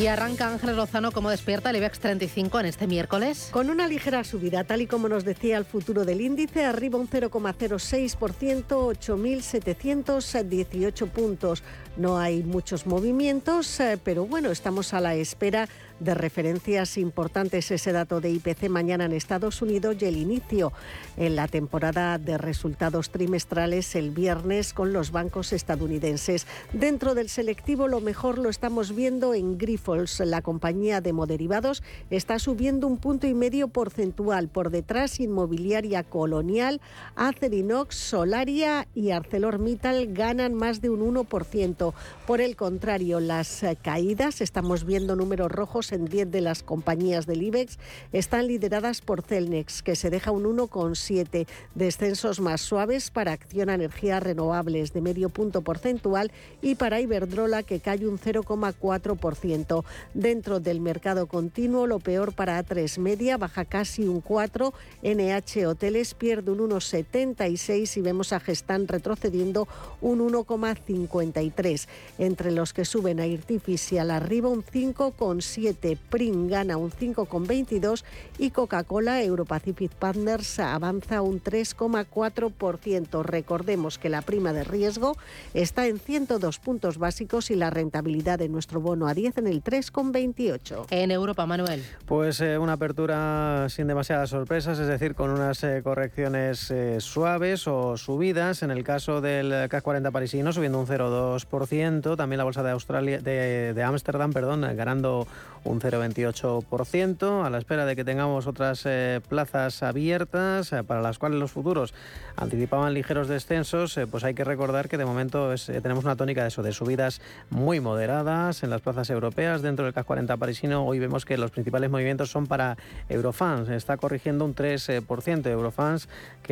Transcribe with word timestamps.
Y 0.00 0.06
arranca 0.06 0.48
Ángeles 0.48 0.76
Lozano 0.76 1.12
como 1.12 1.28
despierta 1.28 1.68
el 1.68 1.76
IBEX 1.76 2.00
35 2.00 2.60
en 2.60 2.64
este 2.64 2.86
miércoles. 2.86 3.50
Con 3.50 3.68
una 3.68 3.86
ligera 3.86 4.24
subida, 4.24 4.64
tal 4.64 4.80
y 4.80 4.86
como 4.86 5.10
nos 5.10 5.26
decía 5.26 5.58
el 5.58 5.66
futuro 5.66 6.06
del 6.06 6.22
índice, 6.22 6.64
arriba 6.64 6.98
un 6.98 7.06
0,06%, 7.06 8.66
8.718 8.66 11.08
puntos. 11.10 11.62
No 11.98 12.16
hay 12.16 12.42
muchos 12.42 12.86
movimientos, 12.86 13.78
eh, 13.80 13.98
pero 14.02 14.24
bueno, 14.24 14.50
estamos 14.50 14.94
a 14.94 15.00
la 15.00 15.16
espera 15.16 15.68
referencias 16.00 16.96
importantes 16.98 17.70
ese 17.70 17.92
dato 17.92 18.20
de 18.20 18.30
IPC 18.30 18.68
mañana 18.68 19.04
en 19.04 19.12
Estados 19.12 19.62
Unidos 19.62 19.96
y 20.00 20.06
el 20.06 20.16
inicio 20.16 20.72
en 21.16 21.36
la 21.36 21.46
temporada 21.46 22.18
de 22.18 22.38
resultados 22.38 23.10
trimestrales 23.10 23.94
el 23.94 24.10
viernes 24.10 24.72
con 24.72 24.92
los 24.92 25.10
bancos 25.10 25.52
estadounidenses. 25.52 26.46
Dentro 26.72 27.14
del 27.14 27.28
selectivo 27.28 27.88
lo 27.88 28.00
mejor 28.00 28.38
lo 28.38 28.48
estamos 28.48 28.94
viendo 28.94 29.34
en 29.34 29.58
Grifols, 29.58 30.20
la 30.20 30.42
compañía 30.42 31.00
de 31.00 31.12
moderivados 31.12 31.82
está 32.10 32.38
subiendo 32.38 32.86
un 32.86 32.96
punto 32.96 33.26
y 33.26 33.34
medio 33.34 33.68
porcentual. 33.68 34.48
Por 34.48 34.70
detrás 34.70 35.20
Inmobiliaria 35.20 36.02
Colonial, 36.02 36.80
Acerinox, 37.16 37.96
Solaria 37.96 38.88
y 38.94 39.10
ArcelorMittal 39.10 40.12
ganan 40.12 40.54
más 40.54 40.80
de 40.80 40.90
un 40.90 41.14
1%. 41.14 41.92
Por 42.26 42.40
el 42.40 42.56
contrario, 42.56 43.20
las 43.20 43.64
caídas, 43.82 44.40
estamos 44.40 44.84
viendo 44.84 45.16
números 45.16 45.50
rojos 45.50 45.89
en 45.92 46.06
10 46.06 46.30
de 46.30 46.40
las 46.40 46.62
compañías 46.62 47.26
del 47.26 47.42
IBEX 47.42 47.78
están 48.12 48.46
lideradas 48.46 49.00
por 49.00 49.22
Celnex, 49.22 49.82
que 49.82 49.96
se 49.96 50.10
deja 50.10 50.30
un 50.30 50.44
1,7 50.44 51.46
descensos 51.74 52.40
más 52.40 52.60
suaves 52.60 53.10
para 53.10 53.32
Acción 53.32 53.68
a 53.70 53.74
Energías 53.74 54.22
Renovables 54.22 54.92
de 54.92 55.00
medio 55.00 55.28
punto 55.28 55.62
porcentual 55.62 56.30
y 56.62 56.76
para 56.76 57.00
Iberdrola, 57.00 57.62
que 57.62 57.80
cae 57.80 58.06
un 58.06 58.18
0,4%. 58.18 59.84
Dentro 60.14 60.60
del 60.60 60.80
mercado 60.80 61.26
continuo, 61.26 61.86
lo 61.86 61.98
peor 61.98 62.32
para 62.32 62.62
A3 62.64 62.98
Media, 62.98 63.36
baja 63.36 63.64
casi 63.64 64.06
un 64.06 64.20
4, 64.20 64.72
NH 65.02 65.66
Hoteles 65.66 66.14
pierde 66.14 66.52
un 66.52 66.70
1,76 66.70 67.96
y 67.96 68.00
vemos 68.00 68.32
a 68.32 68.40
Gestan 68.40 68.88
retrocediendo 68.88 69.68
un 70.00 70.20
1,53. 70.20 71.88
Entre 72.18 72.50
los 72.50 72.72
que 72.72 72.84
suben 72.84 73.20
a 73.20 73.26
Artificial 73.40 74.10
arriba 74.10 74.48
un 74.48 74.62
5,7 74.62 75.79
Pring 76.10 76.50
gana 76.50 76.76
un 76.76 76.90
5,22 76.90 78.04
y 78.38 78.50
Coca-Cola 78.50 79.22
Europacific 79.22 79.92
Partners 79.92 80.58
avanza 80.58 81.22
un 81.22 81.42
3,4%. 81.42 83.22
Recordemos 83.22 83.98
que 83.98 84.08
la 84.08 84.22
prima 84.22 84.52
de 84.52 84.64
riesgo 84.64 85.16
está 85.54 85.86
en 85.86 85.98
102 85.98 86.58
puntos 86.58 86.98
básicos 86.98 87.50
y 87.50 87.56
la 87.56 87.70
rentabilidad 87.70 88.38
de 88.38 88.48
nuestro 88.48 88.80
bono 88.80 89.06
a 89.06 89.14
10 89.14 89.38
en 89.38 89.46
el 89.46 89.62
3,28. 89.62 90.86
En 90.90 91.10
Europa, 91.10 91.46
Manuel. 91.46 91.82
Pues 92.06 92.40
eh, 92.40 92.58
una 92.58 92.74
apertura 92.74 93.68
sin 93.68 93.86
demasiadas 93.86 94.30
sorpresas, 94.30 94.78
es 94.78 94.86
decir, 94.86 95.14
con 95.14 95.30
unas 95.30 95.62
eh, 95.64 95.80
correcciones 95.82 96.70
eh, 96.70 97.00
suaves 97.00 97.66
o 97.66 97.96
subidas. 97.96 98.62
En 98.62 98.70
el 98.70 98.84
caso 98.84 99.20
del 99.20 99.68
CAC 99.68 99.82
40 99.82 100.10
parisino, 100.10 100.52
subiendo 100.52 100.78
un 100.78 100.86
0,2%. 100.86 102.16
También 102.16 102.38
la 102.38 102.44
bolsa 102.44 102.62
de 102.62 102.70
Australia, 102.70 103.20
de 103.20 103.82
Ámsterdam, 103.82 104.32
perdón, 104.32 104.62
ganando 104.76 105.26
un 105.64 105.80
0,28%, 105.80 107.44
a 107.44 107.50
la 107.50 107.58
espera 107.58 107.84
de 107.86 107.96
que 107.96 108.04
tengamos 108.04 108.46
otras 108.46 108.82
eh, 108.86 109.20
plazas 109.28 109.82
abiertas 109.82 110.72
eh, 110.72 110.82
para 110.82 111.02
las 111.02 111.18
cuales 111.18 111.38
los 111.38 111.50
futuros 111.50 111.94
anticipaban 112.36 112.94
ligeros 112.94 113.28
descensos, 113.28 113.96
eh, 113.96 114.06
pues 114.06 114.24
hay 114.24 114.34
que 114.34 114.44
recordar 114.44 114.88
que 114.88 114.96
de 114.96 115.04
momento 115.04 115.54
tenemos 115.82 116.04
una 116.04 116.16
tónica 116.16 116.42
de 116.42 116.48
eso, 116.48 116.62
de 116.62 116.72
subidas 116.72 117.20
muy 117.50 117.80
moderadas 117.80 118.62
en 118.62 118.70
las 118.70 118.80
plazas 118.80 119.10
europeas. 119.10 119.62
Dentro 119.62 119.84
del 119.84 119.94
CAC 119.94 120.06
40 120.06 120.36
parisino 120.36 120.86
hoy 120.86 120.98
vemos 120.98 121.24
que 121.24 121.36
los 121.36 121.50
principales 121.50 121.90
movimientos 121.90 122.30
son 122.30 122.46
para 122.46 122.76
Eurofans, 123.08 123.68
está 123.68 123.96
corrigiendo 123.96 124.44
un 124.44 124.54
3%. 124.54 125.46
Eurofans, 125.46 126.08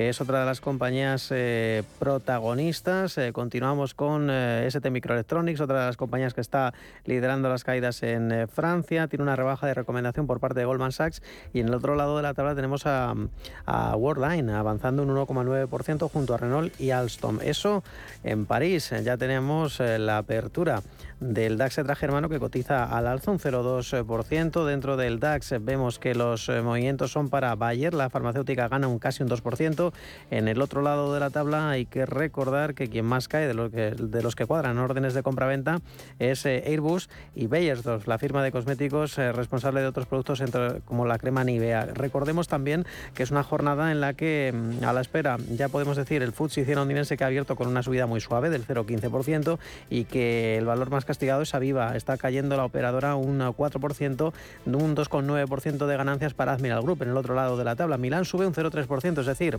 es 0.06 0.20
otra 0.20 0.40
de 0.40 0.46
las 0.46 0.60
compañías 0.60 1.32
protagonistas. 1.98 3.18
continuamos 3.32 3.94
con 3.94 4.30
ST 4.30 4.90
Microelectronics, 4.90 5.60
otra 5.60 5.80
de 5.80 5.86
las 5.86 5.96
compañías 5.96 6.34
que 6.34 6.40
está 6.40 6.72
liderando 7.04 7.48
las 7.48 7.64
caídas 7.64 8.02
en 8.02 8.48
Francia 8.48 9.08
tiene 9.08 9.22
una 9.22 9.36
rebaja 9.36 9.66
de 9.66 9.74
recomendación 9.74 10.26
por 10.26 10.40
parte 10.40 10.60
de 10.60 10.66
Goldman 10.66 10.92
Sachs 10.92 11.22
y 11.52 11.60
en 11.60 11.68
el 11.68 11.74
otro 11.74 11.96
lado 11.96 12.16
de 12.16 12.22
la 12.22 12.34
tabla 12.34 12.54
tenemos 12.54 12.86
a, 12.86 13.14
a 13.66 13.96
Worldline 13.96 14.50
avanzando 14.50 15.02
un 15.02 15.10
1,9% 15.10 16.10
junto 16.10 16.34
a 16.34 16.36
Renault 16.36 16.80
y 16.80 16.90
Alstom. 16.90 17.40
Eso 17.42 17.82
en 18.24 18.46
París 18.46 18.92
ya 19.02 19.16
tenemos 19.16 19.80
eh, 19.80 19.98
la 19.98 20.18
apertura 20.18 20.82
del 21.20 21.58
DAX 21.58 21.80
germano 21.96 22.28
que 22.28 22.38
cotiza 22.38 22.84
al 22.84 23.06
alza 23.06 23.30
un 23.30 23.38
0,2%. 23.38 24.64
Dentro 24.64 24.96
del 24.96 25.18
DAX 25.18 25.54
vemos 25.60 25.98
que 25.98 26.14
los 26.14 26.48
eh, 26.48 26.62
movimientos 26.62 27.12
son 27.12 27.28
para 27.28 27.54
Bayer, 27.56 27.94
la 27.94 28.10
farmacéutica 28.10 28.68
gana 28.68 28.88
un 28.88 28.98
casi 28.98 29.22
un 29.22 29.28
2%. 29.28 29.87
En 30.30 30.48
el 30.48 30.60
otro 30.60 30.82
lado 30.82 31.14
de 31.14 31.20
la 31.20 31.30
tabla 31.30 31.70
hay 31.70 31.86
que 31.86 32.06
recordar 32.06 32.74
que 32.74 32.88
quien 32.88 33.04
más 33.04 33.28
cae 33.28 33.46
de 33.46 33.54
los 33.54 34.36
que, 34.36 34.46
cuadran 34.46 34.78
órdenes 34.78 35.14
de 35.14 35.22
compra-venta 35.22 35.80
es 36.18 36.46
eh, 36.46 36.64
Airbus 36.66 37.08
y 37.34 37.46
Bayersdorf, 37.46 38.06
la 38.06 38.18
firma 38.18 38.42
de 38.42 38.52
cosméticos 38.52 39.18
eh, 39.18 39.32
responsable 39.32 39.80
de 39.80 39.86
otros 39.86 40.06
productos 40.06 40.42
como 40.84 41.06
la 41.06 41.18
crema 41.18 41.44
Nivea. 41.44 41.86
Recordemos 41.86 42.48
también 42.48 42.86
que 43.14 43.22
es 43.22 43.30
una 43.30 43.42
jornada 43.42 43.90
en 43.90 44.00
la 44.00 44.14
que 44.14 44.52
mm, 44.54 44.84
a 44.84 44.92
la 44.92 45.00
espera, 45.00 45.36
ya 45.50 45.68
podemos 45.68 45.96
decir, 45.96 46.22
el 46.22 46.32
FTSE 46.32 46.64
100 46.64 46.76
londinense 46.76 47.16
que 47.16 47.24
ha 47.24 47.26
abierto 47.26 47.56
con 47.56 47.68
una 47.68 47.82
subida 47.82 48.06
muy 48.06 48.20
suave 48.20 48.50
del 48.50 48.66
0,15% 48.66 49.58
y 49.90 50.04
que 50.04 50.56
el 50.56 50.64
valor 50.64 50.90
más 50.90 51.04
castigado 51.04 51.42
es 51.42 51.54
Aviva. 51.54 51.96
Está 51.96 52.16
cayendo 52.16 52.56
la 52.56 52.64
operadora 52.64 53.16
un 53.16 53.40
4%, 53.40 54.32
un 54.66 54.96
2,9% 54.96 55.86
de 55.86 55.96
ganancias 55.96 56.34
para 56.34 56.52
Admiral 56.52 56.82
Group 56.82 57.02
en 57.02 57.10
el 57.10 57.16
otro 57.16 57.34
lado 57.34 57.56
de 57.56 57.64
la 57.64 57.76
tabla. 57.76 57.98
Milán 57.98 58.24
sube 58.24 58.46
un 58.46 58.54
0,3%, 58.54 59.20
es 59.20 59.26
decir, 59.26 59.58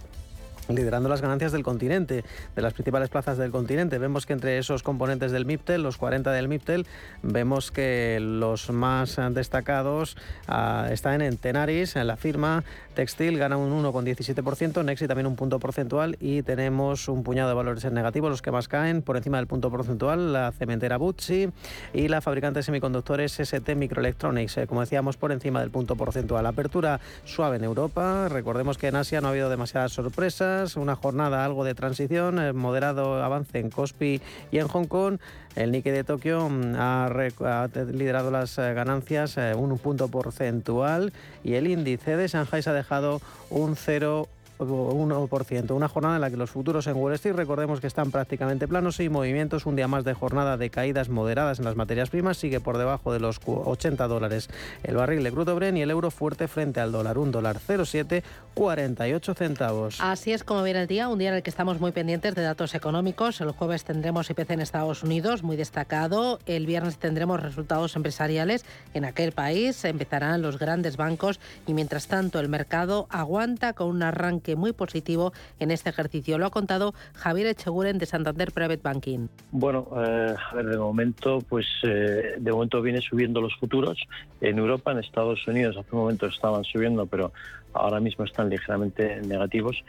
liderando 0.69 1.09
las 1.09 1.21
ganancias 1.21 1.51
del 1.51 1.63
continente, 1.63 2.23
de 2.55 2.61
las 2.61 2.73
principales 2.73 3.09
plazas 3.09 3.37
del 3.37 3.51
continente. 3.51 3.97
Vemos 3.97 4.25
que 4.25 4.33
entre 4.33 4.57
esos 4.57 4.83
componentes 4.83 5.31
del 5.31 5.45
MIPTEL, 5.45 5.81
los 5.81 5.97
40 5.97 6.31
del 6.31 6.47
MIPTEL, 6.47 6.85
vemos 7.23 7.71
que 7.71 8.19
los 8.21 8.69
más 8.69 9.19
destacados 9.31 10.17
ah, 10.47 10.87
están 10.91 11.21
en 11.21 11.37
Tenaris, 11.37 11.95
en 11.95 12.07
la 12.07 12.17
firma 12.17 12.63
Textil, 12.99 13.37
gana 13.37 13.55
un 13.55 13.71
1,17%, 13.81 14.83
Nexi 14.83 15.07
también 15.07 15.25
un 15.25 15.37
punto 15.37 15.57
porcentual 15.57 16.17
y 16.19 16.41
tenemos 16.41 17.07
un 17.07 17.23
puñado 17.23 17.47
de 17.47 17.55
valores 17.55 17.85
en 17.85 17.93
negativo, 17.93 18.27
los 18.27 18.41
que 18.41 18.51
más 18.51 18.67
caen 18.67 19.01
por 19.01 19.15
encima 19.15 19.37
del 19.37 19.47
punto 19.47 19.71
porcentual, 19.71 20.33
la 20.33 20.51
cementera 20.51 20.97
Butzi 20.97 21.49
y 21.93 22.09
la 22.09 22.19
fabricante 22.19 22.59
de 22.59 22.63
semiconductores 22.63 23.39
ST 23.39 23.73
Microelectronics, 23.75 24.57
eh, 24.57 24.67
como 24.67 24.81
decíamos, 24.81 25.15
por 25.15 25.31
encima 25.31 25.61
del 25.61 25.71
punto 25.71 25.95
porcentual. 25.95 26.45
Apertura 26.45 26.99
suave 27.23 27.55
en 27.55 27.63
Europa, 27.63 28.27
recordemos 28.27 28.77
que 28.77 28.87
en 28.87 28.97
Asia 28.97 29.21
no 29.21 29.27
ha 29.27 29.31
habido 29.31 29.49
demasiadas 29.49 29.93
sorpresas, 29.93 30.58
una 30.75 30.95
jornada 30.95 31.45
algo 31.45 31.63
de 31.63 31.73
transición, 31.73 32.39
eh, 32.39 32.53
moderado 32.53 33.23
avance 33.23 33.59
en 33.59 33.69
Kospi 33.69 34.21
y 34.51 34.57
en 34.57 34.67
Hong 34.67 34.87
Kong. 34.87 35.19
El 35.55 35.71
Nikkei 35.71 35.93
de 35.93 36.03
Tokio 36.03 36.49
mm, 36.49 36.75
ha, 36.75 37.69
liderado 37.91 38.29
las 38.29 38.57
eh, 38.57 38.73
ganancias 38.73 39.37
eh, 39.37 39.55
un 39.55 39.77
punto 39.77 40.09
porcentual 40.09 41.13
y 41.43 41.53
el 41.53 41.67
índice 41.67 42.17
de 42.17 42.27
Shanghai 42.27 42.61
se 42.61 42.69
ha 42.69 42.73
dejado 42.73 43.21
un 43.49 43.75
0 43.75 44.27
1%. 44.67 45.71
Una 45.71 45.87
jornada 45.87 46.15
en 46.15 46.21
la 46.21 46.29
que 46.29 46.37
los 46.37 46.49
futuros 46.49 46.87
en 46.87 46.97
Wall 46.97 47.13
Street, 47.13 47.35
recordemos 47.35 47.79
que 47.79 47.87
están 47.87 48.11
prácticamente 48.11 48.67
planos 48.67 48.99
y 48.99 49.09
movimientos. 49.09 49.65
Un 49.65 49.75
día 49.75 49.87
más 49.87 50.03
de 50.03 50.13
jornada 50.13 50.57
de 50.57 50.69
caídas 50.69 51.09
moderadas 51.09 51.59
en 51.59 51.65
las 51.65 51.75
materias 51.75 52.09
primas. 52.09 52.37
Sigue 52.37 52.59
por 52.59 52.77
debajo 52.77 53.13
de 53.13 53.19
los 53.19 53.39
80 53.45 54.07
dólares 54.07 54.49
el 54.83 54.95
barril 54.95 55.23
de 55.23 55.31
crudo 55.31 55.55
Bren 55.55 55.77
y 55.77 55.81
el 55.81 55.91
euro 55.91 56.11
fuerte 56.11 56.47
frente 56.47 56.79
al 56.79 56.91
dólar. 56.91 57.17
Un 57.17 57.31
dólar 57.31 57.57
0,7, 57.65 58.23
48 58.53 59.33
centavos. 59.33 60.01
Así 60.01 60.33
es 60.33 60.43
como 60.43 60.63
viene 60.63 60.81
el 60.81 60.87
día. 60.87 61.07
Un 61.07 61.19
día 61.19 61.29
en 61.29 61.35
el 61.35 61.43
que 61.43 61.49
estamos 61.49 61.79
muy 61.79 61.91
pendientes 61.91 62.35
de 62.35 62.41
datos 62.41 62.75
económicos. 62.75 63.39
El 63.41 63.51
jueves 63.51 63.85
tendremos 63.85 64.29
IPC 64.29 64.51
en 64.51 64.61
Estados 64.61 65.03
Unidos, 65.03 65.43
muy 65.43 65.55
destacado. 65.55 66.39
El 66.45 66.65
viernes 66.65 66.97
tendremos 66.97 67.41
resultados 67.41 67.95
empresariales 67.95 68.65
en 68.93 69.05
aquel 69.05 69.31
país. 69.31 69.85
Empezarán 69.85 70.41
los 70.41 70.59
grandes 70.59 70.97
bancos 70.97 71.39
y 71.65 71.73
mientras 71.73 72.07
tanto 72.07 72.39
el 72.39 72.49
mercado 72.49 73.07
aguanta 73.09 73.73
con 73.73 73.87
un 73.87 74.03
arranque 74.03 74.48
muy 74.55 74.73
positivo 74.73 75.33
en 75.59 75.71
este 75.71 75.89
ejercicio. 75.89 76.37
Lo 76.37 76.45
ha 76.45 76.49
contado 76.49 76.93
Javier 77.13 77.47
Echeguren 77.47 77.97
de 77.97 78.05
Santander 78.05 78.51
Private 78.51 78.81
Banking. 78.83 79.27
Bueno, 79.51 79.87
eh, 79.97 80.35
a 80.51 80.55
ver, 80.55 80.65
de 80.67 80.77
momento, 80.77 81.39
pues 81.47 81.65
eh, 81.83 82.35
de 82.37 82.51
momento 82.51 82.81
viene 82.81 83.01
subiendo 83.01 83.41
los 83.41 83.55
futuros. 83.55 83.97
En 84.41 84.57
Europa, 84.57 84.91
en 84.91 84.99
Estados 84.99 85.47
Unidos, 85.47 85.77
hace 85.77 85.89
un 85.91 86.01
momento 86.01 86.27
estaban 86.27 86.63
subiendo, 86.63 87.05
pero 87.05 87.31
ahora 87.73 87.99
mismo 87.99 88.25
están 88.25 88.49
ligeramente 88.49 89.21
negativos. 89.21 89.83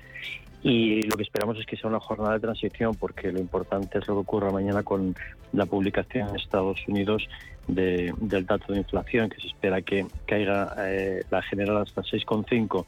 y 0.63 1.01
lo 1.05 1.17
que 1.17 1.23
esperamos 1.23 1.59
es 1.59 1.65
que 1.65 1.77
sea 1.79 1.89
una 1.89 2.01
jornada 2.01 2.35
de 2.35 2.41
transición 2.41 2.95
porque 2.95 3.33
lo 3.33 3.41
importante 3.41 3.99
es 3.99 4.07
lo 4.07 4.15
que 4.15 4.21
ocurra 4.21 4.51
mañana 4.51 4.83
con 4.83 5.15
la 5.55 5.65
publicación 5.65 6.29
en 6.29 6.37
Estados 6.37 6.87
Unidos 6.87 7.27
del 7.67 8.47
dato 8.47 8.73
de 8.73 8.79
inflación 8.79 9.29
que 9.29 9.41
se 9.41 9.49
espera 9.49 9.83
que 9.83 10.07
caiga 10.27 10.75
eh, 10.79 11.23
la 11.31 11.43
general 11.43 11.79
hasta 11.79 12.03
6,5 12.03 12.87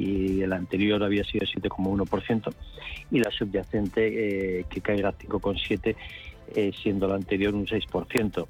y 0.00 0.40
el 0.40 0.52
anterior 0.52 1.02
había 1.04 1.24
sido 1.24 1.44
7,1% 1.44 2.52
y 3.10 3.18
la 3.20 3.30
subyacente 3.30 4.60
eh, 4.60 4.64
que 4.70 4.80
caiga 4.80 5.12
5,7 5.12 5.94
eh, 6.54 6.72
siendo 6.82 7.06
la 7.06 7.16
anterior 7.16 7.54
un 7.54 7.66
6%. 7.66 8.46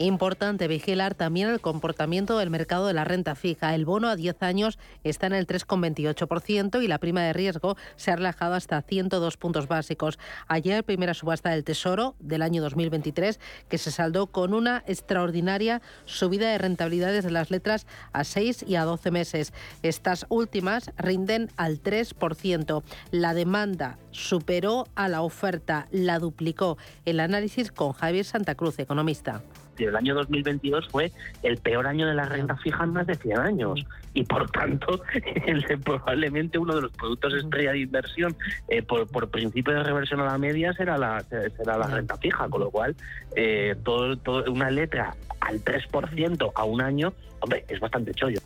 Importante 0.00 0.68
vigilar 0.68 1.16
también 1.16 1.48
el 1.48 1.60
comportamiento 1.60 2.38
del 2.38 2.50
mercado 2.50 2.86
de 2.86 2.94
la 2.94 3.02
renta 3.02 3.34
fija. 3.34 3.74
El 3.74 3.84
bono 3.84 4.08
a 4.08 4.14
10 4.14 4.44
años 4.44 4.78
está 5.02 5.26
en 5.26 5.32
el 5.32 5.48
3,28% 5.48 6.80
y 6.80 6.86
la 6.86 6.98
prima 6.98 7.22
de 7.22 7.32
riesgo 7.32 7.76
se 7.96 8.12
ha 8.12 8.16
relajado 8.16 8.54
hasta 8.54 8.80
102 8.80 9.36
puntos 9.36 9.66
básicos. 9.66 10.20
Ayer, 10.46 10.84
primera 10.84 11.14
subasta 11.14 11.50
del 11.50 11.64
Tesoro 11.64 12.14
del 12.20 12.42
año 12.42 12.62
2023, 12.62 13.40
que 13.68 13.78
se 13.78 13.90
saldó 13.90 14.28
con 14.28 14.54
una 14.54 14.84
extraordinaria 14.86 15.82
subida 16.04 16.48
de 16.48 16.58
rentabilidades 16.58 17.24
de 17.24 17.32
las 17.32 17.50
letras 17.50 17.88
a 18.12 18.22
6 18.22 18.66
y 18.68 18.76
a 18.76 18.84
12 18.84 19.10
meses. 19.10 19.52
Estas 19.82 20.26
últimas 20.28 20.92
rinden 20.96 21.50
al 21.56 21.82
3%. 21.82 22.84
La 23.10 23.34
demanda 23.34 23.98
superó 24.12 24.86
a 24.94 25.08
la 25.08 25.22
oferta, 25.22 25.88
la 25.90 26.20
duplicó. 26.20 26.78
El 27.04 27.18
análisis 27.18 27.72
con 27.72 27.92
Javier 27.94 28.24
Santa 28.24 28.54
Cruz, 28.54 28.78
economista 28.78 29.42
el 29.84 29.96
año 29.96 30.14
2022 30.14 30.88
fue 30.88 31.12
el 31.42 31.58
peor 31.58 31.86
año 31.86 32.06
de 32.06 32.14
la 32.14 32.24
renta 32.24 32.56
fija 32.56 32.84
en 32.84 32.92
más 32.92 33.06
de 33.06 33.14
100 33.14 33.38
años. 33.38 33.84
Y 34.14 34.24
por 34.24 34.50
tanto 34.50 35.00
probablemente 35.84 36.58
uno 36.58 36.74
de 36.74 36.82
los 36.82 36.92
productos 36.92 37.34
estrella 37.34 37.72
de 37.72 37.80
inversión 37.80 38.36
eh, 38.68 38.82
por, 38.82 39.06
principio 39.30 39.74
de 39.74 39.82
reversión 39.82 40.20
a 40.20 40.24
la 40.24 40.38
media 40.38 40.72
será 40.72 40.98
la, 40.98 41.22
será 41.22 41.78
la 41.78 41.86
renta 41.86 42.16
fija, 42.16 42.48
con 42.48 42.60
lo 42.62 42.70
cual 42.70 42.96
eh, 43.36 43.76
todo, 43.84 44.16
todo, 44.16 44.50
una 44.50 44.70
letra 44.70 45.14
al 45.40 45.62
3% 45.64 46.52
a 46.54 46.64
un 46.64 46.80
año, 46.80 47.12
hombre, 47.40 47.64
es 47.68 47.80
bastante 47.80 48.12
chollo. 48.14 48.40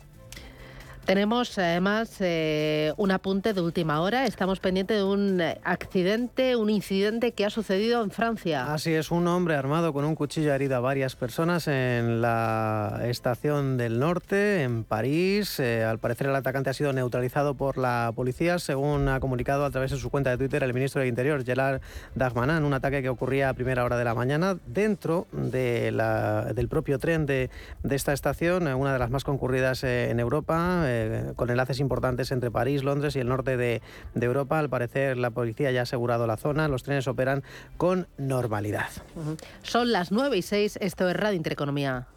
Tenemos 1.05 1.57
además 1.57 2.15
eh, 2.21 2.93
un 2.95 3.11
apunte 3.11 3.53
de 3.53 3.59
última 3.59 3.99
hora. 3.99 4.25
Estamos 4.25 4.61
pendientes 4.61 4.97
de 4.97 5.03
un 5.03 5.41
accidente, 5.63 6.55
un 6.55 6.69
incidente 6.69 7.33
que 7.33 7.45
ha 7.45 7.49
sucedido 7.49 8.01
en 8.03 8.11
Francia. 8.11 8.73
Así 8.73 8.93
es, 8.93 9.11
un 9.11 9.27
hombre 9.27 9.55
armado 9.55 9.91
con 9.91 10.05
un 10.05 10.15
cuchillo 10.15 10.53
ha 10.53 10.55
herido 10.55 10.77
a 10.77 10.79
varias 10.79 11.17
personas 11.17 11.67
en 11.67 12.21
la 12.21 13.01
estación 13.03 13.75
del 13.77 13.99
norte, 13.99 14.63
en 14.63 14.85
París. 14.85 15.59
Eh, 15.59 15.83
al 15.83 15.99
parecer 15.99 16.27
el 16.27 16.35
atacante 16.35 16.69
ha 16.69 16.73
sido 16.73 16.93
neutralizado 16.93 17.53
por 17.55 17.77
la 17.77 18.13
policía, 18.15 18.57
según 18.57 19.09
ha 19.09 19.19
comunicado 19.19 19.65
a 19.65 19.71
través 19.71 19.91
de 19.91 19.97
su 19.97 20.09
cuenta 20.09 20.29
de 20.29 20.37
Twitter 20.37 20.63
el 20.63 20.73
ministro 20.73 21.01
del 21.01 21.09
Interior, 21.09 21.43
Gerard 21.43 21.81
Darmanin. 22.15 22.63
Un 22.63 22.73
ataque 22.73 23.01
que 23.01 23.09
ocurría 23.09 23.49
a 23.49 23.53
primera 23.53 23.83
hora 23.83 23.97
de 23.97 24.05
la 24.05 24.15
mañana 24.15 24.57
dentro 24.67 25.27
de 25.33 25.91
del 26.53 26.67
propio 26.69 26.97
tren 26.97 27.25
de, 27.25 27.49
de, 27.83 27.95
esta 27.95 28.13
estación, 28.13 28.67
una 28.67 28.93
de 28.93 28.99
las 28.99 29.09
más 29.09 29.23
concurridas 29.23 29.83
eh, 29.83 30.09
en 30.09 30.19
Europa 30.19 30.92
eh, 30.93 31.33
con 31.35 31.49
enlaces 31.49 31.79
importantes 31.79 32.31
entre 32.31 32.51
París, 32.51 32.83
Londres 32.83 33.15
y 33.15 33.19
el 33.19 33.27
norte 33.27 33.57
de, 33.57 33.81
Europa. 34.15 34.59
Al 34.59 34.69
parecer, 34.69 35.17
la 35.17 35.31
policía 35.31 35.71
ya 35.71 35.81
ha 35.81 35.83
asegurado 35.83 36.27
la 36.27 36.37
zona. 36.37 36.67
Los 36.67 36.83
trenes 36.83 37.07
operan 37.07 37.43
con 37.77 38.07
normalidad. 38.17 38.89
Son 39.63 39.91
las 39.91 40.11
9 40.11 40.37
y 40.37 40.41
6. 40.41 40.77
Esto 40.81 41.09
es 41.09 41.15
Radio 41.15 41.35
Intereconomía. 41.35 42.07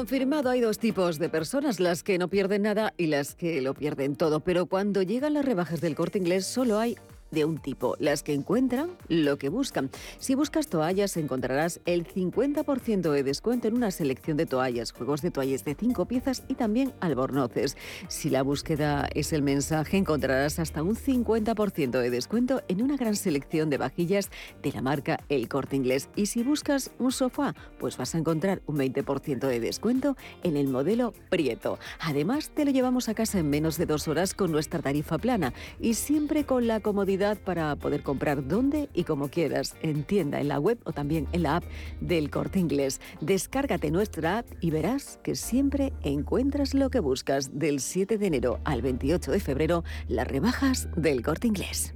Confirmado, 0.00 0.48
hay 0.48 0.62
dos 0.62 0.78
tipos 0.78 1.18
de 1.18 1.28
personas, 1.28 1.78
las 1.78 2.02
que 2.02 2.16
no 2.16 2.28
pierden 2.28 2.62
nada 2.62 2.94
y 2.96 3.08
las 3.08 3.34
que 3.34 3.60
lo 3.60 3.74
pierden 3.74 4.16
todo. 4.16 4.40
Pero 4.40 4.64
cuando 4.64 5.02
llegan 5.02 5.34
las 5.34 5.44
rebajas 5.44 5.82
del 5.82 5.94
corte 5.94 6.16
inglés, 6.16 6.46
solo 6.46 6.78
hay 6.78 6.96
de 7.30 7.44
un 7.44 7.58
tipo, 7.58 7.96
las 7.98 8.22
que 8.22 8.34
encuentran 8.34 8.90
lo 9.08 9.38
que 9.38 9.48
buscan. 9.48 9.90
Si 10.18 10.34
buscas 10.34 10.68
toallas 10.68 11.16
encontrarás 11.16 11.80
el 11.86 12.06
50% 12.06 13.10
de 13.10 13.22
descuento 13.22 13.68
en 13.68 13.74
una 13.74 13.90
selección 13.90 14.36
de 14.36 14.46
toallas, 14.46 14.92
juegos 14.92 15.22
de 15.22 15.30
toallas 15.30 15.64
de 15.64 15.74
5 15.74 16.06
piezas 16.06 16.44
y 16.48 16.54
también 16.54 16.92
albornoces. 17.00 17.76
Si 18.08 18.30
la 18.30 18.42
búsqueda 18.42 19.08
es 19.14 19.32
el 19.32 19.42
mensaje, 19.42 19.96
encontrarás 19.96 20.58
hasta 20.58 20.82
un 20.82 20.96
50% 20.96 22.00
de 22.00 22.10
descuento 22.10 22.62
en 22.68 22.82
una 22.82 22.96
gran 22.96 23.16
selección 23.16 23.70
de 23.70 23.78
vajillas 23.78 24.30
de 24.62 24.72
la 24.72 24.82
marca 24.82 25.20
El 25.28 25.48
Corte 25.48 25.76
Inglés. 25.76 26.08
Y 26.16 26.26
si 26.26 26.42
buscas 26.42 26.90
un 26.98 27.12
sofá, 27.12 27.54
pues 27.78 27.96
vas 27.96 28.14
a 28.14 28.18
encontrar 28.18 28.62
un 28.66 28.76
20% 28.76 29.46
de 29.46 29.60
descuento 29.60 30.16
en 30.42 30.56
el 30.56 30.68
modelo 30.68 31.12
Prieto. 31.28 31.78
Además, 32.00 32.50
te 32.50 32.64
lo 32.64 32.70
llevamos 32.70 33.08
a 33.08 33.14
casa 33.14 33.38
en 33.38 33.50
menos 33.50 33.78
de 33.78 33.86
dos 33.86 34.08
horas 34.08 34.34
con 34.34 34.50
nuestra 34.50 34.80
tarifa 34.80 35.18
plana 35.18 35.52
y 35.80 35.94
siempre 35.94 36.44
con 36.44 36.66
la 36.66 36.80
comodidad 36.80 37.19
para 37.44 37.76
poder 37.76 38.02
comprar 38.02 38.46
donde 38.46 38.88
y 38.94 39.04
como 39.04 39.28
quieras, 39.28 39.76
en 39.82 40.04
tienda, 40.04 40.40
en 40.40 40.48
la 40.48 40.58
web 40.58 40.78
o 40.84 40.92
también 40.92 41.28
en 41.32 41.42
la 41.42 41.56
app 41.56 41.64
del 42.00 42.30
Corte 42.30 42.58
Inglés. 42.58 43.00
Descárgate 43.20 43.90
nuestra 43.90 44.38
app 44.38 44.46
y 44.60 44.70
verás 44.70 45.20
que 45.22 45.34
siempre 45.34 45.92
encuentras 46.02 46.72
lo 46.74 46.88
que 46.90 47.00
buscas 47.00 47.58
del 47.58 47.80
7 47.80 48.16
de 48.16 48.26
enero 48.26 48.60
al 48.64 48.82
28 48.82 49.32
de 49.32 49.40
febrero, 49.40 49.84
las 50.08 50.26
rebajas 50.26 50.88
del 50.96 51.22
Corte 51.22 51.46
Inglés. 51.46 51.94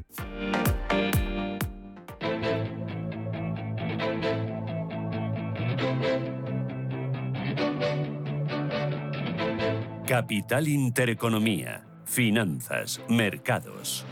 Capital 10.06 10.68
Intereconomía. 10.68 11.86
Finanzas, 12.04 13.00
mercados. 13.08 14.04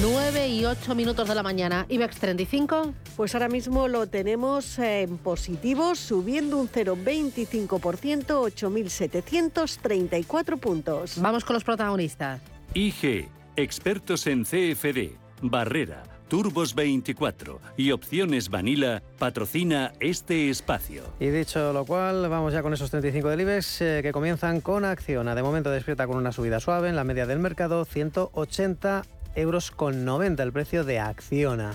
9 0.00 0.48
y 0.48 0.64
8 0.64 0.94
minutos 0.94 1.28
de 1.28 1.34
la 1.34 1.42
mañana. 1.42 1.84
IBEX 1.88 2.18
35. 2.18 2.94
Pues 3.16 3.34
ahora 3.34 3.48
mismo 3.48 3.88
lo 3.88 4.06
tenemos 4.06 4.78
en 4.78 5.18
positivo, 5.18 5.94
subiendo 5.94 6.56
un 6.56 6.68
0,25%, 6.68 8.26
8.734 8.26 10.58
puntos. 10.58 11.20
Vamos 11.20 11.44
con 11.44 11.52
los 11.54 11.64
protagonistas. 11.64 12.40
IG, 12.74 13.28
expertos 13.56 14.26
en 14.26 14.44
CFD, 14.44 15.10
Barrera, 15.42 16.04
Turbos 16.28 16.74
24 16.74 17.60
y 17.76 17.90
Opciones 17.90 18.48
Vanilla 18.48 19.02
patrocina 19.18 19.92
este 20.00 20.48
espacio. 20.48 21.02
Y 21.20 21.26
dicho 21.26 21.74
lo 21.74 21.84
cual, 21.84 22.30
vamos 22.30 22.54
ya 22.54 22.62
con 22.62 22.72
esos 22.72 22.90
35 22.90 23.28
del 23.28 23.42
IBEX 23.42 23.82
eh, 23.82 24.00
que 24.02 24.12
comienzan 24.12 24.62
con 24.62 24.86
acción. 24.86 25.26
De 25.26 25.42
momento 25.42 25.70
despierta 25.70 26.06
con 26.06 26.16
una 26.16 26.32
subida 26.32 26.60
suave 26.60 26.88
en 26.88 26.96
la 26.96 27.04
media 27.04 27.26
del 27.26 27.40
mercado, 27.40 27.84
180 27.84 29.02
euros 29.34 29.70
con 29.70 30.04
90 30.04 30.42
el 30.42 30.52
precio 30.52 30.84
de 30.84 31.00
Acciona. 31.00 31.72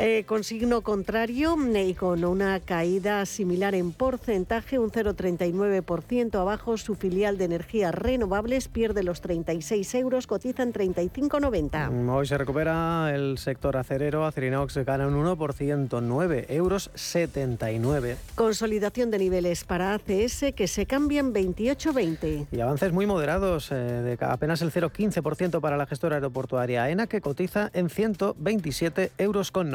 Eh, 0.00 0.22
con 0.26 0.44
signo 0.44 0.82
contrario 0.82 1.56
y 1.74 1.94
con 1.94 2.24
una 2.24 2.60
caída 2.60 3.26
similar 3.26 3.74
en 3.74 3.90
porcentaje, 3.90 4.78
un 4.78 4.92
0,39% 4.92 6.40
abajo, 6.40 6.76
su 6.76 6.94
filial 6.94 7.36
de 7.36 7.46
energías 7.46 7.92
renovables 7.92 8.68
pierde 8.68 9.02
los 9.02 9.20
36 9.20 9.92
euros, 9.96 10.28
cotiza 10.28 10.62
en 10.62 10.72
35,90. 10.72 11.90
Mm, 11.90 12.08
hoy 12.10 12.26
se 12.28 12.38
recupera 12.38 13.12
el 13.12 13.38
sector 13.38 13.76
acerero, 13.76 14.24
Acerinox 14.24 14.76
gana 14.84 15.08
un 15.08 15.16
1%, 15.16 16.00
9 16.00 16.46
euros 16.48 16.92
79. 16.94 18.18
Consolidación 18.36 19.10
de 19.10 19.18
niveles 19.18 19.64
para 19.64 19.94
ACS 19.94 20.52
que 20.54 20.68
se 20.68 20.86
cambian 20.86 21.34
28,20. 21.34 22.46
Y 22.52 22.60
avances 22.60 22.92
muy 22.92 23.06
moderados, 23.06 23.72
eh, 23.72 23.74
de 23.74 24.16
apenas 24.20 24.62
el 24.62 24.70
0,15% 24.70 25.60
para 25.60 25.76
la 25.76 25.86
gestora 25.86 26.16
aeroportuaria 26.16 26.84
AENA 26.84 27.08
que 27.08 27.20
cotiza 27.20 27.70
en 27.72 27.90
127 27.90 29.10
euros 29.18 29.50
con 29.50 29.72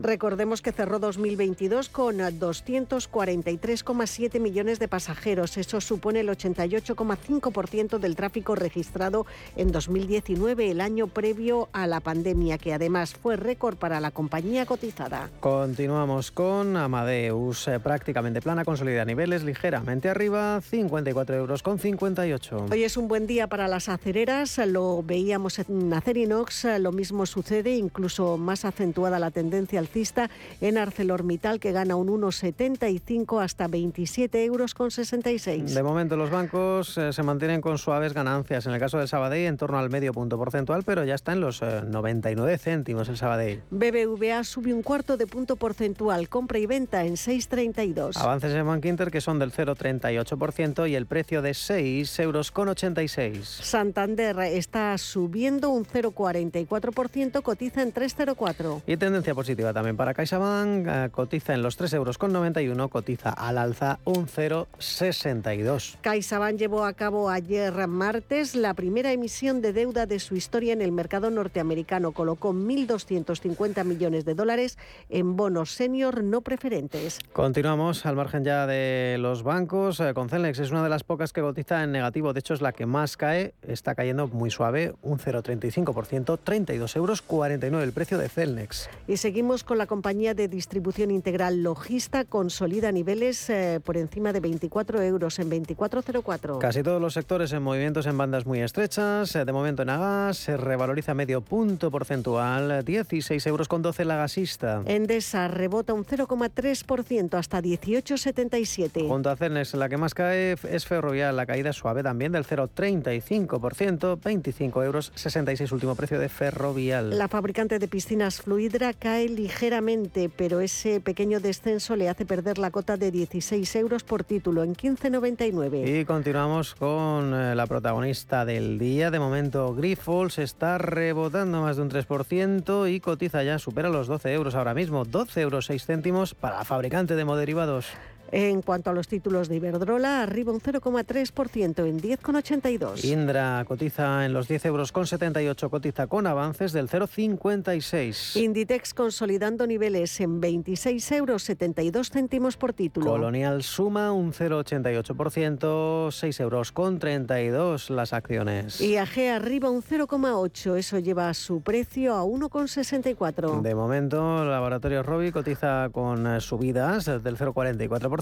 Recordemos 0.00 0.60
que 0.60 0.72
cerró 0.72 0.98
2022 0.98 1.88
con 1.88 2.18
243,7 2.18 4.38
millones 4.38 4.78
de 4.78 4.88
pasajeros. 4.88 5.56
Eso 5.56 5.80
supone 5.80 6.20
el 6.20 6.28
88,5% 6.28 7.98
del 7.98 8.16
tráfico 8.16 8.54
registrado 8.54 9.24
en 9.56 9.72
2019, 9.72 10.70
el 10.70 10.82
año 10.82 11.06
previo 11.06 11.70
a 11.72 11.86
la 11.86 12.00
pandemia, 12.00 12.58
que 12.58 12.74
además 12.74 13.14
fue 13.14 13.36
récord 13.36 13.76
para 13.76 13.98
la 14.00 14.10
compañía 14.10 14.66
cotizada. 14.66 15.30
Continuamos 15.40 16.30
con 16.30 16.76
Amadeus, 16.76 17.68
eh, 17.68 17.80
prácticamente 17.80 18.42
plana, 18.42 18.62
consolida 18.64 19.06
niveles 19.06 19.42
ligeramente 19.42 20.10
arriba, 20.10 20.60
54 20.60 21.36
euros 21.36 21.62
con 21.62 21.78
58. 21.78 22.66
Hoy 22.70 22.84
es 22.84 22.98
un 22.98 23.08
buen 23.08 23.26
día 23.26 23.46
para 23.46 23.68
las 23.68 23.88
acereras, 23.88 24.58
lo 24.66 25.02
veíamos 25.02 25.58
en 25.60 25.94
Acerinox, 25.94 26.66
lo 26.80 26.92
mismo 26.92 27.24
sucede, 27.24 27.74
incluso 27.76 28.36
más 28.36 28.66
acentuada 28.66 29.18
la 29.18 29.30
tendencia 29.30 29.45
tendencia 29.46 29.78
alcista 29.78 30.28
en 30.60 30.76
ArcelorMittal, 30.76 31.60
que 31.60 31.70
gana 31.70 31.94
un 31.94 32.08
1,75 32.08 33.42
hasta 33.42 33.68
27 33.68 34.44
euros 34.44 34.74
con 34.74 34.90
66. 34.90 35.72
De 35.72 35.82
momento 35.84 36.16
los 36.16 36.30
bancos 36.30 36.98
eh, 36.98 37.12
se 37.12 37.22
mantienen 37.22 37.60
con 37.60 37.78
suaves 37.78 38.12
ganancias. 38.12 38.66
En 38.66 38.72
el 38.72 38.80
caso 38.80 38.98
del 38.98 39.06
Sabadell 39.06 39.46
en 39.46 39.56
torno 39.56 39.78
al 39.78 39.88
medio 39.88 40.12
punto 40.12 40.36
porcentual, 40.36 40.82
pero 40.82 41.04
ya 41.04 41.14
está 41.14 41.32
en 41.32 41.40
los 41.40 41.62
99 41.62 42.52
eh, 42.52 42.58
céntimos 42.58 43.08
el 43.08 43.16
Sabadell. 43.16 43.62
BBVA 43.70 44.42
sube 44.42 44.74
un 44.74 44.82
cuarto 44.82 45.16
de 45.16 45.28
punto 45.28 45.54
porcentual, 45.54 46.28
compra 46.28 46.58
y 46.58 46.66
venta 46.66 47.04
en 47.04 47.14
6,32. 47.14 48.16
Avances 48.16 48.52
en 48.52 48.66
Bank 48.66 48.84
Inter 48.84 49.12
que 49.12 49.20
son 49.20 49.38
del 49.38 49.52
0,38% 49.52 50.90
y 50.90 50.96
el 50.96 51.06
precio 51.06 51.40
de 51.40 51.54
6 51.54 52.18
euros 52.18 52.50
con 52.50 52.68
86. 52.68 53.46
Santander 53.62 54.38
está 54.40 54.98
subiendo 54.98 55.70
un 55.70 55.84
0,44%, 55.84 57.42
cotiza 57.42 57.82
en 57.82 57.94
3,04. 57.94 58.82
Y 58.86 58.96
tendencia 58.96 59.35
positiva 59.36 59.72
también 59.72 59.96
para 59.96 60.14
CaixaBank, 60.14 60.86
eh, 60.88 61.08
cotiza 61.12 61.54
en 61.54 61.62
los 61.62 61.76
3 61.76 61.92
euros 61.92 62.18
con 62.18 62.32
91, 62.32 62.88
cotiza 62.88 63.30
al 63.30 63.58
alza 63.58 64.00
un 64.04 64.26
0,62. 64.26 65.98
CaixaBank 66.00 66.56
llevó 66.56 66.84
a 66.84 66.92
cabo 66.94 67.30
ayer 67.30 67.86
martes 67.86 68.56
la 68.56 68.74
primera 68.74 69.12
emisión 69.12 69.62
de 69.62 69.72
deuda 69.72 70.06
de 70.06 70.18
su 70.18 70.34
historia 70.34 70.72
en 70.72 70.82
el 70.82 70.90
mercado 70.90 71.30
norteamericano. 71.30 72.10
Colocó 72.10 72.52
1.250 72.52 73.84
millones 73.84 74.24
de 74.24 74.34
dólares 74.34 74.78
en 75.08 75.36
bonos 75.36 75.70
senior 75.70 76.24
no 76.24 76.40
preferentes. 76.40 77.20
Continuamos 77.32 78.06
al 78.06 78.16
margen 78.16 78.42
ya 78.42 78.66
de 78.66 79.18
los 79.20 79.44
bancos. 79.44 80.00
Eh, 80.00 80.14
con 80.14 80.28
Celnex 80.28 80.58
es 80.58 80.72
una 80.72 80.82
de 80.82 80.88
las 80.88 81.04
pocas 81.04 81.32
que 81.32 81.42
cotiza 81.42 81.84
en 81.84 81.92
negativo. 81.92 82.32
De 82.32 82.40
hecho, 82.40 82.54
es 82.54 82.60
la 82.60 82.72
que 82.72 82.86
más 82.86 83.16
cae. 83.16 83.54
Está 83.62 83.94
cayendo 83.94 84.26
muy 84.28 84.50
suave, 84.50 84.94
un 85.02 85.18
0,35%, 85.18 86.38
32 86.42 86.96
euros 86.96 87.22
49 87.22 87.84
el 87.84 87.92
precio 87.92 88.18
de 88.18 88.28
Celnex. 88.28 88.88
Y 89.06 89.15
seguimos 89.16 89.64
con 89.64 89.78
la 89.78 89.86
compañía 89.86 90.34
de 90.34 90.48
distribución 90.48 91.10
integral 91.10 91.62
Logista. 91.62 92.24
Consolida 92.24 92.92
niveles 92.92 93.48
eh, 93.50 93.80
por 93.84 93.96
encima 93.96 94.32
de 94.32 94.40
24 94.40 95.02
euros 95.02 95.38
en 95.38 95.50
24,04. 95.50 96.58
Casi 96.58 96.82
todos 96.82 97.00
los 97.00 97.14
sectores 97.14 97.52
en 97.52 97.62
movimientos 97.62 98.06
en 98.06 98.18
bandas 98.18 98.46
muy 98.46 98.60
estrechas. 98.60 99.34
Eh, 99.36 99.44
de 99.44 99.52
momento 99.52 99.82
en 99.82 99.90
Agas 99.90 100.38
se 100.38 100.56
revaloriza 100.56 101.14
medio 101.14 101.40
punto 101.40 101.90
porcentual, 101.90 102.84
16 102.84 103.46
euros 103.46 103.68
con 103.68 103.82
12 103.82 104.04
la 104.04 104.16
gasista. 104.16 104.82
Endesa 104.86 105.48
rebota 105.48 105.92
un 105.92 106.04
0,3% 106.04 107.34
hasta 107.38 107.62
18,77. 107.62 109.08
Junto 109.08 109.30
a 109.30 109.36
Celnex, 109.36 109.74
la 109.74 109.88
que 109.88 109.96
más 109.96 110.14
cae 110.14 110.56
es 110.70 110.86
Ferrovial, 110.86 111.36
la 111.36 111.46
caída 111.46 111.72
suave 111.72 112.02
también 112.02 112.32
del 112.32 112.44
0,35%, 112.44 114.18
25 114.22 114.82
euros 114.82 115.12
66 115.14 115.72
último 115.72 115.94
precio 115.94 116.18
de 116.18 116.28
Ferrovial. 116.28 117.16
La 117.16 117.28
fabricante 117.28 117.78
de 117.78 117.88
piscinas 117.88 118.40
Fluidra 118.40 118.92
cae 119.06 119.28
ligeramente, 119.28 120.28
pero 120.28 120.58
ese 120.60 121.00
pequeño 121.00 121.38
descenso 121.38 121.94
le 121.94 122.08
hace 122.08 122.26
perder 122.26 122.58
la 122.58 122.72
cota 122.72 122.96
de 122.96 123.12
16 123.12 123.76
euros 123.76 124.02
por 124.02 124.24
título 124.24 124.64
en 124.64 124.74
15,99. 124.74 126.00
Y 126.00 126.04
continuamos 126.04 126.74
con 126.74 127.32
eh, 127.32 127.54
la 127.54 127.68
protagonista 127.68 128.44
del 128.44 128.80
día. 128.80 129.12
De 129.12 129.20
momento, 129.20 129.72
Grifols 129.76 130.40
está 130.40 130.78
rebotando 130.78 131.62
más 131.62 131.76
de 131.76 131.82
un 131.82 131.90
3% 131.90 132.92
y 132.92 132.98
cotiza 132.98 133.44
ya, 133.44 133.60
supera 133.60 133.90
los 133.90 134.08
12 134.08 134.32
euros 134.32 134.56
ahora 134.56 134.74
mismo. 134.74 135.04
12 135.04 135.40
euros 135.40 135.66
6 135.66 135.86
céntimos 135.86 136.34
para 136.34 136.64
fabricante 136.64 137.14
de 137.14 137.24
moderivados. 137.24 137.86
En 138.32 138.62
cuanto 138.62 138.90
a 138.90 138.92
los 138.92 139.08
títulos 139.08 139.48
de 139.48 139.56
Iberdrola, 139.56 140.22
arriba 140.22 140.52
un 140.52 140.60
0,3% 140.60 141.86
en 141.86 142.00
10,82. 142.00 143.04
Indra 143.04 143.64
cotiza 143.66 144.24
en 144.24 144.32
los 144.32 144.48
10 144.48 144.66
euros 144.66 144.92
con 144.92 145.06
78, 145.06 145.70
cotiza 145.70 146.06
con 146.06 146.26
avances 146.26 146.72
del 146.72 146.88
0,56. 146.88 148.36
Inditex 148.40 148.94
consolidando 148.94 149.66
niveles 149.66 150.20
en 150.20 150.40
26 150.40 151.12
euros 151.12 151.44
72 151.44 152.10
céntimos 152.10 152.56
por 152.56 152.72
título. 152.72 153.06
Colonial 153.06 153.62
suma 153.62 154.12
un 154.12 154.32
0,88%, 154.32 156.10
6 156.10 156.40
euros 156.40 156.72
con 156.72 156.98
32 156.98 157.90
las 157.90 158.12
acciones. 158.12 158.80
IAG 158.80 159.30
arriba 159.34 159.70
un 159.70 159.82
0,8, 159.82 160.76
eso 160.76 160.98
lleva 160.98 161.32
su 161.34 161.60
precio 161.60 162.14
a 162.14 162.24
1,64. 162.24 163.60
De 163.60 163.74
momento, 163.74 164.44
Laboratorio 164.44 165.02
Robi 165.02 165.32
cotiza 165.32 165.88
con 165.90 166.26
eh, 166.26 166.40
subidas 166.40 167.06
del 167.06 167.36
0,44% 167.36 168.15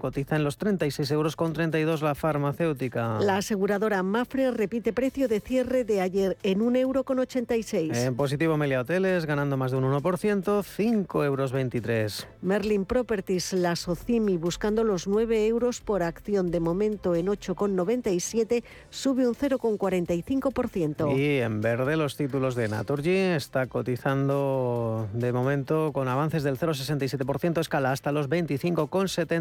cotiza 0.00 0.36
en 0.36 0.44
los 0.44 0.56
36 0.56 1.10
euros 1.10 1.36
con 1.36 1.52
32 1.52 2.02
la 2.02 2.14
farmacéutica. 2.14 3.18
La 3.20 3.36
aseguradora 3.36 4.02
Mafre 4.02 4.50
repite 4.50 4.92
precio 4.92 5.28
de 5.28 5.40
cierre 5.40 5.84
de 5.84 6.00
ayer 6.00 6.36
en 6.42 6.62
1 6.62 6.78
euro 6.78 7.04
con 7.04 7.18
86. 7.18 7.96
En 7.96 8.16
positivo 8.16 8.56
Melia 8.56 8.80
Hoteles 8.80 9.26
ganando 9.26 9.56
más 9.56 9.70
de 9.70 9.76
un 9.76 9.84
1%, 9.84 10.62
5 10.62 11.24
euros 11.24 11.52
23. 11.52 12.26
Merlin 12.42 12.84
Properties, 12.84 13.52
la 13.52 13.76
Socimi 13.76 14.36
buscando 14.38 14.82
los 14.82 15.06
9 15.06 15.46
euros 15.46 15.80
por 15.80 16.02
acción 16.02 16.50
de 16.50 16.60
momento 16.60 17.14
en 17.14 17.26
8,97 17.26 18.64
sube 18.90 19.28
un 19.28 19.34
0,45%. 19.34 21.16
Y 21.16 21.40
en 21.40 21.60
verde 21.60 21.96
los 21.96 22.16
títulos 22.16 22.54
de 22.54 22.68
Naturgy 22.68 23.16
está 23.16 23.66
cotizando 23.66 25.08
de 25.12 25.32
momento 25.32 25.92
con 25.92 26.08
avances 26.08 26.42
del 26.42 26.58
0,67% 26.58 27.60
escala 27.60 27.92
hasta 27.92 28.10
los 28.10 28.28
25,70 28.28 29.33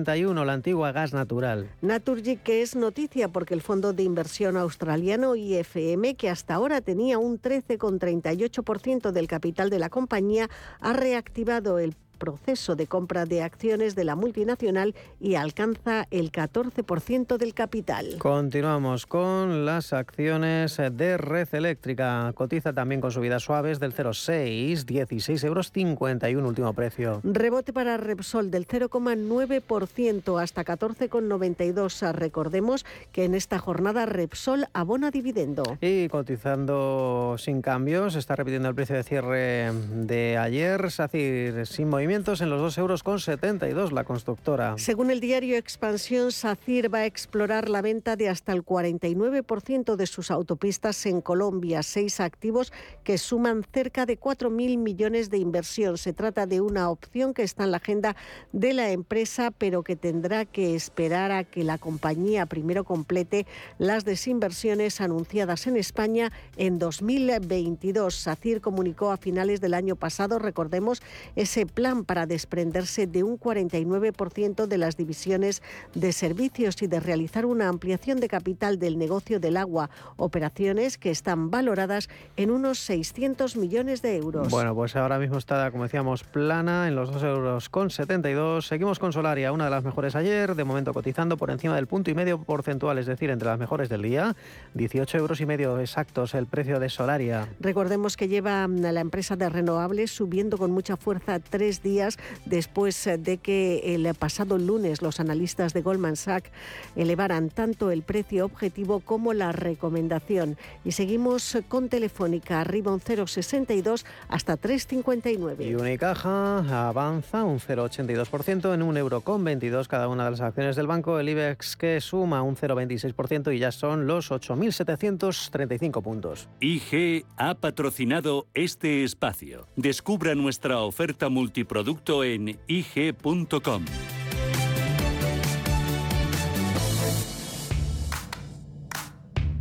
la 0.45 0.53
antigua 0.53 0.91
gas 0.91 1.13
natural. 1.13 1.69
Naturgy 1.81 2.37
que 2.37 2.61
es 2.61 2.75
noticia 2.75 3.27
porque 3.27 3.53
el 3.53 3.61
fondo 3.61 3.93
de 3.93 4.03
inversión 4.03 4.57
australiano 4.57 5.35
IFM, 5.35 6.15
que 6.15 6.29
hasta 6.29 6.55
ahora 6.55 6.81
tenía 6.81 7.17
un 7.17 7.39
13,38% 7.39 9.11
del 9.11 9.27
capital 9.27 9.69
de 9.69 9.79
la 9.79 9.89
compañía, 9.89 10.49
ha 10.79 10.93
reactivado 10.93 11.79
el 11.79 11.95
proceso 12.13 12.75
de 12.75 12.87
compra 12.87 13.25
de 13.25 13.41
acciones 13.41 13.95
de 13.95 14.03
la 14.03 14.15
multinacional 14.15 14.95
y 15.19 15.35
alcanza 15.35 16.07
el 16.11 16.31
14% 16.31 17.37
del 17.37 17.53
capital. 17.53 18.17
Continuamos 18.19 19.05
con 19.05 19.65
las 19.65 19.91
acciones 19.93 20.77
de 20.77 21.17
Red 21.17 21.49
Eléctrica. 21.53 22.31
Cotiza 22.35 22.73
también 22.73 23.01
con 23.01 23.11
subidas 23.11 23.43
suaves 23.43 23.79
del 23.79 23.93
0,6, 23.93 24.85
16 24.85 25.43
euros 25.43 25.71
51 25.71 26.47
último 26.47 26.73
precio. 26.73 27.19
Rebote 27.23 27.73
para 27.73 27.97
Repsol 27.97 28.51
del 28.51 28.67
0,9% 28.67 30.41
hasta 30.41 30.63
14,92. 30.63 32.13
Recordemos 32.13 32.85
que 33.11 33.25
en 33.25 33.35
esta 33.35 33.59
jornada 33.59 34.05
Repsol 34.05 34.67
abona 34.73 35.11
dividendo. 35.11 35.63
Y 35.81 36.07
cotizando 36.09 37.35
sin 37.37 37.61
cambios, 37.61 38.15
está 38.15 38.35
repitiendo 38.35 38.69
el 38.69 38.75
precio 38.75 38.95
de 38.95 39.03
cierre 39.03 39.71
de 39.71 40.37
ayer. 40.37 40.91
SACIR 40.91 41.65
sin 41.65 41.89
movimiento 41.89 42.02
en 42.03 42.49
los 42.49 42.59
2 42.59 42.77
euros 42.79 43.01
con 43.01 43.19
72 43.19 43.93
la 43.93 44.03
constructora. 44.03 44.75
Según 44.77 45.09
el 45.09 45.21
diario 45.21 45.55
Expansión, 45.55 46.33
SACIR 46.33 46.93
va 46.93 46.99
a 46.99 47.05
explorar 47.05 47.69
la 47.69 47.81
venta 47.81 48.17
de 48.17 48.27
hasta 48.27 48.51
el 48.51 48.65
49% 48.65 49.95
de 49.95 50.05
sus 50.05 50.29
autopistas 50.29 51.05
en 51.05 51.21
Colombia, 51.21 51.81
seis 51.81 52.19
activos 52.19 52.73
que 53.05 53.17
suman 53.17 53.63
cerca 53.71 54.05
de 54.05 54.19
4.000 54.19 54.77
millones 54.77 55.29
de 55.29 55.37
inversión. 55.37 55.97
Se 55.97 56.11
trata 56.11 56.45
de 56.45 56.59
una 56.59 56.89
opción 56.89 57.33
que 57.33 57.43
está 57.43 57.63
en 57.63 57.71
la 57.71 57.77
agenda 57.77 58.17
de 58.51 58.73
la 58.73 58.91
empresa, 58.91 59.51
pero 59.51 59.83
que 59.83 59.95
tendrá 59.95 60.43
que 60.43 60.75
esperar 60.75 61.31
a 61.31 61.45
que 61.45 61.63
la 61.63 61.77
compañía 61.77 62.45
primero 62.45 62.83
complete 62.83 63.47
las 63.77 64.03
desinversiones 64.03 64.99
anunciadas 64.99 65.67
en 65.67 65.77
España 65.77 66.33
en 66.57 66.79
2022. 66.79 68.13
SACIR 68.13 68.59
comunicó 68.59 69.11
a 69.11 69.17
finales 69.17 69.61
del 69.61 69.73
año 69.73 69.95
pasado, 69.95 70.37
recordemos, 70.37 71.01
ese 71.35 71.65
plan 71.65 71.92
para 72.01 72.25
desprenderse 72.25 73.05
de 73.05 73.21
un 73.21 73.39
49% 73.39 74.65
de 74.65 74.77
las 74.79 74.97
divisiones 74.97 75.61
de 75.93 76.11
servicios 76.11 76.81
y 76.81 76.87
de 76.87 76.99
realizar 76.99 77.45
una 77.45 77.69
ampliación 77.69 78.19
de 78.19 78.27
capital 78.27 78.79
del 78.79 78.97
negocio 78.97 79.39
del 79.39 79.57
agua, 79.57 79.91
operaciones 80.17 80.97
que 80.97 81.11
están 81.11 81.51
valoradas 81.51 82.09
en 82.37 82.49
unos 82.49 82.79
600 82.79 83.55
millones 83.55 84.01
de 84.01 84.17
euros. 84.17 84.49
Bueno, 84.49 84.73
pues 84.73 84.95
ahora 84.95 85.19
mismo 85.19 85.37
está, 85.37 85.69
como 85.69 85.83
decíamos, 85.83 86.23
plana 86.23 86.87
en 86.87 86.95
los 86.95 87.11
2 87.11 87.23
euros 87.23 87.69
con 87.69 87.91
72. 87.91 88.65
Seguimos 88.65 88.97
con 88.97 89.13
Solaria, 89.13 89.51
una 89.51 89.65
de 89.65 89.71
las 89.71 89.83
mejores 89.83 90.15
ayer, 90.15 90.55
de 90.55 90.63
momento 90.63 90.93
cotizando 90.93 91.37
por 91.37 91.51
encima 91.51 91.75
del 91.75 91.85
punto 91.85 92.09
y 92.09 92.15
medio 92.15 92.41
porcentual, 92.41 92.97
es 92.97 93.05
decir, 93.05 93.29
entre 93.29 93.49
las 93.49 93.59
mejores 93.59 93.89
del 93.89 94.01
día, 94.01 94.35
18 94.73 95.17
euros 95.19 95.39
y 95.41 95.45
medio 95.45 95.77
exactos 95.79 96.33
el 96.33 96.47
precio 96.47 96.79
de 96.79 96.89
Solaria. 96.89 97.47
Recordemos 97.59 98.17
que 98.17 98.27
lleva 98.27 98.67
la 98.67 99.01
empresa 99.01 99.35
de 99.35 99.49
renovables 99.49 100.11
subiendo 100.11 100.57
con 100.57 100.71
mucha 100.71 100.97
fuerza 100.97 101.39
tres 101.39 101.82
días 101.83 102.17
después 102.45 103.07
de 103.19 103.37
que 103.37 103.93
el 103.93 104.11
pasado 104.15 104.57
lunes 104.57 105.01
los 105.01 105.19
analistas 105.19 105.73
de 105.73 105.81
Goldman 105.81 106.15
Sachs 106.15 106.49
elevaran 106.95 107.49
tanto 107.49 107.91
el 107.91 108.01
precio 108.01 108.45
objetivo 108.45 109.01
como 109.01 109.33
la 109.33 109.51
recomendación. 109.51 110.57
Y 110.83 110.93
seguimos 110.93 111.57
con 111.67 111.89
Telefónica, 111.89 112.61
arriba 112.61 112.91
un 112.91 113.01
0,62 113.01 114.05
hasta 114.29 114.59
3,59. 114.59 115.65
Y 115.65 115.75
Unicaja 115.75 116.87
avanza 116.87 117.43
un 117.43 117.59
0,82% 117.59 118.73
en 118.73 118.81
un 118.81 118.97
euro 118.97 119.21
con 119.21 119.43
22 119.43 119.87
cada 119.87 120.07
una 120.07 120.25
de 120.25 120.31
las 120.31 120.41
acciones 120.41 120.75
del 120.75 120.87
banco. 120.87 121.19
El 121.19 121.29
IBEX 121.29 121.75
que 121.75 121.99
suma 122.01 122.41
un 122.41 122.55
0,26% 122.55 123.55
y 123.55 123.59
ya 123.59 123.71
son 123.71 124.07
los 124.07 124.31
8.735 124.31 126.01
puntos. 126.01 126.49
IG 126.59 127.25
ha 127.37 127.55
patrocinado 127.55 128.47
este 128.53 129.03
espacio. 129.03 129.67
Descubra 129.75 130.35
nuestra 130.35 130.79
oferta 130.79 131.29
multiproducto 131.73 132.23
en 132.23 132.59
ig.com. 132.67 133.85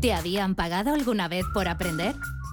¿Te 0.00 0.12
habían 0.12 0.54
pagado 0.54 0.92
alguna 0.92 1.28
vez 1.28 1.44
por 1.54 1.68
aprender? 1.68 2.14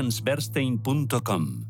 alliancebernstein.com. 0.00 1.69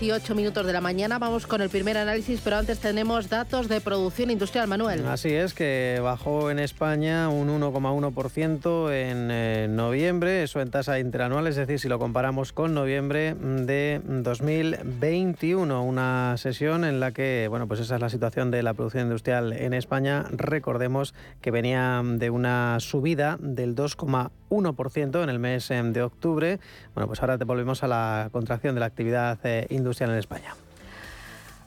18 0.00 0.36
minutos 0.36 0.64
de 0.64 0.72
la 0.72 0.80
mañana. 0.80 1.18
Vamos 1.18 1.48
con 1.48 1.60
el 1.60 1.70
primer 1.70 1.98
análisis, 1.98 2.40
pero 2.42 2.56
antes 2.56 2.78
tenemos 2.78 3.28
datos 3.28 3.68
de 3.68 3.80
producción 3.80 4.30
industrial, 4.30 4.68
Manuel. 4.68 5.04
Así 5.06 5.30
es, 5.30 5.54
que 5.54 5.98
bajó 6.00 6.52
en 6.52 6.60
España 6.60 7.28
un 7.28 7.48
1,1% 7.48 8.92
en 8.92 9.28
eh, 9.32 9.66
noviembre, 9.68 10.44
eso 10.44 10.60
en 10.60 10.70
tasa 10.70 11.00
interanual, 11.00 11.48
es 11.48 11.56
decir, 11.56 11.80
si 11.80 11.88
lo 11.88 11.98
comparamos 11.98 12.52
con 12.52 12.74
noviembre 12.74 13.34
de 13.34 14.00
2021, 14.04 15.82
una 15.82 16.36
sesión 16.36 16.84
en 16.84 17.00
la 17.00 17.10
que, 17.10 17.46
bueno, 17.48 17.66
pues 17.66 17.80
esa 17.80 17.96
es 17.96 18.00
la 18.00 18.08
situación 18.08 18.52
de 18.52 18.62
la 18.62 18.74
producción 18.74 19.04
industrial 19.04 19.52
en 19.52 19.74
España. 19.74 20.26
Recordemos 20.30 21.12
que 21.40 21.50
venía 21.50 22.02
de 22.04 22.30
una 22.30 22.78
subida 22.78 23.36
del 23.40 23.74
2,1% 23.74 25.22
en 25.24 25.28
el 25.28 25.40
mes 25.40 25.70
eh, 25.72 25.82
de 25.82 26.02
octubre. 26.02 26.60
Bueno, 26.94 27.08
pues 27.08 27.20
ahora 27.20 27.36
te 27.36 27.44
volvemos 27.44 27.82
a 27.82 27.88
la 27.88 28.28
contracción 28.30 28.74
de 28.74 28.80
la 28.80 28.86
actividad 28.86 29.38
eh, 29.42 29.66
industrial 29.88 30.10
en 30.10 30.18
España. 30.18 30.54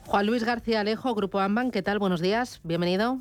Juan 0.06 0.26
Luis 0.26 0.44
García 0.44 0.80
Alejo, 0.80 1.14
Grupo 1.14 1.38
Amban, 1.40 1.70
¿qué 1.70 1.82
tal? 1.82 1.98
Buenos 1.98 2.20
días, 2.20 2.60
bienvenido. 2.64 3.18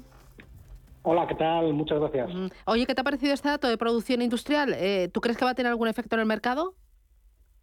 Hola, 1.04 1.28
¿qué 1.28 1.36
tal? 1.36 1.74
Muchas 1.74 2.00
gracias. 2.00 2.30
Mm, 2.34 2.48
oye, 2.66 2.86
¿qué 2.86 2.94
te 2.94 3.02
ha 3.02 3.04
parecido 3.04 3.34
este 3.34 3.50
dato 3.50 3.68
de 3.68 3.78
producción 3.78 4.22
industrial? 4.22 4.74
Eh, 4.76 5.10
¿Tú 5.12 5.20
crees 5.22 5.38
que 5.38 5.46
va 5.46 5.52
a 5.52 5.56
tener 5.56 5.72
algún 5.72 5.88
efecto 5.88 6.16
en 6.16 6.20
el 6.20 6.28
mercado? 6.28 6.76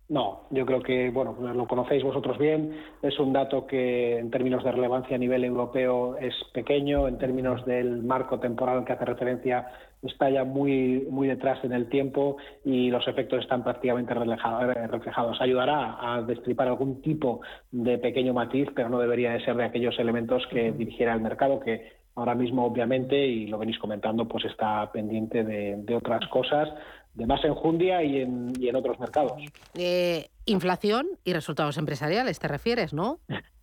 No, 0.09 0.45
yo 0.51 0.65
creo 0.65 0.83
que, 0.83 1.11
bueno, 1.11 1.37
lo 1.39 1.69
conocéis 1.69 2.03
vosotros 2.03 2.39
bien, 2.39 2.75
es 3.03 3.19
un 3.19 3.35
dato 3.35 3.67
que 3.67 4.19
en 4.19 4.31
términos 4.31 4.65
de 4.65 4.73
relevancia 4.73 5.17
a 5.17 5.19
nivel 5.19 5.45
europeo 5.45 6.17
es 6.17 6.35
pequeño, 6.55 7.07
en 7.07 7.19
términos 7.19 7.65
del 7.67 8.03
marco 8.03 8.41
temporal 8.41 8.87
que 8.87 8.95
hace 8.95 9.05
referencia 9.05 9.69
está 10.03 10.31
ya 10.31 10.45
muy, 10.45 11.07
muy 11.11 11.29
detrás 11.29 11.63
en 11.65 11.73
el 11.73 11.89
tiempo 11.89 12.37
y 12.65 12.91
los 12.91 13.07
efectos 13.09 13.41
están 13.43 13.65
prácticamente 13.65 14.15
reflejados. 14.15 15.41
Ayudará 15.41 15.97
a 16.01 16.23
destripar 16.23 16.69
algún 16.69 17.03
tipo 17.03 17.41
de 17.71 17.99
pequeño 17.99 18.33
matiz, 18.33 18.69
pero 18.75 18.89
no 18.89 18.99
debería 18.99 19.33
de 19.33 19.45
ser 19.45 19.57
de 19.57 19.65
aquellos 19.65 19.99
elementos 19.99 20.47
que 20.51 20.73
dirigiera 20.73 21.15
el 21.15 21.21
mercado, 21.21 21.61
que 21.61 21.93
ahora 22.15 22.35
mismo 22.35 22.65
obviamente, 22.65 23.27
y 23.27 23.47
lo 23.47 23.59
venís 23.59 23.79
comentando, 23.79 24.27
pues 24.27 24.45
está 24.45 24.91
pendiente 24.93 25.45
de, 25.45 25.77
de 25.77 25.97
otras 25.97 26.27
cosas 26.29 26.69
de 27.15 27.27
más 27.27 27.45
enjundia 27.45 28.03
y 28.03 28.23
en, 28.23 28.53
y 28.59 28.69
en 28.69 28.77
otros 28.77 28.99
mercados. 29.01 29.33
Eh, 29.75 30.29
inflación 30.47 31.07
y 31.25 31.33
resultados 31.33 31.77
empresariales, 31.77 32.39
te 32.39 32.49
refieres, 32.49 32.93
¿no? 32.93 33.19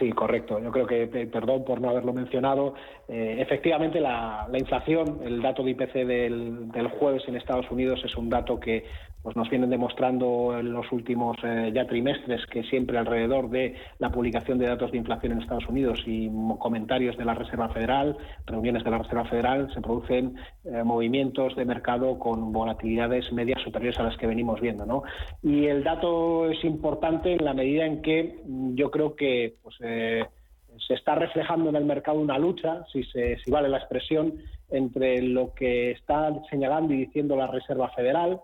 Sí, 0.00 0.10
correcto. 0.12 0.58
Yo 0.58 0.72
creo 0.72 0.86
que, 0.86 1.06
perdón 1.26 1.62
por 1.62 1.78
no 1.78 1.90
haberlo 1.90 2.14
mencionado, 2.14 2.72
eh, 3.06 3.36
efectivamente 3.38 4.00
la, 4.00 4.48
inflación, 4.54 5.20
el 5.22 5.42
dato 5.42 5.62
de 5.62 5.72
IPC 5.72 5.92
del, 5.92 6.72
del, 6.72 6.88
jueves 6.88 7.22
en 7.28 7.36
Estados 7.36 7.70
Unidos 7.70 8.00
es 8.02 8.16
un 8.16 8.30
dato 8.30 8.58
que 8.58 8.86
pues 9.22 9.36
nos 9.36 9.50
vienen 9.50 9.70
demostrando 9.70 10.58
en 10.58 10.72
los 10.72 10.90
últimos 10.92 11.36
eh, 11.42 11.70
ya 11.74 11.86
trimestres 11.86 12.46
que 12.46 12.62
siempre 12.64 12.98
alrededor 12.98 13.50
de 13.50 13.74
la 13.98 14.10
publicación 14.10 14.58
de 14.58 14.66
datos 14.66 14.92
de 14.92 14.98
inflación 14.98 15.32
en 15.32 15.42
Estados 15.42 15.68
Unidos 15.68 16.02
y 16.06 16.30
comentarios 16.58 17.16
de 17.16 17.24
la 17.24 17.34
Reserva 17.34 17.68
Federal, 17.68 18.16
reuniones 18.46 18.82
de 18.82 18.90
la 18.90 18.98
Reserva 18.98 19.24
Federal, 19.26 19.72
se 19.74 19.80
producen 19.80 20.36
eh, 20.64 20.82
movimientos 20.84 21.54
de 21.54 21.64
mercado 21.64 22.18
con 22.18 22.52
volatilidades 22.52 23.30
medias 23.32 23.60
superiores 23.62 23.98
a 23.98 24.04
las 24.04 24.16
que 24.16 24.26
venimos 24.26 24.60
viendo. 24.60 24.86
¿no? 24.86 25.02
Y 25.42 25.66
el 25.66 25.84
dato 25.84 26.48
es 26.48 26.64
importante 26.64 27.34
en 27.34 27.44
la 27.44 27.54
medida 27.54 27.84
en 27.84 28.00
que 28.02 28.38
mm, 28.44 28.74
yo 28.74 28.90
creo 28.90 29.16
que 29.16 29.56
pues, 29.62 29.76
eh, 29.80 30.24
se 30.86 30.94
está 30.94 31.14
reflejando 31.14 31.68
en 31.68 31.76
el 31.76 31.84
mercado 31.84 32.18
una 32.20 32.38
lucha, 32.38 32.84
si, 32.92 33.04
se, 33.04 33.38
si 33.38 33.50
vale 33.50 33.68
la 33.68 33.78
expresión, 33.78 34.34
entre 34.70 35.20
lo 35.20 35.52
que 35.52 35.90
está 35.90 36.32
señalando 36.48 36.94
y 36.94 36.98
diciendo 36.98 37.36
la 37.36 37.48
Reserva 37.48 37.90
Federal, 37.90 38.40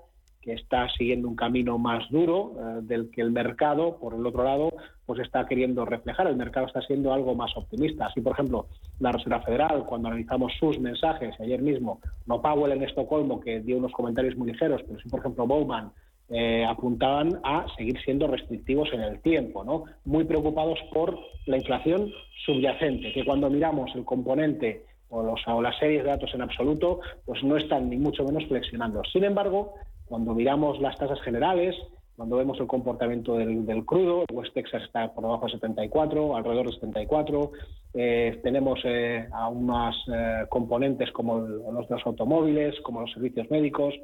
que 0.46 0.52
está 0.52 0.88
siguiendo 0.96 1.26
un 1.26 1.34
camino 1.34 1.76
más 1.76 2.08
duro 2.08 2.52
eh, 2.56 2.80
del 2.82 3.10
que 3.10 3.20
el 3.20 3.32
mercado, 3.32 3.98
por 3.98 4.14
el 4.14 4.24
otro 4.24 4.44
lado, 4.44 4.72
pues 5.04 5.18
está 5.18 5.44
queriendo 5.44 5.84
reflejar. 5.84 6.28
El 6.28 6.36
mercado 6.36 6.68
está 6.68 6.80
siendo 6.82 7.12
algo 7.12 7.34
más 7.34 7.50
optimista. 7.56 8.06
Así, 8.06 8.20
por 8.20 8.34
ejemplo, 8.34 8.66
la 9.00 9.10
Reserva 9.10 9.42
Federal, 9.42 9.84
cuando 9.84 10.06
analizamos 10.06 10.52
sus 10.60 10.78
mensajes, 10.78 11.34
ayer 11.40 11.60
mismo, 11.60 12.00
no 12.26 12.40
Powell 12.40 12.70
en 12.70 12.84
Estocolmo, 12.84 13.40
que 13.40 13.58
dio 13.58 13.76
unos 13.78 13.90
comentarios 13.90 14.36
muy 14.36 14.52
ligeros, 14.52 14.82
pero 14.86 15.00
sí, 15.00 15.08
por 15.08 15.18
ejemplo, 15.18 15.48
Bowman, 15.48 15.90
eh, 16.28 16.64
apuntaban 16.64 17.40
a 17.42 17.66
seguir 17.76 18.00
siendo 18.04 18.28
restrictivos 18.28 18.88
en 18.92 19.00
el 19.00 19.20
tiempo, 19.22 19.64
¿no? 19.64 19.82
Muy 20.04 20.22
preocupados 20.24 20.78
por 20.92 21.18
la 21.46 21.56
inflación 21.56 22.12
subyacente, 22.44 23.12
que 23.12 23.24
cuando 23.24 23.50
miramos 23.50 23.90
el 23.96 24.04
componente 24.04 24.84
o, 25.08 25.22
o 25.22 25.62
las 25.62 25.76
series 25.80 26.04
de 26.04 26.10
datos 26.10 26.32
en 26.34 26.42
absoluto, 26.42 27.00
pues 27.24 27.42
no 27.42 27.56
están 27.56 27.90
ni 27.90 27.96
mucho 27.96 28.22
menos 28.22 28.44
flexionando. 28.46 29.02
Sin 29.12 29.24
embargo, 29.24 29.74
cuando 30.06 30.34
miramos 30.34 30.80
las 30.80 30.96
tasas 30.96 31.20
generales, 31.22 31.74
cuando 32.16 32.36
vemos 32.36 32.58
el 32.58 32.66
comportamiento 32.66 33.36
del, 33.36 33.84
crudo, 33.84 34.24
West 34.32 34.54
Texas 34.54 34.82
está 34.84 35.12
por 35.12 35.24
debajo 35.24 35.46
de 35.46 35.52
74, 35.52 36.36
alrededor 36.36 36.66
de 36.66 36.72
74. 36.72 37.52
Eh, 37.92 38.40
tenemos 38.42 38.80
eh, 38.84 39.28
a 39.32 39.48
unas 39.48 39.94
eh, 40.12 40.46
componentes 40.48 41.12
como 41.12 41.40
los 41.40 41.90
los 41.90 42.06
automóviles, 42.06 42.80
como 42.80 43.02
los 43.02 43.12
servicios 43.12 43.50
médicos, 43.50 43.94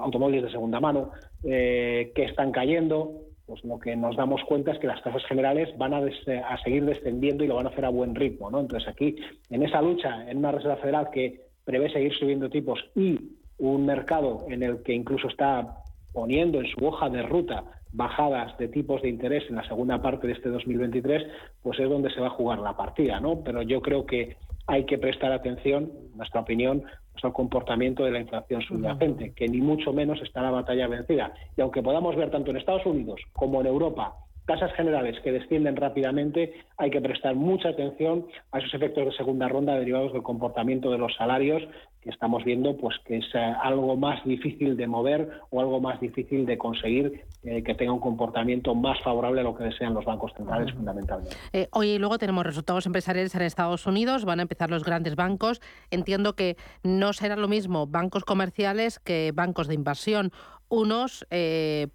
automóviles 0.00 0.44
de 0.44 0.50
segunda 0.50 0.80
mano, 0.80 1.10
que 1.42 2.12
están 2.16 2.50
cayendo. 2.50 3.22
Pues 3.46 3.64
lo 3.64 3.78
que 3.80 3.96
nos 3.96 4.16
damos 4.16 4.42
cuenta 4.44 4.72
es 4.72 4.78
que 4.78 4.86
las 4.86 5.02
tasas 5.02 5.24
generales 5.24 5.76
van 5.76 5.92
a, 5.92 5.98
a, 5.98 6.62
seguir 6.62 6.84
descendiendo 6.84 7.42
y 7.42 7.48
lo 7.48 7.56
van 7.56 7.66
a 7.66 7.70
hacer 7.70 7.84
a 7.84 7.88
buen 7.88 8.14
ritmo. 8.14 8.50
¿no? 8.50 8.60
Entonces 8.60 8.88
aquí, 8.88 9.16
en 9.50 9.62
esa 9.62 9.82
lucha, 9.82 10.30
en 10.30 10.38
una 10.38 10.52
Reserva 10.52 10.76
Federal 10.76 11.10
que 11.10 11.48
prevé 11.64 11.90
seguir 11.90 12.14
subiendo 12.14 12.48
tipos 12.48 12.78
y 12.94 13.18
un 13.60 13.86
mercado 13.86 14.46
en 14.48 14.62
el 14.62 14.82
que 14.82 14.92
incluso 14.92 15.28
está 15.28 15.82
poniendo 16.12 16.60
en 16.60 16.66
su 16.66 16.84
hoja 16.84 17.08
de 17.08 17.22
ruta 17.22 17.64
bajadas 17.92 18.56
de 18.58 18.68
tipos 18.68 19.02
de 19.02 19.08
interés 19.08 19.44
en 19.48 19.56
la 19.56 19.66
segunda 19.66 20.00
parte 20.00 20.26
de 20.26 20.32
este 20.32 20.48
2023, 20.48 21.26
pues 21.62 21.78
es 21.78 21.88
donde 21.88 22.10
se 22.10 22.20
va 22.20 22.28
a 22.28 22.30
jugar 22.30 22.58
la 22.60 22.76
partida, 22.76 23.20
¿no? 23.20 23.42
Pero 23.42 23.62
yo 23.62 23.82
creo 23.82 24.06
que 24.06 24.36
hay 24.66 24.84
que 24.84 24.98
prestar 24.98 25.32
atención, 25.32 25.90
en 26.12 26.16
nuestra 26.16 26.40
opinión, 26.40 26.84
pues 27.12 27.24
al 27.24 27.32
comportamiento 27.32 28.04
de 28.04 28.12
la 28.12 28.20
inflación 28.20 28.62
subyacente, 28.62 29.32
que 29.34 29.48
ni 29.48 29.60
mucho 29.60 29.92
menos 29.92 30.20
está 30.22 30.42
la 30.42 30.52
batalla 30.52 30.86
vencida. 30.86 31.32
Y 31.56 31.60
aunque 31.60 31.82
podamos 31.82 32.14
ver 32.16 32.30
tanto 32.30 32.50
en 32.50 32.58
Estados 32.58 32.86
Unidos 32.86 33.20
como 33.32 33.60
en 33.60 33.66
Europa 33.66 34.14
tasas 34.46 34.72
generales 34.72 35.16
que 35.22 35.30
descienden 35.30 35.76
rápidamente, 35.76 36.54
hay 36.76 36.90
que 36.90 37.00
prestar 37.00 37.36
mucha 37.36 37.68
atención 37.68 38.26
a 38.50 38.58
esos 38.58 38.74
efectos 38.74 39.04
de 39.04 39.12
segunda 39.12 39.48
ronda 39.48 39.78
derivados 39.78 40.12
del 40.12 40.22
comportamiento 40.22 40.90
de 40.90 40.98
los 40.98 41.14
salarios 41.14 41.62
que 42.00 42.10
estamos 42.10 42.44
viendo 42.44 42.76
pues 42.76 42.96
que 43.04 43.18
es 43.18 43.26
eh, 43.34 43.38
algo 43.62 43.96
más 43.96 44.24
difícil 44.24 44.76
de 44.76 44.86
mover 44.86 45.30
o 45.50 45.60
algo 45.60 45.80
más 45.80 46.00
difícil 46.00 46.46
de 46.46 46.56
conseguir 46.56 47.24
eh, 47.42 47.62
que 47.62 47.74
tenga 47.74 47.92
un 47.92 48.00
comportamiento 48.00 48.74
más 48.74 49.00
favorable 49.02 49.40
a 49.40 49.44
lo 49.44 49.54
que 49.54 49.64
desean 49.64 49.94
los 49.94 50.04
bancos 50.04 50.32
centrales 50.36 50.72
fundamentalmente. 50.74 51.36
Eh, 51.52 51.68
hoy 51.72 51.98
luego 51.98 52.18
tenemos 52.18 52.44
resultados 52.44 52.86
empresariales 52.86 53.34
en 53.34 53.42
Estados 53.42 53.86
Unidos, 53.86 54.24
van 54.24 54.40
a 54.40 54.42
empezar 54.42 54.70
los 54.70 54.84
grandes 54.84 55.14
bancos. 55.14 55.60
Entiendo 55.90 56.34
que 56.34 56.56
no 56.82 57.12
será 57.12 57.36
lo 57.36 57.48
mismo 57.48 57.86
bancos 57.86 58.24
comerciales 58.24 58.98
que 58.98 59.32
bancos 59.34 59.68
de 59.68 59.74
inversión. 59.74 60.32
Unos 60.68 61.26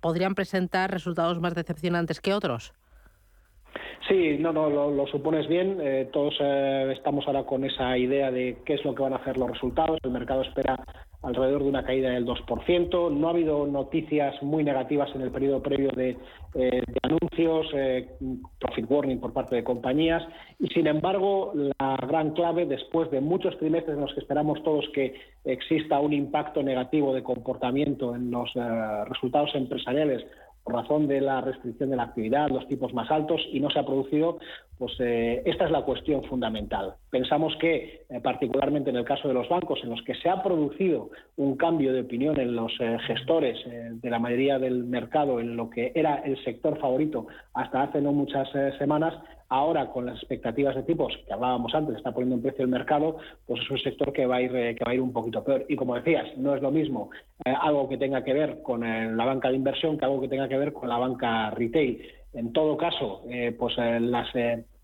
podrían 0.02 0.36
presentar 0.36 0.92
resultados 0.92 1.40
más 1.40 1.56
decepcionantes 1.56 2.20
que 2.20 2.34
otros. 2.34 2.74
Sí, 4.08 4.38
no, 4.40 4.54
no, 4.54 4.70
lo, 4.70 5.08
supones 5.08 5.48
bien. 5.48 5.80
Eh, 5.82 6.10
todos 6.14 6.36
eh, 6.40 6.94
estamos 6.96 7.26
ahora 7.28 7.44
con 7.44 7.64
esa 7.66 7.98
idea 7.98 8.30
de 8.30 8.58
qué 8.64 8.76
es 8.76 8.86
lo 8.86 8.94
que 8.94 9.02
van 9.02 9.14
a 9.14 9.18
hacer 9.18 9.38
los 9.38 9.50
resultados. 9.50 9.98
El 10.04 10.12
mercado 10.12 10.44
espera 10.44 10.78
alrededor 11.24 11.64
de 11.64 11.70
una 11.70 11.84
caída 11.84 12.12
del 12.12 12.26
2%. 12.26 13.12
No 13.12 13.28
ha 13.28 13.32
habido 13.32 13.66
noticias 13.66 14.42
muy 14.44 14.64
negativas 14.64 15.10
en 15.16 15.22
el 15.22 15.32
periodo 15.32 15.64
previo 15.64 15.90
de, 15.90 16.18
eh, 16.54 16.84
anuncios, 17.02 17.66
profit 18.60 18.86
warning 18.88 19.20
por 19.20 19.34
parte 19.34 19.56
de 19.56 19.64
compañías. 19.64 20.22
Y 20.60 20.68
sin 20.68 20.86
embargo, 20.86 21.54
la 21.80 21.98
gran 22.08 22.34
clave, 22.34 22.68
después 22.68 23.10
de 23.10 23.22
muchos 23.22 23.58
trimestres 23.58 23.96
en 23.96 24.02
los 24.02 24.14
que 24.14 24.20
esperamos 24.20 24.62
todos 24.62 24.88
que 24.94 25.16
exista 25.44 26.00
un 26.00 26.14
impacto 26.14 26.62
negativo 26.62 27.12
de 27.12 27.24
comportamiento 27.24 28.16
en 28.16 28.30
los 28.30 28.52
resultados 29.10 29.50
empresariales 29.56 30.24
por 30.66 30.74
razón 30.74 31.08
de 31.08 31.22
la 31.22 31.42
restricción 31.42 31.92
de 31.92 31.96
la 31.96 32.04
actividad, 32.04 32.50
los 32.50 32.68
tipos 32.68 32.92
más 32.92 33.12
altos, 33.12 33.40
y 33.52 33.60
no 33.60 33.70
se 33.70 33.78
ha 33.78 33.86
producido, 33.86 34.40
pues 34.80 34.94
eh, 35.00 35.44
esta 35.46 35.66
es 35.66 35.72
la 35.72 35.84
cuestión 35.84 36.24
fundamental. 36.24 36.96
Pensamos 37.12 37.56
que, 37.62 38.06
eh, 38.10 38.20
particularmente 38.20 38.90
en 38.90 38.96
el 38.96 39.06
caso 39.06 39.28
de 39.28 39.36
los 39.36 39.48
bancos, 39.48 39.80
en 39.84 39.92
los 39.92 40.02
que 40.02 40.16
se 40.16 40.28
ha 40.28 40.42
producido 40.42 41.12
un 41.38 41.56
cambio 41.56 41.94
de 41.94 42.02
opinión 42.02 42.40
en 42.40 42.56
los 42.56 42.74
eh, 42.80 42.98
gestores 43.06 43.60
de 43.64 44.10
la 44.10 44.18
mayoría 44.18 44.58
del 44.58 44.86
mercado, 44.86 45.40
en 45.40 45.56
lo 45.56 45.70
que 45.70 45.92
era 45.94 46.16
el 46.26 46.44
sector 46.44 46.80
favorito 46.80 47.28
hasta 47.54 47.84
hace 47.84 48.02
no 48.02 48.12
muchas 48.12 48.50
semanas, 48.80 49.14
Ahora, 49.50 49.92
con 49.92 50.06
las 50.06 50.18
expectativas 50.18 50.76
de 50.76 50.84
tipos 50.84 51.14
que 51.26 51.34
hablábamos 51.34 51.74
antes, 51.76 51.96
está 51.96 52.12
poniendo 52.12 52.36
en 52.36 52.42
precio 52.42 52.64
el 52.64 52.72
mercado, 52.72 53.18
pues 53.46 53.62
es 53.62 53.70
un 53.70 53.78
sector 53.78 54.12
que 54.12 54.26
va 54.26 54.38
a 54.38 54.42
ir, 54.42 54.52
que 54.52 54.84
va 54.86 54.92
a 54.92 54.96
ir 54.96 55.02
un 55.02 55.14
poquito 55.14 55.44
peor. 55.44 55.66
Y 55.70 55.76
como 55.76 55.96
decías, 55.96 56.36
no 56.38 56.56
es 56.56 56.62
lo 56.62 56.72
mismo 56.72 57.10
eh, 57.44 57.54
algo 57.62 57.88
que 57.88 57.98
tenga 57.98 58.24
que 58.24 58.34
ver 58.34 58.62
con 58.64 58.84
eh, 58.84 59.12
la 59.14 59.26
banca 59.26 59.50
de 59.50 59.56
inversión 59.56 59.98
que 59.98 60.06
algo 60.06 60.20
que 60.20 60.28
tenga 60.28 60.48
que 60.48 60.58
ver 60.58 60.74
con 60.74 60.90
la 60.90 60.98
banca 60.98 61.52
retail. 61.52 62.02
En 62.34 62.54
todo 62.54 62.76
caso, 62.76 63.24
eh, 63.30 63.56
pues 63.58 63.78
las 63.78 64.28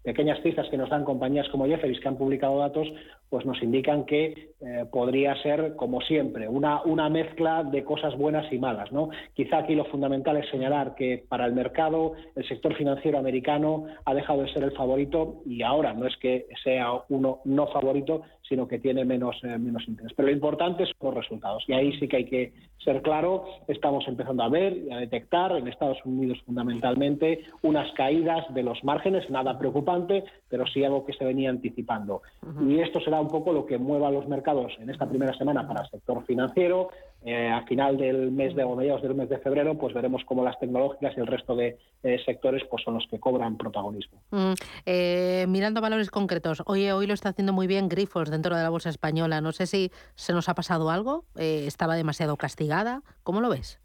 pequeñas 0.04 0.42
cifras 0.42 0.68
que 0.70 0.78
nos 0.78 0.90
dan 0.90 1.06
compañías 1.06 1.48
como 1.50 1.66
Jefferies 1.66 2.00
que 2.00 2.08
han 2.08 2.18
publicado 2.18 2.60
datos, 2.60 2.88
pues 3.30 3.46
nos 3.46 3.62
indican 3.64 4.06
que 4.06 4.50
eh, 4.60 4.86
podría 4.92 5.36
ser, 5.42 5.76
como 5.76 6.02
siempre, 6.02 6.48
una, 6.48 6.82
una 6.84 7.10
mezcla 7.10 7.64
de 7.64 7.84
cosas 7.84 8.18
buenas 8.18 8.52
y 8.52 8.58
malas. 8.58 8.92
¿no? 8.92 9.10
Quizá 9.34 9.60
aquí 9.60 9.76
lo 9.76 9.86
fundamental 9.86 10.38
es 10.38 10.50
señalar 10.50 10.96
que 10.96 11.24
para 11.30 11.46
el 11.46 11.54
mercado 11.54 12.14
el 12.36 12.48
sector 12.48 12.76
financiero 12.76 13.18
americano 13.18 13.86
ha 14.06 14.14
dejado 14.14 14.42
de 14.42 14.54
ser 14.54 14.64
el 14.64 14.72
favorito 14.72 15.42
y 15.46 15.62
ahora 15.62 15.94
no 15.94 16.08
es 16.08 16.18
que 16.18 16.48
sea 16.64 16.92
uno 17.10 17.40
no 17.46 17.68
favorito, 17.68 18.24
sino 18.52 18.68
que 18.68 18.80
tiene 18.80 19.06
menos, 19.06 19.38
eh, 19.44 19.58
menos 19.58 19.88
interés. 19.88 20.12
Pero 20.14 20.28
lo 20.28 20.34
importante 20.34 20.86
son 20.86 20.96
los 21.00 21.14
resultados 21.14 21.64
y 21.68 21.72
ahí 21.74 21.98
sí 21.98 22.10
que 22.10 22.18
hay 22.18 22.26
que 22.26 22.54
ser 22.84 23.02
claro. 23.02 23.46
Estamos 23.70 24.06
empezando 24.10 24.44
a 24.44 24.50
ver 24.50 24.76
y 24.76 24.92
a 24.92 24.98
detectar 24.98 25.54
en 25.54 25.70
Estados 25.70 26.00
Unidos 26.04 26.38
fundamentalmente 26.46 27.46
unas 27.62 27.90
caídas 27.94 28.54
de 28.54 28.64
los 28.64 28.84
márgenes, 28.84 29.30
nada 29.30 29.58
preocupante, 29.58 30.26
pero 30.50 30.68
sí 30.68 30.84
algo 30.84 31.06
que 31.06 31.14
se 31.14 31.24
venía 31.24 31.50
anticipando. 31.50 32.24
Y 32.68 32.80
esto 32.82 33.00
será 33.00 33.22
un 33.22 33.30
poco 33.30 33.54
lo 33.54 33.66
que 33.66 33.78
mueva 33.78 34.12
los 34.12 34.28
mercados 34.28 34.74
en 34.82 34.90
esta 34.90 35.08
primera 35.08 35.34
semana 35.38 35.66
para 35.66 35.84
el 35.84 35.90
sector 35.90 36.26
financiero. 36.26 36.90
Eh, 37.24 37.50
a 37.50 37.62
final 37.64 37.98
del 37.98 38.32
mes 38.32 38.56
de 38.56 38.64
o 38.64 38.76
mediados 38.76 39.02
del 39.04 39.14
mes 39.14 39.30
de 39.30 39.38
febrero, 39.38 39.78
pues 39.78 39.94
veremos 39.94 40.24
cómo 40.26 40.44
las 40.44 40.60
tecnológicas 40.60 41.14
y 41.16 41.20
el 41.20 41.28
resto 41.28 41.56
de 41.56 41.78
eh, 42.04 42.18
sectores 42.26 42.64
pues 42.70 42.84
son 42.84 42.96
los 42.96 43.06
que 43.08 43.20
cobran 43.20 43.58
protagonismo. 43.58 44.20
Mm, 44.32 44.54
eh, 44.86 45.46
mirando 45.48 45.82
valores 45.82 46.10
concretos, 46.10 46.64
oye, 46.66 46.94
hoy 46.94 47.06
lo 47.06 47.14
está 47.14 47.30
haciendo 47.30 47.54
muy 47.54 47.68
bien 47.68 47.90
Grifos 47.90 48.32
dentro 48.32 48.56
de 48.56 48.64
la 48.64 48.70
bolsa 48.70 48.90
española. 48.90 49.40
No 49.40 49.52
sé 49.52 49.68
si 49.68 49.92
se 50.16 50.34
nos 50.34 50.50
ha 50.50 50.56
pasado 50.56 50.90
algo, 50.90 51.26
estaba 51.36 51.96
demasiado 51.96 52.38
castigada. 52.38 53.02
¿Cómo 53.24 53.42
lo 53.42 53.50
ves? 53.50 53.80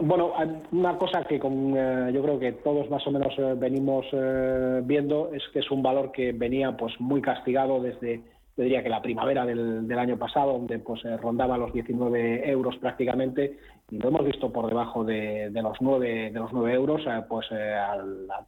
Bueno, 0.00 0.32
una 0.70 0.96
cosa 0.96 1.24
que 1.24 1.40
con, 1.40 1.76
eh, 1.76 2.12
yo 2.12 2.22
creo 2.22 2.38
que 2.38 2.52
todos 2.52 2.88
más 2.88 3.04
o 3.06 3.10
menos 3.10 3.34
eh, 3.36 3.54
venimos 3.56 4.06
eh, 4.12 4.80
viendo 4.84 5.32
es 5.34 5.42
que 5.52 5.58
es 5.58 5.70
un 5.72 5.82
valor 5.82 6.12
que 6.12 6.30
venía 6.30 6.76
pues 6.76 6.92
muy 7.00 7.20
castigado 7.20 7.80
desde 7.82 8.22
yo 8.58 8.64
diría 8.64 8.82
que 8.82 8.88
la 8.88 9.00
primavera 9.00 9.46
del, 9.46 9.98
año 9.98 10.18
pasado, 10.18 10.54
donde 10.54 10.80
pues 10.80 11.00
rondaba 11.22 11.56
los 11.56 11.72
19 11.72 12.50
euros 12.50 12.76
prácticamente, 12.78 13.56
lo 13.90 14.08
hemos 14.08 14.24
visto 14.24 14.52
por 14.52 14.68
debajo 14.68 15.02
de, 15.02 15.50
los 15.50 15.78
9 15.80 16.30
de 16.30 16.38
los 16.38 16.52
9 16.52 16.74
euros 16.74 17.02
eh, 17.06 17.22
pues 17.26 17.46
eh, 17.50 17.74
a 17.74 17.96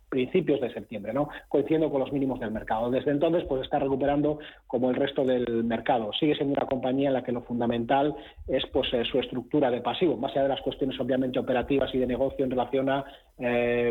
principios 0.08 0.60
de 0.60 0.72
septiembre 0.72 1.14
no 1.14 1.30
coincidiendo 1.48 1.90
con 1.90 2.00
los 2.00 2.12
mínimos 2.12 2.40
del 2.40 2.50
mercado. 2.50 2.90
Desde 2.90 3.10
entonces 3.10 3.44
pues 3.48 3.62
está 3.62 3.78
recuperando 3.78 4.38
como 4.66 4.90
el 4.90 4.96
resto 4.96 5.24
del 5.24 5.64
mercado. 5.64 6.12
Sigue 6.12 6.34
siendo 6.34 6.54
una 6.54 6.66
compañía 6.66 7.08
en 7.08 7.14
la 7.14 7.24
que 7.24 7.32
lo 7.32 7.40
fundamental 7.40 8.14
es 8.46 8.64
pues 8.66 8.92
eh, 8.92 9.04
su 9.04 9.18
estructura 9.18 9.70
de 9.70 9.80
pasivo. 9.80 10.16
Más 10.16 10.32
allá 10.32 10.42
de 10.42 10.48
las 10.50 10.60
cuestiones 10.60 11.00
obviamente 11.00 11.38
operativas 11.38 11.94
y 11.94 11.98
de 11.98 12.06
negocio 12.06 12.44
en 12.44 12.50
relación 12.50 12.90
a 12.90 13.04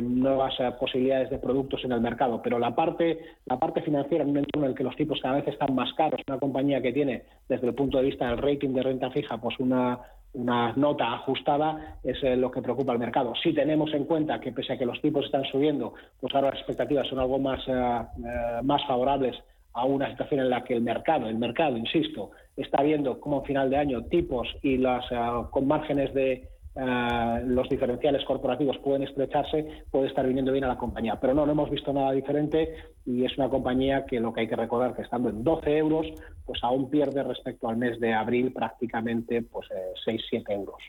nuevas 0.03 0.53
posibilidades 0.79 1.31
de 1.31 1.39
productos 1.39 1.83
en 1.83 1.91
el 1.91 2.01
mercado. 2.01 2.39
Pero 2.43 2.59
la 2.59 2.75
parte 2.75 3.17
la 3.47 3.57
parte 3.57 3.81
financiera 3.81 4.23
en 4.23 4.29
un 4.29 4.37
entorno 4.37 4.67
en 4.67 4.71
el 4.71 4.77
que 4.77 4.83
los 4.83 4.95
tipos 4.95 5.19
cada 5.19 5.37
vez 5.37 5.47
están 5.47 5.73
más 5.73 5.91
caros 5.93 6.21
una 6.27 6.37
compañía 6.37 6.83
que 6.83 6.93
tiene 6.93 7.23
desde 7.47 7.65
el 7.65 7.73
punto 7.73 7.97
de 7.97 8.03
vista 8.03 8.27
del 8.27 8.37
rating 8.37 8.75
de 8.75 8.83
renta 8.83 9.09
fija 9.09 9.39
pues 9.39 9.59
una 9.59 9.99
una 10.33 10.73
nota 10.73 11.13
ajustada 11.13 11.97
es 12.03 12.21
eh, 12.23 12.35
lo 12.35 12.51
que 12.51 12.61
preocupa 12.61 12.91
al 12.91 12.99
mercado. 12.99 13.33
Si 13.41 13.53
tenemos 13.53 13.93
en 13.93 14.05
cuenta 14.05 14.39
que 14.39 14.51
pese 14.51 14.73
a 14.73 14.77
que 14.77 14.85
los 14.85 15.01
tipos 15.01 15.25
están 15.25 15.43
subiendo, 15.45 15.93
pues 16.19 16.33
ahora 16.35 16.49
las 16.49 16.59
expectativas 16.59 17.07
son 17.07 17.19
algo 17.19 17.39
más, 17.39 17.61
eh, 17.67 17.71
eh, 17.71 18.61
más 18.63 18.85
favorables 18.85 19.35
a 19.73 19.85
una 19.85 20.09
situación 20.09 20.41
en 20.41 20.49
la 20.49 20.63
que 20.63 20.75
el 20.75 20.81
mercado, 20.81 21.27
el 21.27 21.37
mercado, 21.37 21.77
insisto, 21.77 22.31
está 22.55 22.83
viendo 22.83 23.19
como 23.19 23.39
a 23.39 23.45
final 23.45 23.69
de 23.69 23.77
año 23.77 24.03
tipos 24.05 24.47
y 24.61 24.77
las 24.77 25.05
con 25.51 25.67
márgenes 25.67 26.13
de 26.13 26.49
eh, 26.75 27.41
los 27.45 27.67
diferenciales 27.67 28.23
corporativos 28.25 28.77
pueden 28.79 29.03
estrecharse, 29.03 29.83
puede 29.89 30.07
estar 30.07 30.25
viniendo 30.25 30.51
bien 30.51 30.63
a 30.63 30.69
la 30.69 30.77
compañía. 30.77 31.19
Pero 31.19 31.33
no, 31.33 31.45
no 31.45 31.51
hemos 31.51 31.69
visto 31.69 31.91
nada 31.91 32.11
diferente 32.11 32.73
y 33.05 33.25
es 33.25 33.37
una 33.37 33.49
compañía 33.49 34.05
que 34.05 34.19
lo 34.19 34.33
que 34.33 34.41
hay 34.41 34.47
que 34.47 34.55
recordar 34.55 34.95
que 34.95 35.01
estando 35.01 35.29
en 35.29 35.43
12 35.43 35.77
euros, 35.77 36.07
pues 36.45 36.63
aún 36.63 36.89
pierde 36.89 37.23
respecto 37.23 37.67
al 37.67 37.77
mes 37.77 37.99
de 37.99 38.13
abril 38.13 38.53
prácticamente 38.53 39.41
pues 39.41 39.67
6-7 40.05 40.19
eh, 40.31 40.43
euros. 40.53 40.81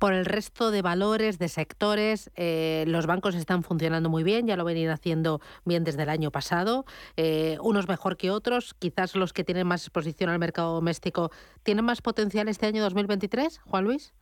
Por 0.00 0.14
el 0.14 0.24
resto 0.24 0.70
de 0.70 0.80
valores, 0.80 1.38
de 1.38 1.50
sectores, 1.50 2.30
eh, 2.34 2.84
los 2.86 3.04
bancos 3.04 3.34
están 3.34 3.62
funcionando 3.62 4.08
muy 4.08 4.24
bien, 4.24 4.46
ya 4.46 4.56
lo 4.56 4.64
venían 4.64 4.90
haciendo 4.92 5.42
bien 5.66 5.84
desde 5.84 6.04
el 6.04 6.08
año 6.08 6.30
pasado, 6.30 6.86
eh, 7.18 7.58
unos 7.60 7.86
mejor 7.86 8.16
que 8.16 8.30
otros, 8.30 8.72
quizás 8.78 9.14
los 9.14 9.34
que 9.34 9.44
tienen 9.44 9.66
más 9.66 9.82
exposición 9.82 10.30
al 10.30 10.38
mercado 10.38 10.72
doméstico, 10.72 11.30
¿tienen 11.64 11.84
más 11.84 12.00
potencial 12.00 12.48
este 12.48 12.64
año 12.64 12.82
2023, 12.82 13.58
Juan 13.58 13.84
Luis? 13.84 14.14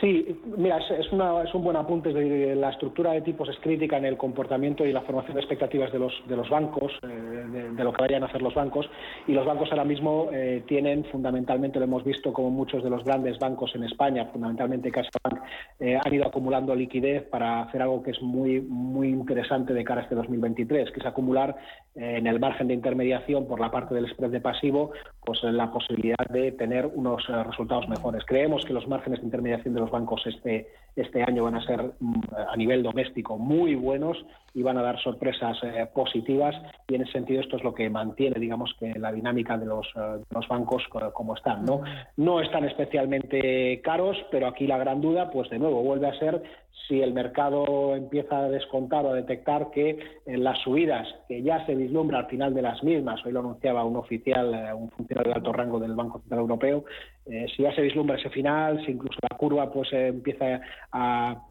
Sí, 0.00 0.38
mira, 0.58 0.78
es, 0.78 1.10
una, 1.10 1.42
es 1.42 1.54
un 1.54 1.64
buen 1.64 1.76
apunte. 1.76 2.12
La 2.54 2.70
estructura 2.70 3.12
de 3.12 3.22
tipos 3.22 3.48
es 3.48 3.58
crítica 3.60 3.96
en 3.96 4.04
el 4.04 4.18
comportamiento 4.18 4.84
y 4.84 4.92
la 4.92 5.00
formación 5.00 5.34
de 5.34 5.40
expectativas 5.40 5.90
de 5.90 5.98
los, 5.98 6.12
de 6.28 6.36
los 6.36 6.50
bancos, 6.50 6.92
eh, 7.02 7.72
de, 7.74 7.84
lo 7.84 7.92
que 7.94 8.02
vayan 8.02 8.22
a 8.22 8.26
hacer 8.26 8.42
los 8.42 8.54
bancos. 8.54 8.90
Y 9.26 9.32
los 9.32 9.46
bancos 9.46 9.70
ahora 9.70 9.84
mismo 9.84 10.28
eh, 10.32 10.62
tienen, 10.66 11.04
fundamentalmente, 11.06 11.78
lo 11.78 11.86
hemos 11.86 12.04
visto 12.04 12.32
como 12.32 12.50
muchos 12.50 12.84
de 12.84 12.90
los 12.90 13.04
grandes 13.04 13.38
bancos 13.38 13.74
en 13.74 13.84
España, 13.84 14.26
fundamentalmente 14.26 14.90
CaixaBank, 14.90 15.42
eh, 15.80 15.98
han 16.04 16.14
ido 16.14 16.26
acumulando 16.26 16.74
liquidez 16.74 17.22
para 17.30 17.62
hacer 17.62 17.80
algo 17.80 18.02
que 18.02 18.10
es 18.10 18.20
muy, 18.20 18.60
muy 18.60 19.08
interesante 19.08 19.72
de 19.72 19.82
cara 19.82 20.02
a 20.02 20.04
este 20.04 20.14
2023, 20.14 20.90
que 20.90 21.00
es 21.00 21.06
acumular 21.06 21.56
en 21.94 22.26
el 22.26 22.38
margen 22.38 22.68
de 22.68 22.74
intermediación 22.74 23.46
por 23.46 23.58
la 23.58 23.70
parte 23.70 23.94
del 23.94 24.06
spread 24.10 24.30
de 24.30 24.40
pasivo, 24.40 24.90
pues 25.24 25.42
la 25.44 25.72
posibilidad 25.72 26.26
de 26.28 26.52
tener 26.52 26.86
unos 26.86 27.26
resultados 27.26 27.88
mejores. 27.88 28.22
Creemos 28.26 28.66
que 28.66 28.74
los 28.74 28.86
márgenes 28.86 29.20
de 29.20 29.24
intermediación 29.24 29.72
de 29.72 29.80
los 29.80 29.85
bancos 29.90 30.26
este, 30.26 30.68
este 30.96 31.22
año 31.22 31.44
van 31.44 31.56
a 31.56 31.66
ser 31.66 31.92
mm, 32.00 32.20
a 32.48 32.56
nivel 32.56 32.82
doméstico 32.82 33.38
muy 33.38 33.74
buenos 33.74 34.16
y 34.54 34.62
van 34.62 34.78
a 34.78 34.82
dar 34.82 34.98
sorpresas 35.00 35.58
eh, 35.62 35.86
positivas. 35.94 36.54
Y 36.88 36.94
en 36.94 37.02
ese 37.02 37.12
sentido 37.12 37.40
esto 37.40 37.56
es 37.56 37.64
lo 37.64 37.74
que 37.74 37.90
mantiene 37.90 38.40
digamos 38.40 38.74
que 38.78 38.98
la 38.98 39.12
dinámica 39.12 39.58
de 39.58 39.66
los, 39.66 39.86
eh, 39.96 40.22
los 40.30 40.48
bancos 40.48 40.82
como 41.12 41.34
están 41.34 41.64
no 41.64 41.82
no 42.16 42.40
están 42.40 42.64
especialmente 42.64 43.80
caros 43.82 44.16
pero 44.30 44.46
aquí 44.46 44.66
la 44.66 44.78
gran 44.78 45.00
duda 45.00 45.30
pues 45.30 45.50
de 45.50 45.58
nuevo 45.58 45.82
vuelve 45.82 46.08
a 46.08 46.18
ser 46.18 46.42
si 46.86 47.00
el 47.02 47.12
mercado 47.12 47.96
empieza 47.96 48.38
a 48.38 48.48
descontar 48.48 49.04
o 49.04 49.10
a 49.10 49.14
detectar 49.14 49.70
que 49.70 49.98
en 50.24 50.44
las 50.44 50.58
subidas 50.60 51.06
que 51.28 51.42
ya 51.42 51.64
se 51.66 51.74
vislumbra 51.74 52.18
al 52.18 52.26
final 52.26 52.54
de 52.54 52.62
las 52.62 52.82
mismas, 52.84 53.24
hoy 53.24 53.32
lo 53.32 53.40
anunciaba 53.40 53.84
un 53.84 53.96
oficial, 53.96 54.54
eh, 54.54 54.72
un 54.72 54.90
funcionario 54.90 55.32
de 55.32 55.36
alto 55.36 55.52
rango 55.52 55.80
del 55.80 55.94
Banco 55.94 56.20
Central 56.20 56.40
Europeo, 56.40 56.84
eh, 57.26 57.46
si 57.56 57.64
ya 57.64 57.74
se 57.74 57.82
vislumbra 57.82 58.16
ese 58.16 58.30
final, 58.30 58.84
si 58.84 58.92
incluso 58.92 59.18
la 59.28 59.36
curva 59.36 59.72
pues 59.72 59.92
eh, 59.92 60.08
empieza 60.08 60.60
a, 60.92 61.42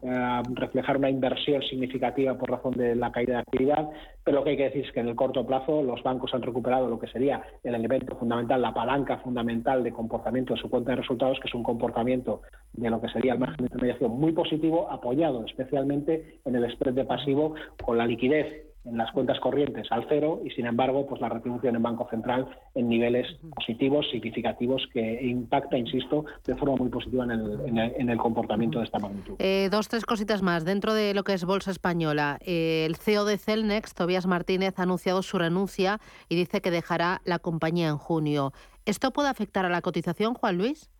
reflejar 0.54 0.96
una 0.96 1.10
inversión 1.10 1.62
significativa 1.62 2.38
por 2.38 2.50
razón 2.50 2.72
de 2.72 2.94
la 2.94 3.12
caída 3.12 3.34
de 3.34 3.40
actividad, 3.40 3.90
pero 4.24 4.38
lo 4.38 4.44
que 4.44 4.50
hay 4.50 4.56
que 4.56 4.64
decir 4.64 4.86
es 4.86 4.92
que 4.92 5.00
en 5.00 5.08
el 5.08 5.16
corto 5.16 5.46
plazo 5.46 5.82
los 5.82 6.02
bancos 6.02 6.32
han 6.32 6.42
recuperado 6.42 6.88
lo 6.88 6.98
que 6.98 7.08
sería 7.08 7.42
el 7.62 7.74
elemento 7.74 8.16
fundamental, 8.16 8.62
la 8.62 8.72
palanca 8.72 9.18
fundamental 9.18 9.84
de 9.84 9.92
comportamiento 9.92 10.54
de 10.54 10.60
su 10.60 10.70
cuenta 10.70 10.92
de 10.92 10.96
resultados, 10.96 11.38
que 11.40 11.48
es 11.48 11.54
un 11.54 11.62
comportamiento 11.62 12.42
de 12.72 12.90
lo 12.90 13.00
que 13.00 13.08
sería 13.08 13.34
el 13.34 13.38
margen 13.38 13.58
de 13.58 13.64
intermediación 13.64 14.18
muy 14.18 14.32
positivo, 14.32 14.90
apoyado 14.90 15.15
especialmente 15.46 16.40
en 16.44 16.56
el 16.56 16.70
spread 16.72 16.94
de 16.94 17.04
pasivo 17.04 17.54
con 17.82 17.98
la 17.98 18.06
liquidez 18.06 18.66
en 18.86 18.96
las 18.96 19.10
cuentas 19.10 19.38
corrientes 19.40 19.86
al 19.90 20.06
cero 20.08 20.40
y, 20.44 20.50
sin 20.50 20.66
embargo, 20.66 21.06
pues 21.06 21.20
la 21.20 21.28
retribución 21.28 21.74
en 21.74 21.82
Banco 21.82 22.06
Central 22.08 22.48
en 22.74 22.88
niveles 22.88 23.26
positivos, 23.54 24.08
significativos, 24.10 24.86
que 24.92 25.26
impacta, 25.26 25.76
insisto, 25.76 26.24
de 26.44 26.54
forma 26.54 26.76
muy 26.76 26.88
positiva 26.88 27.24
en 27.24 27.30
el, 27.32 27.60
en 27.98 28.08
el, 28.08 28.18
comportamiento 28.18 28.78
de 28.78 28.84
esta 28.84 28.98
magnitud. 28.98 29.34
Eh, 29.38 29.68
dos, 29.70 29.88
tres 29.88 30.06
cositas 30.06 30.42
más. 30.42 30.64
Dentro 30.64 30.94
de 30.94 31.14
lo 31.14 31.24
que 31.24 31.32
es 31.34 31.44
Bolsa 31.44 31.70
Española, 31.70 32.38
eh, 32.42 32.84
el 32.86 32.96
CEO 32.96 33.24
de 33.24 33.38
Celnex, 33.38 33.94
Tobias 33.94 34.26
Martínez, 34.26 34.78
ha 34.78 34.84
anunciado 34.84 35.22
su 35.22 35.38
renuncia 35.38 35.98
y 36.28 36.36
dice 36.36 36.60
que 36.60 36.70
dejará 36.70 37.20
la 37.24 37.38
compañía 37.38 37.88
en 37.88 37.98
junio. 37.98 38.52
¿Esto 38.84 39.12
puede 39.12 39.28
afectar 39.28 39.64
a 39.64 39.68
la 39.68 39.82
cotización, 39.82 40.34
Juan 40.34 40.58
Luis? 40.58 40.90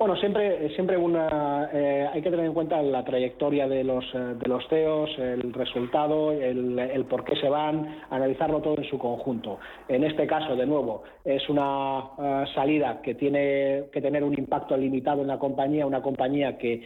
Bueno, 0.00 0.16
siempre, 0.16 0.70
siempre 0.76 0.96
una, 0.96 1.68
eh, 1.74 2.08
hay 2.10 2.22
que 2.22 2.30
tener 2.30 2.46
en 2.46 2.54
cuenta 2.54 2.80
la 2.80 3.04
trayectoria 3.04 3.68
de 3.68 3.84
los, 3.84 4.02
eh, 4.14 4.18
de 4.42 4.48
los 4.48 4.66
CEOs, 4.70 5.10
el 5.18 5.52
resultado, 5.52 6.32
el, 6.32 7.04
por 7.04 7.22
qué 7.22 7.36
se 7.36 7.50
van, 7.50 7.98
analizarlo 8.08 8.62
todo 8.62 8.78
en 8.78 8.88
su 8.88 8.96
conjunto. 8.96 9.58
En 9.88 10.02
este 10.02 10.26
caso, 10.26 10.56
de 10.56 10.64
nuevo, 10.64 11.02
es 11.22 11.46
una 11.50 12.12
eh, 12.18 12.44
salida 12.54 13.02
que 13.02 13.14
tiene 13.14 13.90
que 13.92 14.00
tener 14.00 14.24
un 14.24 14.32
impacto 14.32 14.74
limitado 14.74 15.20
en 15.20 15.28
la 15.28 15.38
compañía, 15.38 15.84
una 15.84 16.00
compañía 16.00 16.56
que 16.56 16.82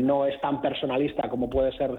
no 0.00 0.24
es 0.24 0.40
tan 0.40 0.62
personalista 0.62 1.28
como 1.28 1.50
puede 1.50 1.72
ser 1.72 1.90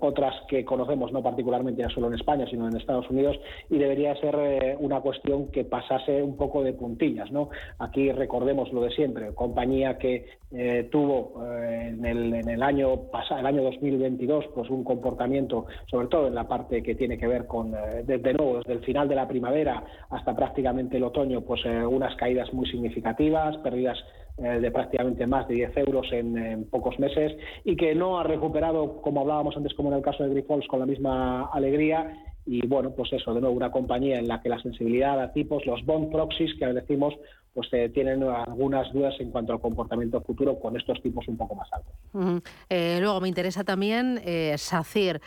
otras 0.00 0.34
que 0.46 0.64
conocemos, 0.64 1.10
no 1.10 1.22
particularmente 1.22 1.82
ya 1.82 1.88
solo 1.88 2.06
en 2.06 2.14
España, 2.14 2.46
sino 2.48 2.68
en 2.68 2.76
Estados 2.76 3.10
Unidos, 3.10 3.40
y 3.68 3.78
debería 3.78 4.14
ser 4.16 4.76
una 4.78 5.00
cuestión 5.00 5.50
que 5.50 5.64
pasase 5.64 6.22
un 6.22 6.36
poco 6.36 6.62
de 6.62 6.74
puntillas. 6.74 7.32
¿no? 7.32 7.48
Aquí 7.78 8.12
recordemos 8.12 8.72
lo 8.72 8.82
de 8.82 8.90
siempre, 8.90 9.34
compañía 9.34 9.98
que 9.98 10.03
eh, 10.06 10.88
tuvo 10.90 11.44
eh, 11.44 11.88
en, 11.88 12.04
el, 12.04 12.32
en, 12.32 12.48
el, 12.48 12.62
año 12.62 13.10
pasado, 13.10 13.40
el 13.40 13.46
año 13.46 13.62
2022, 13.64 14.46
pues 14.54 14.70
un 14.70 14.84
comportamiento, 14.84 15.66
sobre 15.90 16.06
todo 16.06 16.28
en 16.28 16.34
la 16.34 16.46
parte 16.46 16.80
que 16.82 16.94
tiene 16.94 17.18
que 17.18 17.26
ver 17.26 17.46
con, 17.46 17.74
eh, 17.74 18.04
desde 18.04 18.34
nuevo, 18.34 18.58
desde 18.58 18.74
el 18.74 18.84
final 18.84 19.08
de 19.08 19.16
la 19.16 19.26
primavera 19.26 19.82
hasta 20.10 20.36
prácticamente 20.36 20.98
el 20.98 21.02
otoño, 21.02 21.40
pues 21.40 21.64
unas 21.64 22.14
caídas 22.16 22.52
muy 22.52 22.66
significativas, 22.70 23.56
pérdidas 23.58 23.98
de 24.36 24.70
prácticamente 24.72 25.26
más 25.26 25.46
de 25.46 25.54
10 25.54 25.76
euros 25.76 26.06
en, 26.12 26.64
pocos 26.64 26.98
meses 26.98 27.36
y 27.64 27.76
que 27.76 27.94
no 27.94 28.18
ha 28.18 28.24
recuperado, 28.24 29.00
como 29.00 29.20
hablábamos 29.20 29.56
antes, 29.56 29.74
como 29.74 29.90
en 29.90 29.96
el 29.96 30.02
caso 30.02 30.24
de 30.24 30.30
Grifols, 30.30 30.66
con 30.66 30.80
la 30.80 30.86
misma 30.86 31.46
alegría. 31.52 32.12
Y 32.46 32.66
bueno, 32.66 32.92
pues 32.94 33.12
eso, 33.12 33.32
de 33.32 33.40
nuevo, 33.40 33.56
una 33.56 33.70
compañía 33.70 34.18
en 34.18 34.28
la 34.28 34.42
que 34.42 34.48
la 34.48 34.60
sensibilidad 34.60 35.20
a 35.20 35.32
tipos, 35.32 35.64
los 35.66 35.84
bond 35.86 36.10
proxies 36.10 36.54
que 36.58 36.66
decimos, 36.66 37.14
pues 37.54 37.68
eh, 37.72 37.88
tienen 37.88 38.22
algunas 38.24 38.92
dudas 38.92 39.14
en 39.20 39.30
cuanto 39.30 39.52
al 39.52 39.60
comportamiento 39.60 40.20
futuro 40.20 40.58
con 40.58 40.76
estos 40.76 41.00
tipos 41.00 41.26
un 41.28 41.36
poco 41.36 41.54
más 41.54 41.68
altos. 41.72 42.42
Eh, 42.68 42.98
luego 43.00 43.20
me 43.20 43.28
interesa 43.28 43.62
también, 43.62 44.20
eh, 44.24 44.54
SACIR 44.58 45.20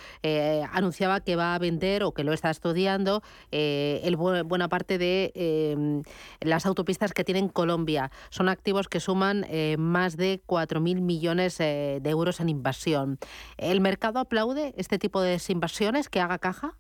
anunciaba 0.73 1.21
que 1.21 1.37
va 1.37 1.55
a 1.55 1.59
vender 1.59 2.03
o 2.03 2.11
que 2.11 2.23
lo 2.23 2.33
está 2.33 2.49
estudiando 2.49 3.21
el 3.51 4.15
buena 4.17 4.67
parte 4.67 4.97
de 4.97 6.03
las 6.41 6.65
autopistas 6.65 7.13
que 7.13 7.23
tiene 7.23 7.49
Colombia. 7.49 8.11
Son 8.29 8.49
activos 8.49 8.89
que 8.89 8.99
suman 8.99 9.45
más 9.77 10.17
de 10.17 10.41
4.000 10.45 11.01
millones 11.01 11.57
de 11.57 12.01
euros 12.09 12.41
en 12.41 12.49
inversión. 12.49 13.19
¿El 13.57 13.79
mercado 13.79 14.19
aplaude 14.19 14.73
este 14.77 14.99
tipo 14.99 15.21
de 15.21 15.39
inversiones 15.49 16.09
que 16.09 16.19
haga 16.19 16.39
caja? 16.39 16.75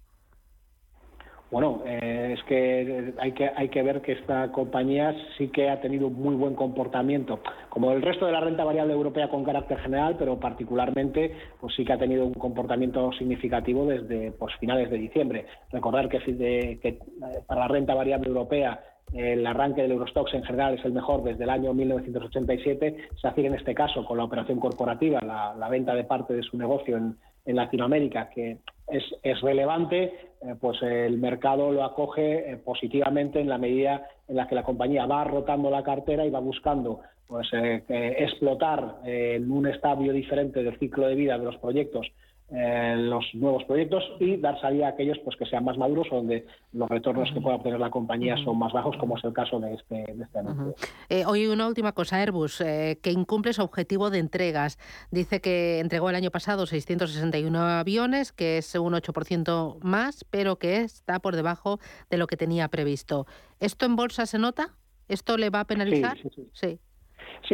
Bueno, 1.49 1.81
eh, 1.85 2.35
es 2.37 2.43
que 2.43 3.13
hay, 3.19 3.31
que 3.31 3.49
hay 3.55 3.69
que 3.69 3.81
ver 3.81 4.01
que 4.01 4.11
esta 4.13 4.51
compañía 4.51 5.15
sí 5.37 5.47
que 5.47 5.69
ha 5.69 5.79
tenido 5.79 6.07
un 6.07 6.21
muy 6.21 6.35
buen 6.35 6.55
comportamiento, 6.55 7.39
como 7.69 7.91
el 7.93 8.01
resto 8.01 8.25
de 8.25 8.33
la 8.33 8.41
renta 8.41 8.65
variable 8.65 8.93
europea 8.93 9.29
con 9.29 9.45
carácter 9.45 9.79
general, 9.79 10.17
pero 10.19 10.37
particularmente 10.39 11.33
pues 11.61 11.73
sí 11.75 11.85
que 11.85 11.93
ha 11.93 11.97
tenido 11.97 12.25
un 12.25 12.33
comportamiento 12.33 13.13
significativo 13.13 13.85
desde 13.85 14.31
pues, 14.31 14.55
finales 14.59 14.89
de 14.89 14.97
diciembre. 14.97 15.45
Recordar 15.71 16.09
que, 16.09 16.19
eh, 16.27 16.99
para 17.47 17.61
la 17.61 17.67
renta 17.69 17.93
variable 17.93 18.27
europea 18.27 18.81
el 19.13 19.47
arranque 19.47 19.81
del 19.81 19.91
Eurostox 19.91 20.33
en 20.33 20.43
general 20.43 20.73
es 20.73 20.83
el 20.83 20.91
mejor 20.91 21.23
desde 21.23 21.45
el 21.45 21.49
año 21.49 21.73
1987. 21.73 23.09
SACIR 23.21 23.45
en 23.45 23.55
este 23.55 23.73
caso, 23.73 24.03
con 24.03 24.17
la 24.17 24.25
operación 24.25 24.59
corporativa, 24.59 25.21
la, 25.21 25.69
venta 25.69 25.95
de 25.95 26.03
parte 26.03 26.33
de 26.33 26.43
su 26.43 26.57
negocio 26.57 26.97
en, 26.97 27.15
Latinoamérica, 27.55 28.29
que 28.29 28.57
es, 28.87 29.41
relevante, 29.41 30.03
eh, 30.41 30.55
pues 30.59 30.81
el 30.81 31.17
mercado 31.17 31.71
lo 31.71 31.83
acoge 31.83 32.51
eh, 32.51 32.57
positivamente 32.57 33.39
en 33.39 33.49
la 33.49 33.57
medida 33.57 34.07
en 34.27 34.35
la 34.35 34.47
que 34.47 34.55
la 34.55 34.63
compañía 34.63 35.05
va 35.05 35.23
rotando 35.23 35.69
la 35.69 35.83
cartera 35.83 36.25
y 36.25 36.29
va 36.29 36.39
buscando 36.39 37.01
pues 37.27 37.47
eh, 37.51 37.83
explotar 37.89 38.99
en 39.03 39.51
un 39.51 39.67
estadio 39.67 40.13
diferente 40.13 40.63
del 40.63 40.79
ciclo 40.79 41.07
de 41.07 41.15
vida 41.15 41.37
de 41.37 41.43
los 41.43 41.57
proyectos 41.57 42.07
eh, 42.49 42.95
los 42.97 43.25
nuevos 43.33 43.65
proyectos 43.65 44.03
y 44.21 44.37
dar 44.37 44.59
salida 44.61 44.87
a 44.87 44.89
aquellos 44.91 45.17
pues 45.25 45.35
que 45.35 45.45
sean 45.45 45.65
más 45.65 45.77
maduros 45.77 46.07
o 46.11 46.15
donde 46.15 46.45
los 46.71 46.87
retornos 46.87 47.29
que 47.33 47.41
pueda 47.41 47.57
obtener 47.57 47.77
la 47.77 47.89
compañía 47.89 48.37
son 48.37 48.57
más 48.57 48.71
bajos, 48.71 48.95
como 48.97 49.17
es 49.17 49.23
el 49.25 49.33
caso 49.33 49.59
de 49.59 49.73
este, 49.73 50.05
de 50.13 50.23
este 50.23 50.39
anuncio. 50.39 50.75
Eh, 51.09 51.25
hoy 51.25 51.47
una 51.47 51.67
última 51.67 51.91
cosa, 51.91 52.21
Airbus, 52.21 52.61
eh, 52.61 52.99
que 53.03 53.11
incumple 53.11 53.51
su 53.51 53.63
objetivo 53.63 54.09
de 54.09 54.19
entregas. 54.19 54.77
Dice 55.11 55.41
que 55.41 55.79
entregó 55.79 56.09
el 56.09 56.15
año 56.15 56.31
pasado 56.31 56.65
661 56.65 57.59
aviones, 57.59 58.31
que 58.31 58.59
es 58.59 58.73
un 58.75 58.93
8% 58.93 59.79
más, 59.81 60.23
pero 60.23 60.57
que 60.57 60.77
está 60.77 61.19
por 61.19 61.35
debajo 61.35 61.79
de 62.09 62.17
lo 62.17 62.27
que 62.27 62.37
tenía 62.37 62.69
previsto. 62.69 63.25
¿Esto 63.59 63.85
en 63.85 63.97
bolsa 63.97 64.25
se 64.25 64.39
nota? 64.39 64.69
¿Esto 65.09 65.35
le 65.35 65.49
va 65.49 65.61
a 65.61 65.65
penalizar? 65.65 66.17
sí. 66.17 66.49
Sí, 66.53 66.79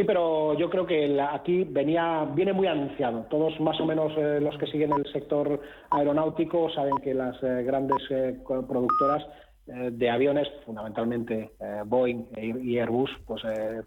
pero 0.06 0.54
yo 0.58 0.68
creo 0.70 0.86
que 0.86 1.20
aquí 1.20 1.64
venía, 1.64 2.26
viene 2.34 2.52
muy 2.52 2.66
anunciado. 2.66 3.26
Todos 3.30 3.58
más 3.60 3.80
o 3.80 3.86
menos 3.86 4.12
eh, 4.16 4.38
los 4.40 4.56
que 4.58 4.66
siguen 4.66 4.92
el 4.92 5.10
sector 5.12 5.60
aeronáutico 5.90 6.70
saben 6.70 6.94
que 7.02 7.14
las 7.14 7.36
eh, 7.42 7.62
grandes 7.64 7.98
eh, 8.10 8.36
productoras 8.46 9.24
de 9.66 10.10
aviones, 10.10 10.48
fundamentalmente 10.66 11.52
Boeing 11.86 12.26
y 12.36 12.78
Airbus, 12.78 13.10
pues 13.26 13.42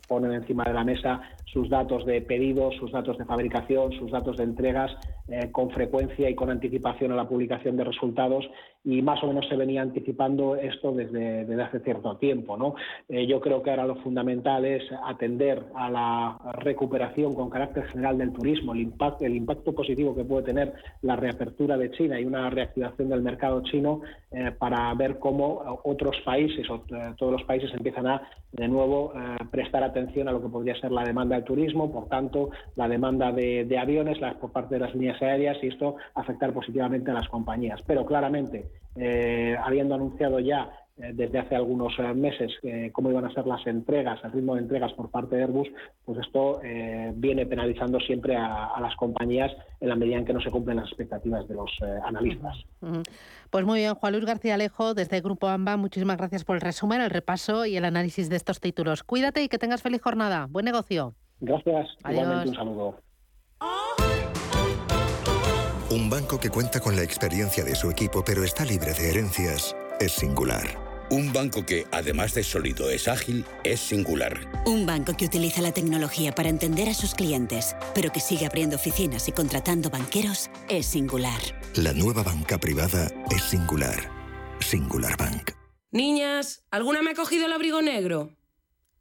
ponen 0.08 0.34
encima 0.34 0.64
de 0.64 0.74
la 0.74 0.84
mesa 0.84 1.22
sus 1.46 1.70
datos 1.70 2.06
de 2.06 2.22
pedidos, 2.22 2.76
sus 2.76 2.92
datos 2.92 3.18
de 3.18 3.26
fabricación, 3.26 3.92
sus 3.94 4.12
datos 4.12 4.38
de 4.38 4.44
entregas 4.44 4.92
con 5.52 5.70
frecuencia 5.70 6.30
y 6.30 6.36
con 6.36 6.50
anticipación 6.50 7.12
a 7.12 7.16
la 7.16 7.28
publicación 7.28 7.78
de 7.78 7.84
resultados 7.84 8.50
y 8.88 9.02
más 9.02 9.22
o 9.22 9.28
menos 9.28 9.46
se 9.50 9.58
venía 9.58 9.82
anticipando 9.82 10.56
esto 10.56 10.94
desde, 10.94 11.62
hace 11.62 11.82
cierto 11.82 12.16
tiempo. 12.16 12.56
¿no? 12.56 12.76
Eh, 13.10 13.28
yo 13.28 13.42
creo 13.42 13.62
que 13.62 13.70
ahora 13.70 13.86
lo 13.86 13.96
fundamental 13.98 14.64
es 14.64 14.82
atender 15.04 15.62
a 15.76 15.90
la 15.90 16.38
recuperación 16.54 17.36
con 17.36 17.50
carácter 17.50 17.86
general 17.88 18.18
del 18.18 18.32
turismo, 18.32 18.72
el 18.72 18.80
impacto, 18.80 19.26
el 19.26 19.36
impacto 19.36 19.74
positivo 19.74 20.16
que 20.16 20.24
puede 20.24 20.44
tener 20.44 20.74
la 21.02 21.18
reapertura 21.18 21.76
de 21.76 21.92
China 21.92 22.18
y 22.18 22.24
una 22.24 22.50
reactivación 22.50 23.10
del 23.10 23.22
mercado 23.22 23.62
chino 23.64 24.02
eh, 24.32 24.52
para 24.58 24.94
ver 24.94 25.20
cómo 25.20 25.62
otros 25.84 26.18
países, 26.26 26.70
o, 26.70 26.76
eh, 26.76 27.14
todos 27.18 27.34
los 27.34 27.44
países 27.44 27.72
empiezan 27.74 28.08
a 28.08 28.22
de 28.52 28.68
nuevo 28.68 29.14
prestar 29.52 29.84
atención 29.84 30.28
a 30.28 30.32
lo 30.32 30.42
que 30.42 30.48
podría 30.48 30.80
ser 30.80 30.92
la 30.92 31.04
demanda 31.04 31.36
del 31.36 31.44
turismo, 31.44 31.92
por 31.92 32.08
tanto, 32.08 32.50
la 32.76 32.88
demanda 32.88 33.32
de, 33.32 33.78
aviones 33.78 34.18
por 34.40 34.52
parte 34.52 34.76
de 34.76 34.82
las 34.82 34.94
líneas 34.94 35.22
aéreas 35.22 35.58
y 35.62 35.68
esto 35.68 35.98
afectar 36.16 36.54
positivamente 36.54 37.12
a 37.12 37.14
las 37.14 37.28
compañías. 37.30 37.82
Pero 37.86 38.06
claramente 38.06 38.66
eh, 38.96 39.56
habiendo 39.64 39.96
anunciado 39.96 40.40
ya 40.40 40.64
eh, 40.64 40.87
desde 40.98 41.40
hace 41.40 41.56
algunos 41.56 41.94
eh, 42.00 42.14
meses 42.14 42.52
cómo 42.92 43.12
iban 43.12 43.26
a 43.26 43.34
ser 43.34 43.46
las 43.46 43.66
entregas, 43.68 44.20
el 44.24 44.32
ritmo 44.32 44.56
de 44.56 44.62
entregas 44.62 44.94
por 44.94 45.10
parte 45.10 45.36
de 45.36 45.44
Airbus, 45.44 45.68
pues 46.06 46.20
esto 46.20 46.60
viene 47.16 47.46
penalizando 47.46 48.00
siempre 48.00 48.36
a, 48.36 48.80
las 48.82 48.96
compañías 48.96 49.52
en 49.80 49.90
la 49.90 49.96
medida 49.96 50.18
en 50.18 50.26
que 50.26 50.34
no 50.34 50.42
se 50.42 50.50
cumplen 50.50 50.78
las 50.78 50.88
expectativas 50.88 51.48
de 51.48 51.56
los 51.56 51.72
analistas. 52.04 52.58
Pues 53.50 53.66
muy 53.66 53.80
bien, 53.80 53.94
Juan 53.96 54.14
Luis 54.14 54.26
García 54.26 54.56
Alejo, 54.56 54.94
desde 54.94 55.22
Grupo 55.22 55.48
AMBA, 55.48 55.78
muchísimas 55.78 56.18
gracias 56.18 56.44
por 56.44 56.56
el 56.56 56.62
resumen, 56.62 57.02
el 57.02 57.10
repaso 57.10 57.66
y 57.66 57.78
el 57.78 57.86
análisis 57.86 58.30
de 58.30 58.36
estos 58.36 58.60
títulos. 58.60 59.04
Cuídate 59.04 59.44
y 59.44 59.48
que 59.48 59.58
tengas 59.58 59.82
feliz 59.82 60.02
jornada. 60.02 60.48
Buen 60.50 60.66
negocio. 60.66 61.14
Gracias. 61.40 61.88
Igualmente 62.10 62.50
un 62.50 62.56
saludo. 62.56 62.96
Un 65.90 66.10
banco 66.10 66.38
que 66.40 66.50
cuenta 66.50 66.80
con 66.80 66.96
la 66.96 67.04
experiencia 67.04 67.64
de 67.64 67.74
su 67.74 67.90
equipo 67.90 68.24
pero 68.26 68.44
está 68.44 68.66
libre 68.66 68.92
de 68.94 69.10
herencias 69.10 69.76
es 70.00 70.12
singular. 70.14 70.88
Un 71.10 71.32
banco 71.32 71.66
que, 71.66 71.86
además 71.92 72.34
de 72.34 72.44
sólido, 72.44 72.90
es 72.90 73.08
ágil, 73.08 73.46
es 73.64 73.80
singular. 73.80 74.38
Un 74.66 74.86
banco 74.86 75.16
que 75.16 75.26
utiliza 75.26 75.62
la 75.62 75.72
tecnología 75.72 76.34
para 76.34 76.50
entender 76.50 76.90
a 76.90 76.94
sus 76.94 77.16
clientes, 77.16 77.76
pero 77.96 78.12
que 78.12 78.20
sigue 78.20 78.46
abriendo 78.46 78.76
oficinas 78.76 79.28
y 79.30 79.32
contratando 79.32 79.90
banqueros, 79.90 80.50
es 80.68 80.86
singular. 80.86 81.40
La 81.76 81.94
nueva 81.94 82.24
banca 82.24 82.58
privada 82.58 83.10
es 83.32 83.42
singular. 83.42 84.12
Singular 84.60 85.16
Bank. 85.18 85.52
Niñas, 85.92 86.66
¿alguna 86.72 87.02
me 87.02 87.12
ha 87.12 87.16
cogido 87.16 87.46
el 87.46 87.54
abrigo 87.54 87.82
negro? 87.82 88.36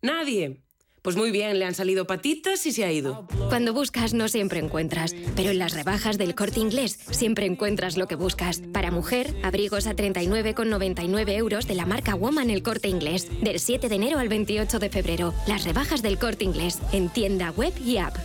Nadie. 0.01 0.63
Pues 1.07 1.15
muy 1.15 1.31
bien, 1.31 1.61
le 1.61 1.65
han 1.65 1.77
salido 1.77 2.05
patitas 2.09 2.67
y 2.67 2.73
se 2.73 2.85
ha 2.85 2.91
ido. 2.91 3.29
Cuando 3.49 3.73
buscas 3.73 4.13
no 4.13 4.27
siempre 4.27 4.59
encuentras, 4.59 5.15
pero 5.37 5.51
en 5.51 5.59
las 5.61 5.73
rebajas 5.73 6.19
del 6.19 6.35
corte 6.35 6.59
inglés 6.59 6.99
siempre 7.13 7.47
encuentras 7.47 7.97
lo 7.97 8.09
que 8.09 8.17
buscas. 8.17 8.61
Para 8.73 8.91
mujer, 8.91 9.33
abrigos 9.45 9.87
a 9.87 9.95
39,99 9.95 11.31
euros 11.37 11.69
de 11.69 11.77
la 11.77 11.87
marca 11.87 12.17
Woman 12.17 12.51
el 12.51 12.65
corte 12.65 12.89
inglés, 12.89 13.29
del 13.41 13.61
7 13.61 13.89
de 13.89 13.95
enero 13.95 14.19
al 14.19 14.29
28 14.29 14.81
de 14.81 14.91
febrero. 14.91 15.33
Las 15.47 15.63
rebajas 15.63 16.03
del 16.03 16.19
corte 16.19 16.43
inglés, 16.43 16.81
en 16.91 17.09
tienda 17.09 17.53
web 17.53 17.73
y 17.85 17.99
app. 17.99 18.17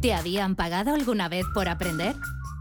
¿Te 0.00 0.14
habían 0.14 0.54
pagado 0.54 0.94
alguna 0.94 1.28
vez 1.28 1.46
por 1.52 1.68
aprender? 1.68 2.14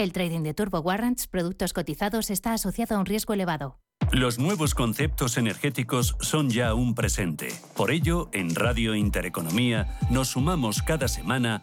El 0.00 0.14
trading 0.14 0.40
de 0.40 0.54
Turbo 0.54 0.80
Warrants, 0.80 1.26
productos 1.26 1.74
cotizados, 1.74 2.30
está 2.30 2.54
asociado 2.54 2.96
a 2.96 3.00
un 3.00 3.04
riesgo 3.04 3.34
elevado. 3.34 3.76
Los 4.12 4.38
nuevos 4.38 4.74
conceptos 4.74 5.36
energéticos 5.36 6.16
son 6.20 6.48
ya 6.48 6.72
un 6.72 6.94
presente. 6.94 7.48
Por 7.76 7.90
ello, 7.90 8.30
en 8.32 8.54
Radio 8.54 8.94
Intereconomía 8.94 9.98
nos 10.08 10.28
sumamos 10.28 10.80
cada 10.80 11.06
semana 11.06 11.62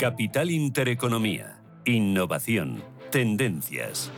Capital 0.00 0.50
Intereconomía. 0.50 1.60
Innovación. 1.84 2.82
Tendencias. 3.10 4.10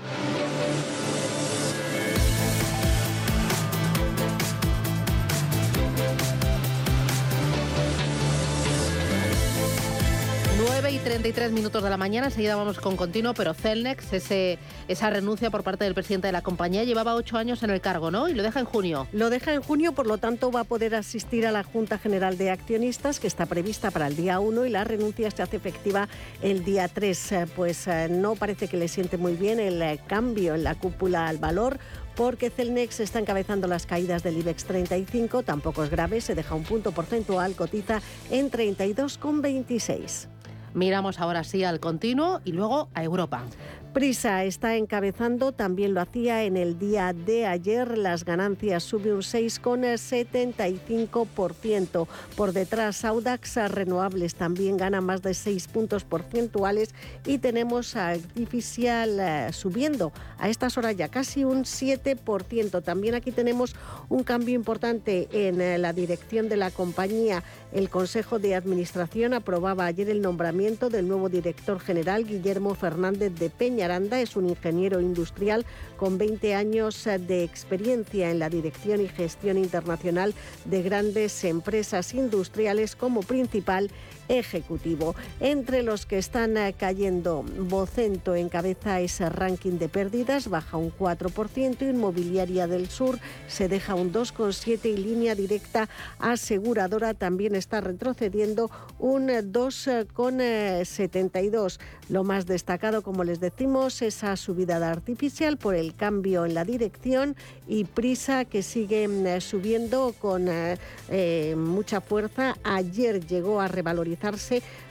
9 10.65 10.93
y 10.93 10.99
33 11.01 11.51
minutos 11.51 11.83
de 11.83 11.91
la 11.91 11.97
mañana, 11.97 12.29
enseguida 12.29 12.55
vamos 12.55 12.79
con 12.79 12.97
continuo, 12.97 13.35
pero 13.35 13.53
Celnex, 13.53 14.13
esa 14.13 15.11
renuncia 15.11 15.51
por 15.51 15.65
parte 15.65 15.83
del 15.83 15.93
presidente 15.93 16.29
de 16.29 16.33
la 16.33 16.43
compañía, 16.43 16.85
llevaba 16.85 17.17
ocho 17.17 17.37
años 17.37 17.65
en 17.65 17.71
el 17.71 17.81
cargo, 17.81 18.13
¿no? 18.13 18.29
Y 18.29 18.35
lo 18.35 18.45
deja 18.45 18.61
en 18.61 18.67
junio. 18.67 19.09
Lo 19.13 19.29
deja 19.29 19.53
en 19.55 19.61
junio, 19.61 19.91
por 19.93 20.07
lo 20.07 20.19
tanto 20.19 20.53
va 20.53 20.61
a 20.61 20.65
poder 20.65 20.95
asistir 20.95 21.49
a 21.49 21.53
la 21.53 21.65
Junta 21.65 21.99
General 21.99 22.39
de 22.39 22.53
Accionistas, 22.53 23.19
que 23.19 23.27
está 23.27 23.47
prevista 23.47 23.91
para 23.91 24.07
el 24.07 24.15
día 24.15 24.39
1 24.39 24.65
y 24.67 24.71
la 24.71 24.85
renuncia 24.85 25.33
se 25.33 25.43
hace 25.43 25.57
efectiva 25.57 26.09
el 26.43 26.65
día 26.65 26.87
3. 26.87 27.33
Eh, 27.33 27.47
pues 27.57 27.89
eh, 27.89 28.07
no 28.09 28.37
parece 28.37 28.69
que 28.69 28.77
le 28.77 28.87
siente 28.87 29.17
muy 29.17 29.35
bien 29.35 29.59
el 29.59 29.83
eh, 29.83 29.99
cambio 30.07 30.55
en 30.55 30.63
la 30.63 30.77
cúpula 30.77 31.27
al 31.27 31.39
valor 31.39 31.81
porque 32.15 32.51
Celnex 32.51 33.01
está 33.01 33.19
encabezando 33.19 33.67
las 33.67 33.87
caídas 33.87 34.23
del 34.23 34.37
IBEX 34.37 34.65
35, 34.67 35.43
tampoco 35.43 35.83
es 35.83 35.91
grave, 35.91 36.21
se 36.21 36.35
deja 36.35 36.55
un 36.55 36.63
punto 36.63 36.93
porcentual, 36.93 37.55
cotiza 37.57 38.01
en 38.31 38.51
32,26. 38.51 40.29
Miramos 40.75 41.21
ahora 41.21 41.45
sí 41.45 41.65
al 41.65 41.81
continuo 41.81 42.41
y 42.45 42.53
luego 42.53 42.89
a 42.95 43.03
Europa. 43.05 43.43
Prisa 43.93 44.45
está 44.45 44.77
encabezando, 44.77 45.53
también 45.53 45.93
lo 45.93 46.01
hacía 46.01 46.45
en 46.45 46.57
el 46.57 46.79
día 46.79 47.13
de 47.13 47.45
ayer, 47.45 47.99
las 47.99 48.25
ganancias 48.25 48.83
sube 48.83 49.13
un 49.13 49.21
6,75%. 49.21 52.07
Por 52.35 52.55
detrás, 52.55 53.05
Audax 53.05 53.57
Renovables 53.71 54.35
también 54.35 54.79
gana 54.79 55.03
más 55.03 55.21
de 55.21 55.35
6 55.35 55.69
puntos 55.69 56.05
porcentuales 56.05 56.95
y 57.27 57.37
tenemos 57.37 57.95
a 57.97 58.13
Artificial 58.13 59.21
eh, 59.21 59.53
subiendo 59.53 60.11
a 60.39 60.49
estas 60.49 60.79
horas 60.79 60.97
ya 60.97 61.09
casi 61.09 61.45
un 61.45 61.65
7%. 61.65 62.83
También 62.83 63.15
aquí 63.15 63.31
tenemos 63.31 63.77
un 64.09 64.25
cambio 64.25 64.55
importante 64.55 65.29
en 65.33 65.61
eh, 65.61 65.77
la 65.77 65.93
dirección 65.93 66.49
de 66.49 66.57
la 66.57 66.71
compañía. 66.71 67.43
El 67.73 67.91
Consejo 67.91 68.39
de 68.39 68.55
Administración 68.55 69.35
aprobaba 69.35 69.85
ayer 69.85 70.09
el 70.09 70.23
nombramiento 70.23 70.89
del 70.89 71.09
nuevo 71.09 71.29
director 71.29 71.79
general, 71.79 72.25
Guillermo 72.25 72.75
Fernández 72.75 73.35
de 73.35 73.51
Peñaranda. 73.83 74.21
Es 74.21 74.37
un 74.37 74.49
ingeniero 74.49 75.01
industrial 75.01 75.67
con 75.97 76.17
20 76.17 76.55
años 76.55 77.05
de 77.05 77.43
experiencia 77.43 78.31
en 78.31 78.39
la 78.39 78.49
dirección 78.49 79.01
y 79.01 79.09
gestión 79.09 79.59
internacional 79.59 80.35
de 80.65 80.83
grandes 80.83 81.43
empresas 81.43 82.15
industriales 82.15 82.95
como 82.95 83.23
principal 83.23 83.91
ejecutivo. 84.39 85.15
Entre 85.41 85.83
los 85.83 86.07
que 86.07 86.19
están 86.19 86.57
eh, 86.57 86.75
cayendo, 86.79 87.45
Vocento 87.59 88.35
encabeza 88.35 89.01
ese 89.01 89.29
ranking 89.29 89.79
de 89.79 89.89
pérdidas, 89.89 90.49
baja 90.49 90.77
un 90.77 90.91
4%, 90.91 91.89
Inmobiliaria 91.89 92.67
del 92.67 92.89
Sur 92.89 93.19
se 93.47 93.69
deja 93.69 93.95
un 93.95 94.13
2,7% 94.13 94.87
y 94.87 94.97
línea 94.97 95.35
directa 95.35 95.89
aseguradora 96.19 97.15
también 97.15 97.55
está 97.55 97.81
retrocediendo 97.81 98.71
un 98.99 99.29
2,72%. 99.29 101.79
Lo 102.09 102.25
más 102.25 102.47
destacado, 102.47 103.03
como 103.03 103.25
les 103.25 103.41
decimos, 103.41 104.03
esa 104.03 104.37
subida 104.37 104.77
artificial 104.91 105.57
por 105.57 105.75
el 105.75 105.95
cambio 105.95 106.45
en 106.45 106.55
la 106.55 106.65
dirección 106.65 107.37
y 107.67 107.85
prisa 107.85 108.45
que 108.45 108.63
sigue 108.63 109.09
mm, 109.09 109.41
subiendo 109.41 110.15
con 110.19 110.49
eh, 110.49 110.79
eh, 111.09 111.55
mucha 111.57 112.01
fuerza. 112.01 112.57
Ayer 112.65 113.25
llegó 113.27 113.61
a 113.61 113.69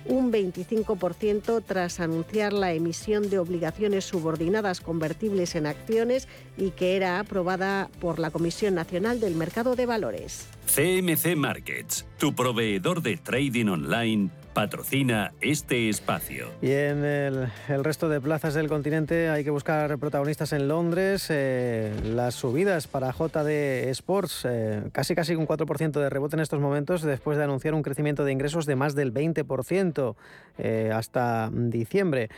un 0.06 0.32
25% 0.32 1.64
tras 1.66 2.00
anunciar 2.00 2.54
la 2.54 2.74
emisión 2.74 3.30
de 3.30 3.40
obligaciones 3.40 4.06
subordinadas 4.06 4.82
convertibles 4.82 5.56
en 5.56 5.68
acciones 5.68 6.28
y 6.58 6.72
que 6.72 6.96
era 6.96 7.20
aprobada 7.20 7.90
por 8.00 8.20
la 8.20 8.32
Comisión 8.32 8.76
Nacional 8.76 9.20
del 9.20 9.36
Mercado 9.36 9.76
de 9.76 9.86
Valores. 9.86 10.48
CMC 10.66 11.36
Markets, 11.36 12.06
tu 12.18 12.34
proveedor 12.34 13.02
de 13.02 13.18
trading 13.18 13.68
online 13.68 14.30
patrocina 14.54 15.34
este 15.42 15.90
espacio. 15.90 16.50
Y 16.62 16.72
en 16.72 17.04
el, 17.04 17.50
resto 17.84 18.10
de 18.10 18.22
plazas 18.22 18.54
del 18.54 18.68
continente 18.68 19.30
hay 19.30 19.44
que 19.44 19.50
buscar 19.50 19.98
protagonistas 19.98 20.54
en 20.54 20.68
Londres. 20.68 21.28
Eh, 21.30 21.94
las 22.04 22.36
subidas 22.36 22.88
para 22.88 23.12
JD 23.12 23.90
Sports, 23.90 24.46
eh, 24.50 24.84
casi 24.92 25.16
casi 25.16 25.36
un 25.36 25.48
4% 25.48 26.00
de 26.00 26.10
rebote 26.10 26.36
en 26.36 26.42
estos 26.42 26.60
momentos 26.60 27.02
después 27.02 27.38
de 27.38 27.44
anunciar 27.44 27.74
un 27.74 27.82
crecimiento 27.82 28.26
de 28.26 28.32
ingresos 28.32 28.66
de 28.66 28.76
más 28.76 28.96
del 28.96 29.14
20% 29.14 30.16
eh, 30.58 30.92
hasta 30.94 31.50
diciembre. 31.52 32.30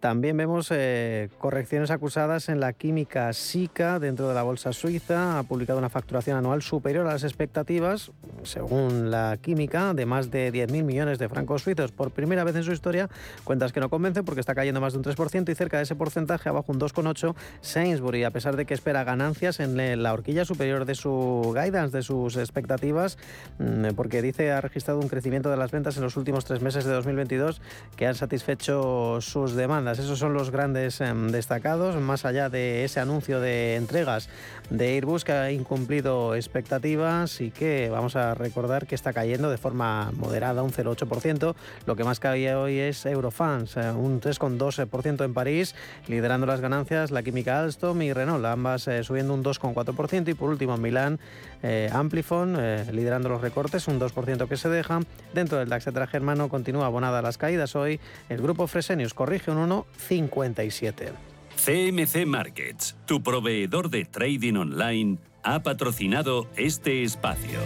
También 0.00 0.36
vemos 0.36 0.68
eh, 0.70 1.28
correcciones 1.38 1.90
acusadas 1.90 2.48
en 2.48 2.60
la 2.60 2.72
química 2.72 3.32
SICA 3.32 3.98
dentro 3.98 4.28
de 4.28 4.34
la 4.34 4.44
bolsa 4.44 4.72
suiza. 4.72 5.40
Ha 5.40 5.42
publicado 5.42 5.80
una 5.80 5.88
facturación 5.88 6.36
anual 6.36 6.62
superior 6.62 7.04
a 7.08 7.14
las 7.14 7.24
expectativas, 7.24 8.12
según 8.44 9.10
la 9.10 9.36
química, 9.42 9.94
de 9.94 10.06
más 10.06 10.30
de 10.30 10.52
10.000 10.52 10.84
millones 10.84 11.18
de 11.18 11.28
francos 11.28 11.62
suizos. 11.62 11.90
Por 11.90 12.12
primera 12.12 12.44
vez 12.44 12.54
en 12.54 12.62
su 12.62 12.70
historia, 12.70 13.08
cuentas 13.42 13.72
que 13.72 13.80
no 13.80 13.90
convencen 13.90 14.24
porque 14.24 14.38
está 14.40 14.54
cayendo 14.54 14.80
más 14.80 14.92
de 14.92 14.98
un 14.98 15.04
3% 15.04 15.50
y 15.50 15.54
cerca 15.56 15.78
de 15.78 15.82
ese 15.82 15.96
porcentaje, 15.96 16.48
abajo 16.48 16.70
un 16.70 16.78
2,8%, 16.78 17.34
Sainsbury, 17.60 18.22
a 18.22 18.30
pesar 18.30 18.54
de 18.54 18.66
que 18.66 18.74
espera 18.74 19.02
ganancias 19.02 19.58
en 19.58 20.00
la 20.00 20.12
horquilla 20.12 20.44
superior 20.44 20.84
de 20.84 20.94
su 20.94 21.52
guidance, 21.56 21.96
de 21.96 22.02
sus 22.04 22.36
expectativas, 22.36 23.18
mm, 23.58 23.94
porque 23.96 24.22
dice 24.22 24.52
ha 24.52 24.60
registrado 24.60 25.00
un 25.00 25.08
crecimiento 25.08 25.50
de 25.50 25.56
las 25.56 25.72
ventas 25.72 25.96
en 25.96 26.04
los 26.04 26.16
últimos 26.16 26.44
tres 26.44 26.62
meses 26.62 26.84
de 26.84 26.92
2022 26.92 27.60
que 27.96 28.06
han 28.06 28.14
satisfecho 28.14 29.20
sus 29.20 29.54
demandas. 29.54 29.87
Esos 29.92 30.18
son 30.18 30.34
los 30.34 30.50
grandes 30.50 31.00
em, 31.00 31.28
destacados, 31.28 31.96
más 31.96 32.24
allá 32.24 32.50
de 32.50 32.84
ese 32.84 33.00
anuncio 33.00 33.40
de 33.40 33.76
entregas 33.76 34.28
de 34.70 34.96
Airbus 34.96 35.24
que 35.24 35.32
ha 35.32 35.50
incumplido 35.50 36.34
expectativas 36.34 37.40
y 37.40 37.50
que 37.50 37.88
vamos 37.88 38.16
a 38.16 38.34
recordar 38.34 38.86
que 38.86 38.94
está 38.94 39.12
cayendo 39.12 39.50
de 39.50 39.56
forma 39.56 40.10
moderada, 40.12 40.62
un 40.62 40.72
0,8%. 40.72 41.54
Lo 41.86 41.96
que 41.96 42.04
más 42.04 42.20
cae 42.20 42.54
hoy 42.54 42.78
es 42.78 43.06
Eurofans, 43.06 43.76
eh, 43.76 43.90
un 43.92 44.20
3,2% 44.20 45.24
en 45.24 45.32
París, 45.32 45.74
liderando 46.06 46.46
las 46.46 46.60
ganancias 46.60 47.10
la 47.10 47.22
química 47.22 47.60
Alstom 47.60 48.02
y 48.02 48.12
Renault, 48.12 48.44
ambas 48.44 48.88
eh, 48.88 49.02
subiendo 49.04 49.32
un 49.32 49.42
2,4%. 49.42 50.28
Y 50.28 50.34
por 50.34 50.50
último 50.50 50.74
en 50.74 50.82
Milán, 50.82 51.20
eh, 51.62 51.90
Amplifon, 51.92 52.56
liderando 52.92 53.28
los 53.28 53.40
recortes, 53.40 53.88
un 53.88 54.00
2% 54.00 54.48
que 54.48 54.56
se 54.56 54.68
deja. 54.68 55.00
Dentro 55.34 55.58
del 55.58 55.68
DAX 55.68 55.86
germano 56.10 56.48
continúa 56.48 56.86
abonada 56.86 57.22
las 57.22 57.38
caídas 57.38 57.76
hoy. 57.76 58.00
El 58.28 58.40
grupo 58.40 58.66
Fresenius 58.66 59.14
corrige 59.14 59.50
un 59.50 59.68
1,57. 59.68 61.12
CMC 61.56 62.24
Markets, 62.26 62.96
tu 63.04 63.22
proveedor 63.22 63.90
de 63.90 64.04
trading 64.04 64.54
online, 64.54 65.18
ha 65.42 65.62
patrocinado 65.62 66.46
este 66.56 67.02
espacio. 67.02 67.58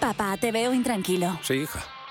Papá, 0.00 0.36
te 0.36 0.52
veo 0.52 0.72
intranquilo. 0.72 1.36
Sí, 1.42 1.54
hija. 1.54 1.95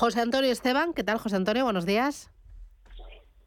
José 0.00 0.22
Antonio 0.22 0.50
Esteban, 0.50 0.94
¿qué 0.94 1.04
tal 1.04 1.18
José 1.18 1.36
Antonio? 1.36 1.64
Buenos 1.64 1.84
días. 1.84 2.32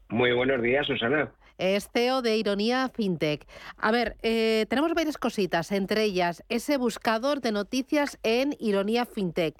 Muy 0.07 0.33
buenos 0.33 0.61
días, 0.61 0.85
Susana. 0.85 1.33
Es 1.57 1.89
CEO 1.91 2.21
de 2.21 2.37
Ironía 2.37 2.89
FinTech. 2.89 3.47
A 3.75 3.91
ver, 3.91 4.17
eh, 4.21 4.67
tenemos 4.69 4.93
varias 4.93 5.17
cositas, 5.17 5.71
entre 5.71 6.03
ellas 6.03 6.43
ese 6.49 6.77
buscador 6.77 7.41
de 7.41 7.51
noticias 7.51 8.19
en 8.21 8.53
Ironía 8.59 9.07
FinTech. 9.07 9.55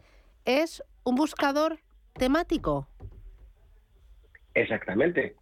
¿Es 0.46 0.84
un 1.04 1.16
buscador 1.16 1.80
temático? 2.14 2.88
Exactamente. 4.54 5.36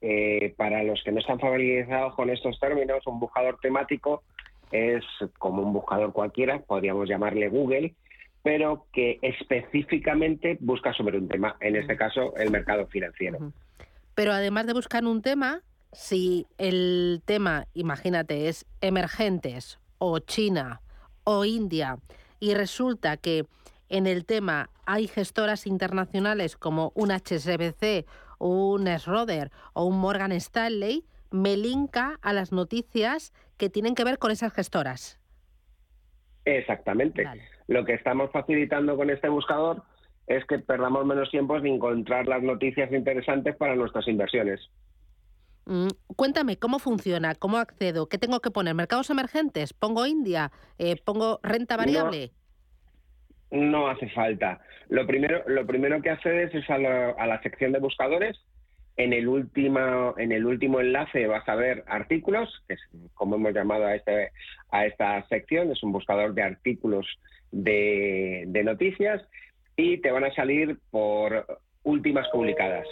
Eh, 0.00 0.52
para 0.56 0.82
los 0.82 1.00
que 1.04 1.12
no 1.12 1.20
están 1.20 1.38
familiarizados 1.38 2.16
con 2.16 2.28
estos 2.28 2.58
términos, 2.58 3.06
un 3.06 3.20
buscador 3.20 3.56
temático 3.62 4.24
es 4.72 5.04
como 5.38 5.62
un 5.62 5.74
buscador 5.74 6.12
cualquiera, 6.12 6.58
podríamos 6.58 7.08
llamarle 7.08 7.48
Google, 7.48 7.94
pero 8.42 8.86
que 8.92 9.18
específicamente 9.22 10.58
busca 10.60 10.92
sobre 10.92 11.18
un 11.18 11.28
tema, 11.28 11.56
en 11.60 11.76
este 11.76 11.96
caso 11.96 12.34
el 12.36 12.50
mercado 12.50 12.86
financiero. 12.88 13.52
Pero 14.14 14.32
además 14.32 14.66
de 14.66 14.72
buscar 14.72 15.04
un 15.04 15.22
tema, 15.22 15.62
si 15.92 16.46
el 16.58 17.22
tema, 17.24 17.66
imagínate, 17.74 18.48
es 18.48 18.66
emergentes 18.80 19.78
o 19.98 20.18
China 20.18 20.80
o 21.24 21.44
India 21.44 21.98
y 22.40 22.54
resulta 22.54 23.16
que 23.16 23.44
en 23.88 24.06
el 24.06 24.24
tema 24.24 24.70
hay 24.86 25.06
gestoras 25.06 25.66
internacionales 25.66 26.56
como 26.56 26.92
un 26.94 27.10
HSBC, 27.10 28.06
un 28.38 28.86
Schroeder 28.98 29.50
o 29.74 29.84
un 29.84 29.98
Morgan 29.98 30.32
Stanley, 30.32 31.04
me 31.30 31.56
linka 31.56 32.18
a 32.22 32.32
las 32.32 32.52
noticias 32.52 33.32
que 33.56 33.70
tienen 33.70 33.94
que 33.94 34.04
ver 34.04 34.18
con 34.18 34.30
esas 34.30 34.52
gestoras. 34.52 35.20
Exactamente. 36.44 37.24
Lo 37.68 37.84
que 37.84 37.94
estamos 37.94 38.30
facilitando 38.32 38.96
con 38.96 39.10
este 39.10 39.28
buscador 39.28 39.82
es 40.26 40.44
que 40.46 40.58
perdamos 40.58 41.04
menos 41.06 41.30
tiempo 41.30 41.56
en 41.56 41.66
encontrar 41.66 42.26
las 42.26 42.42
noticias 42.42 42.92
interesantes 42.92 43.56
para 43.56 43.74
nuestras 43.74 44.06
inversiones. 44.08 44.60
Mm, 45.66 45.88
cuéntame, 46.16 46.58
¿cómo 46.58 46.78
funciona? 46.78 47.34
¿Cómo 47.34 47.58
accedo? 47.58 48.08
¿Qué 48.08 48.18
tengo 48.18 48.40
que 48.40 48.50
poner? 48.50 48.74
¿Mercados 48.74 49.10
emergentes? 49.10 49.72
¿Pongo 49.72 50.06
India? 50.06 50.50
Eh, 50.78 50.96
¿Pongo 51.04 51.38
renta 51.42 51.76
variable? 51.76 52.32
No, 53.50 53.88
hace 53.88 54.08
falta. 54.10 54.60
Lo 54.88 55.06
primero, 55.06 55.42
lo 55.46 55.66
primero 55.66 56.00
que 56.00 56.10
accedes 56.10 56.54
es 56.54 56.68
a 56.70 56.78
la, 56.78 57.40
sección 57.42 57.72
de 57.72 57.78
buscadores. 57.78 58.40
En 58.96 59.12
el, 59.12 59.26
último, 59.26 60.14
en 60.18 60.32
el 60.32 60.44
último 60.44 60.80
enlace 60.80 61.26
vas 61.26 61.48
a 61.48 61.54
ver 61.54 61.82
artículos, 61.86 62.62
que 62.68 62.74
es 62.74 62.80
como 63.14 63.36
hemos 63.36 63.54
llamado 63.54 63.86
a, 63.86 63.94
este, 63.94 64.32
a 64.70 64.84
esta 64.84 65.26
sección, 65.28 65.70
es 65.70 65.82
un 65.82 65.92
buscador 65.92 66.34
de 66.34 66.42
artículos 66.42 67.06
de, 67.50 68.44
de 68.48 68.64
noticias 68.64 69.22
y 69.76 69.98
te 69.98 70.10
van 70.10 70.24
a 70.24 70.34
salir 70.34 70.78
por 70.90 71.46
últimas 71.84 72.28
publicadas. 72.28 72.86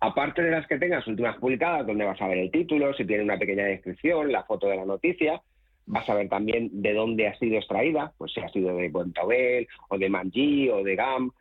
Aparte 0.00 0.42
de 0.42 0.52
las 0.52 0.66
que 0.66 0.78
tengas 0.78 1.06
últimas 1.06 1.36
publicadas, 1.38 1.86
donde 1.86 2.04
vas 2.04 2.20
a 2.22 2.28
ver 2.28 2.38
el 2.38 2.50
título, 2.50 2.94
si 2.94 3.04
tiene 3.04 3.24
una 3.24 3.38
pequeña 3.38 3.64
descripción, 3.64 4.30
la 4.30 4.44
foto 4.44 4.68
de 4.68 4.76
la 4.76 4.84
noticia, 4.84 5.42
vas 5.86 6.08
a 6.08 6.14
ver 6.14 6.28
también 6.28 6.70
de 6.72 6.94
dónde 6.94 7.26
ha 7.26 7.36
sido 7.38 7.56
extraída, 7.56 8.12
pues 8.16 8.32
si 8.32 8.40
ha 8.40 8.48
sido 8.50 8.76
de 8.76 8.88
Bontobel 8.88 9.66
o 9.88 9.98
de 9.98 10.08
Manji 10.08 10.68
o 10.70 10.84
de 10.84 10.94
GAM, 10.94 11.32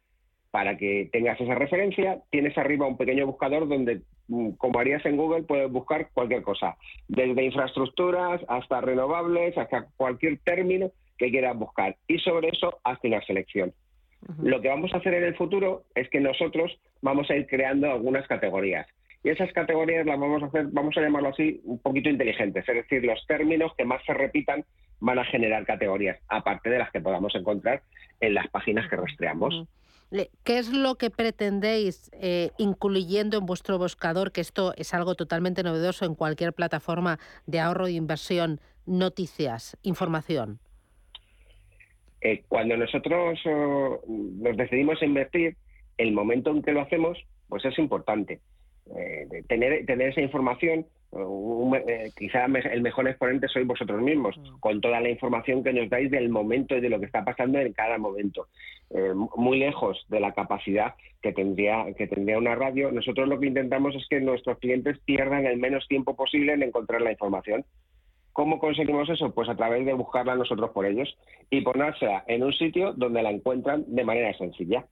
para 0.52 0.78
que 0.78 1.10
tengas 1.12 1.39
esa 1.39 1.56
referencia, 1.56 2.20
tienes 2.30 2.58
arriba 2.58 2.88
un 2.88 2.98
pequeño 2.98 3.26
buscador 3.26 3.68
donde, 3.68 4.02
mm, 4.28 4.52
como 4.52 4.80
harías 4.80 5.06
en 5.06 5.18
Google, 5.18 5.43
puedes 5.43 5.72
buscar 5.72 6.10
cualquier 6.14 6.41
cosa, 6.41 6.78
desde 7.08 7.43
infraestructuras 7.43 8.41
hasta 8.48 8.82
renovables, 8.82 9.58
hasta 9.58 9.88
cualquier 9.98 10.39
término 10.39 10.91
que 11.18 11.32
quieras 11.32 11.58
buscar. 11.58 11.95
Y 12.08 12.20
sobre 12.20 12.50
eso, 12.50 12.80
hazte 12.84 13.08
una 13.08 13.22
selección. 13.22 13.74
Lo 14.41 14.62
que 14.62 14.68
vamos 14.68 14.93
a 14.93 14.98
hacer 14.98 15.14
en 15.14 15.24
el 15.24 15.36
futuro 15.36 15.84
es 15.95 16.10
que 16.10 16.20
nosotros 16.20 16.80
vamos 17.02 17.30
a 17.30 17.36
ir 17.36 17.48
creando 17.48 17.91
algunas 17.91 18.28
categorías. 18.28 18.88
Y 19.24 19.30
esas 19.30 19.52
categorías 19.54 20.06
las 20.06 20.20
vamos 20.20 20.43
a 20.43 20.48
hacer, 20.48 20.68
vamos 20.72 20.98
a 20.98 21.02
llamarlo 21.02 21.30
así, 21.30 21.62
un 21.64 21.80
poquito 21.80 22.10
inteligentes. 22.10 22.68
Es 22.68 22.76
decir, 22.76 23.04
los 23.06 23.26
términos 23.28 23.72
que 23.78 23.86
más 23.86 24.04
se 24.06 24.14
repitan 24.14 24.66
van 25.00 25.20
a 25.20 25.26
generar 25.26 25.66
categorías, 25.66 26.18
aparte 26.28 26.70
de 26.70 26.80
las 26.80 26.91
que 26.91 27.02
podamos 27.02 27.34
encontrar 27.36 27.82
en 28.20 28.34
las 28.34 28.48
páginas 28.48 28.89
que 28.89 28.95
rastreamos. 28.95 29.68
¿Qué 30.12 30.58
es 30.58 30.72
lo 30.72 30.95
que 30.95 31.10
pretendéis 31.10 32.10
eh, 32.14 32.51
incluyendo 32.58 33.38
en 33.38 33.45
vuestro 33.45 33.78
buscador? 33.78 34.32
Que 34.32 34.41
esto 34.41 34.74
es 34.78 34.93
algo 34.93 35.16
totalmente 35.16 35.64
novedoso 35.64 36.05
en 36.05 36.16
cualquier 36.16 36.53
plataforma 36.53 37.20
de 37.45 37.60
ahorro 37.60 37.88
e 37.88 37.91
inversión, 37.91 38.62
noticias, 38.86 39.78
información. 39.84 40.60
Eh, 42.22 42.43
cuando 42.47 42.78
nosotros 42.78 43.38
nos 44.08 44.58
decidimos 44.58 45.01
invertir, 45.03 45.58
el 45.97 46.14
momento 46.14 46.51
en 46.51 46.62
que 46.62 46.72
lo 46.72 46.82
hacemos, 46.82 47.18
pues 47.49 47.66
es 47.66 47.78
importante. 47.78 48.39
Eh, 48.95 49.43
tener, 49.47 49.86
tener 49.86 50.10
esa 50.10 50.22
información, 50.22 50.86
eh, 51.14 52.12
quizá 52.16 52.45
el 52.45 52.82
mejor 52.82 53.08
exponente 53.08 53.47
sois 53.47 53.66
vosotros 53.66 54.01
mismos, 54.01 54.38
mm. 54.38 54.60
con 54.60 54.82
toda 54.82 54.99
la 54.99 55.10
información 55.10 55.64
que 55.64 55.74
nos 55.74 55.89
dais 55.89 56.12
del 56.12 56.30
momento 56.30 56.76
y 56.76 56.82
de 56.82 56.89
lo 56.89 56.99
que 56.99 57.05
está 57.05 57.24
pasando 57.24 57.60
en 57.60 57.74
cada 57.74 57.97
momento. 57.97 58.47
muy 59.36 59.60
lejos 59.60 60.05
de 60.08 60.20
la 60.20 60.32
capacidad 60.32 60.95
que 61.22 61.34
tendría, 61.34 61.86
que 61.97 62.08
tendría 62.08 62.38
una 62.38 62.55
radio, 62.55 62.91
nosotros 62.91 63.28
lo 63.28 63.39
que 63.39 63.47
intentamos 63.47 63.95
es 63.95 64.08
que 64.08 64.22
nuestros 64.22 64.60
clientes 64.60 64.97
pierdan 65.05 65.45
el 65.45 65.58
menos 65.58 65.88
tiempo 65.88 66.16
posible 66.16 66.53
en 66.53 66.64
encontrar 66.64 67.01
la 67.01 67.12
información. 67.12 67.66
¿Cómo 68.38 68.60
conseguimos 68.60 69.10
eso? 69.10 69.34
Pues 69.34 69.49
a 69.49 69.55
través 69.55 69.84
de 69.84 69.93
buscarla 69.93 70.36
nosotros 70.36 70.70
por 70.70 70.86
ellos 70.86 71.18
y 71.49 71.62
ponérsela 71.62 72.24
en 72.28 72.43
un 72.43 72.53
sitio 72.53 72.93
donde 72.93 73.24
la 73.24 73.32
encuentran 73.32 73.84
de 73.88 74.03
manera 74.03 74.32
sencilla. 74.38 74.86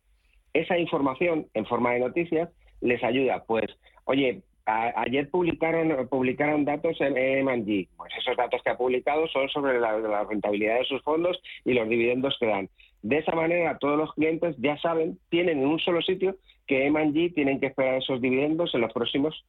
Esa 0.51 0.79
información 0.79 1.45
en 1.53 1.67
forma 1.67 1.93
de 1.93 1.99
noticias 1.99 2.49
les 2.81 3.03
ayuda, 3.03 3.43
pues, 3.45 3.65
oye, 4.05 4.41
ayer 4.65 5.29
publicaron 5.29 6.07
publicaron 6.07 6.65
datos 6.65 6.99
en 6.99 7.17
M&G. 7.17 7.87
Pues 7.97 8.13
esos 8.17 8.35
datos 8.35 8.61
que 8.63 8.71
ha 8.71 8.77
publicado 8.77 9.27
son 9.27 9.47
sobre 9.49 9.79
la, 9.79 10.23
rentabilidad 10.23 10.79
de 10.79 10.85
sus 10.85 11.01
fondos 11.03 11.39
y 11.63 11.73
los 11.73 11.87
dividendos 11.87 12.35
que 12.39 12.47
dan. 12.47 12.69
De 13.01 13.19
esa 13.19 13.35
manera, 13.35 13.77
todos 13.77 13.97
los 13.97 14.13
clientes 14.13 14.55
ya 14.57 14.77
saben, 14.77 15.19
tienen 15.29 15.59
en 15.59 15.67
un 15.67 15.79
solo 15.79 16.01
sitio 16.01 16.37
que 16.65 16.87
M&G 16.87 17.33
tienen 17.35 17.59
que 17.59 17.67
esperar 17.67 17.95
esos 17.95 18.19
dividendos 18.19 18.73
en 18.73 18.81
los 18.81 18.91
próximos 18.91 19.45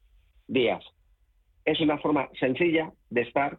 días. 0.46 0.84
Es 1.64 1.80
una 1.80 1.98
forma 1.98 2.28
sencilla 2.38 2.92
de 3.10 3.22
estar 3.22 3.58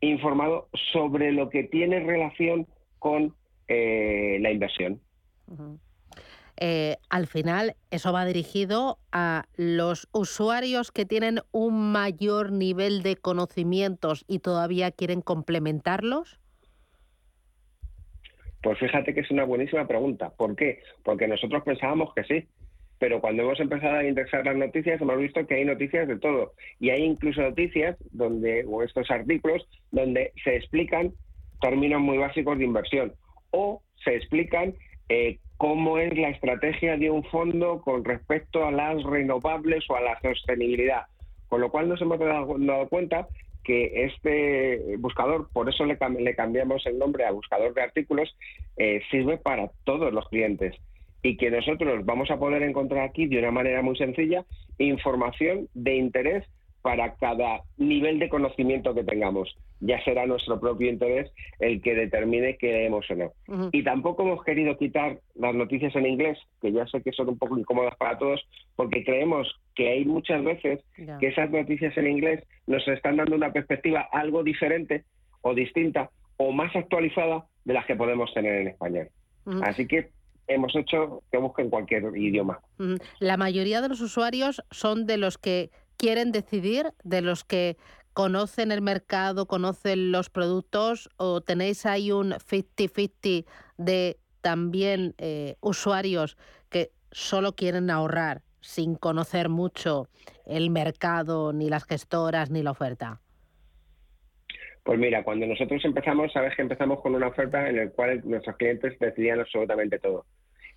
informado 0.00 0.68
sobre 0.92 1.32
lo 1.32 1.48
que 1.48 1.64
tiene 1.64 2.00
relación 2.00 2.66
con 2.98 3.34
eh, 3.68 4.38
la 4.40 4.50
inversión. 4.50 5.00
Eh, 6.62 6.96
al 7.08 7.26
final, 7.26 7.74
eso 7.90 8.12
va 8.12 8.26
dirigido 8.26 8.98
a 9.12 9.46
los 9.56 10.08
usuarios 10.12 10.92
que 10.92 11.06
tienen 11.06 11.40
un 11.52 11.90
mayor 11.90 12.52
nivel 12.52 13.02
de 13.02 13.16
conocimientos 13.16 14.24
y 14.28 14.40
todavía 14.40 14.90
quieren 14.90 15.22
complementarlos. 15.22 16.38
Pues 18.62 18.78
fíjate 18.78 19.14
que 19.14 19.20
es 19.20 19.30
una 19.30 19.44
buenísima 19.44 19.86
pregunta. 19.86 20.34
¿Por 20.36 20.54
qué? 20.54 20.82
Porque 21.02 21.26
nosotros 21.26 21.62
pensábamos 21.64 22.12
que 22.14 22.24
sí, 22.24 22.46
pero 22.98 23.22
cuando 23.22 23.42
hemos 23.42 23.58
empezado 23.58 23.96
a 23.96 24.04
indexar 24.04 24.44
las 24.44 24.56
noticias 24.56 25.00
hemos 25.00 25.16
visto 25.16 25.46
que 25.46 25.54
hay 25.54 25.64
noticias 25.64 26.06
de 26.06 26.18
todo. 26.18 26.52
Y 26.78 26.90
hay 26.90 27.04
incluso 27.04 27.40
noticias 27.40 27.96
donde, 28.10 28.66
o 28.68 28.82
estos 28.82 29.10
artículos 29.10 29.66
donde 29.90 30.32
se 30.44 30.56
explican 30.56 31.14
términos 31.62 32.02
muy 32.02 32.18
básicos 32.18 32.58
de 32.58 32.64
inversión 32.64 33.14
o 33.50 33.82
se 34.04 34.14
explican 34.16 34.74
eh, 35.08 35.38
cómo 35.60 35.98
es 35.98 36.16
la 36.16 36.30
estrategia 36.30 36.96
de 36.96 37.10
un 37.10 37.22
fondo 37.24 37.82
con 37.82 38.02
respecto 38.02 38.64
a 38.64 38.70
las 38.70 39.02
renovables 39.02 39.84
o 39.90 39.96
a 39.96 40.00
la 40.00 40.18
sostenibilidad. 40.22 41.02
Con 41.48 41.60
lo 41.60 41.70
cual 41.70 41.86
nos 41.86 42.00
hemos 42.00 42.18
dado, 42.18 42.88
cuenta 42.88 43.28
que 43.62 44.06
este 44.06 44.96
buscador, 44.96 45.50
por 45.52 45.68
eso 45.68 45.84
le, 45.84 45.98
cambiamos 45.98 46.86
el 46.86 46.98
nombre 46.98 47.26
a 47.26 47.32
buscador 47.32 47.74
de 47.74 47.82
artículos, 47.82 48.34
eh, 48.78 49.02
sirve 49.10 49.36
para 49.36 49.70
todos 49.84 50.14
los 50.14 50.26
clientes 50.30 50.74
y 51.22 51.36
que 51.36 51.50
nosotros 51.50 52.06
vamos 52.06 52.30
a 52.30 52.38
poder 52.38 52.62
encontrar 52.62 53.06
aquí 53.06 53.26
de 53.26 53.40
una 53.40 53.50
manera 53.50 53.82
muy 53.82 53.98
sencilla 53.98 54.46
información 54.78 55.68
de 55.74 55.94
interés 55.94 56.46
para 56.82 57.14
cada 57.14 57.62
nivel 57.76 58.18
de 58.18 58.28
conocimiento 58.28 58.94
que 58.94 59.04
tengamos. 59.04 59.54
Ya 59.80 60.02
será 60.04 60.26
nuestro 60.26 60.60
propio 60.60 60.90
interés 60.90 61.30
el 61.58 61.80
que 61.80 61.94
determine 61.94 62.56
qué 62.58 62.72
leemos 62.72 63.10
o 63.10 63.14
no. 63.14 63.32
Y 63.72 63.82
tampoco 63.82 64.22
hemos 64.22 64.44
querido 64.44 64.76
quitar 64.76 65.18
las 65.34 65.54
noticias 65.54 65.94
en 65.96 66.06
inglés, 66.06 66.38
que 66.60 66.72
ya 66.72 66.86
sé 66.86 67.02
que 67.02 67.12
son 67.12 67.30
un 67.30 67.38
poco 67.38 67.58
incómodas 67.58 67.96
para 67.96 68.18
todos, 68.18 68.46
porque 68.76 69.04
creemos 69.04 69.48
que 69.74 69.88
hay 69.88 70.04
muchas 70.04 70.44
veces 70.44 70.80
que 71.18 71.28
esas 71.28 71.50
noticias 71.50 71.96
en 71.96 72.08
inglés 72.08 72.44
nos 72.66 72.86
están 72.88 73.16
dando 73.16 73.36
una 73.36 73.52
perspectiva 73.52 74.06
algo 74.12 74.42
diferente 74.42 75.04
o 75.40 75.54
distinta 75.54 76.10
o 76.36 76.52
más 76.52 76.74
actualizada 76.76 77.46
de 77.64 77.74
las 77.74 77.86
que 77.86 77.96
podemos 77.96 78.32
tener 78.34 78.60
en 78.60 78.68
español. 78.68 79.08
Así 79.62 79.86
que 79.86 80.10
hemos 80.46 80.74
hecho 80.74 81.22
que 81.30 81.38
busquen 81.38 81.70
cualquier 81.70 82.04
idioma. 82.16 82.60
La 83.18 83.36
mayoría 83.36 83.80
de 83.80 83.88
los 83.88 84.00
usuarios 84.00 84.62
son 84.70 85.06
de 85.06 85.16
los 85.16 85.38
que 85.38 85.70
quieren 86.00 86.32
decidir, 86.32 86.86
de 87.04 87.20
los 87.20 87.44
que 87.44 87.76
conocen 88.14 88.72
el 88.72 88.80
mercado, 88.80 89.44
conocen 89.44 90.12
los 90.12 90.30
productos 90.30 91.10
o 91.18 91.42
tenéis 91.42 91.84
ahí 91.84 92.10
un 92.10 92.30
50-50 92.32 93.44
de 93.76 94.16
también 94.40 95.14
eh, 95.18 95.56
usuarios 95.60 96.38
que 96.70 96.90
solo 97.10 97.54
quieren 97.54 97.90
ahorrar 97.90 98.40
sin 98.62 98.94
conocer 98.94 99.50
mucho 99.50 100.08
el 100.46 100.70
mercado, 100.70 101.52
ni 101.52 101.68
las 101.68 101.84
gestoras, 101.84 102.50
ni 102.50 102.62
la 102.62 102.70
oferta? 102.70 103.20
Pues 104.82 104.98
mira, 104.98 105.22
cuando 105.22 105.46
nosotros 105.46 105.84
empezamos, 105.84 106.32
sabes 106.32 106.56
que 106.56 106.62
empezamos 106.62 107.02
con 107.02 107.14
una 107.14 107.26
oferta 107.26 107.68
en 107.68 107.76
la 107.76 107.90
cual 107.90 108.22
nuestros 108.24 108.56
clientes 108.56 108.98
decidían 108.98 109.40
absolutamente 109.40 109.98
todo. 109.98 110.24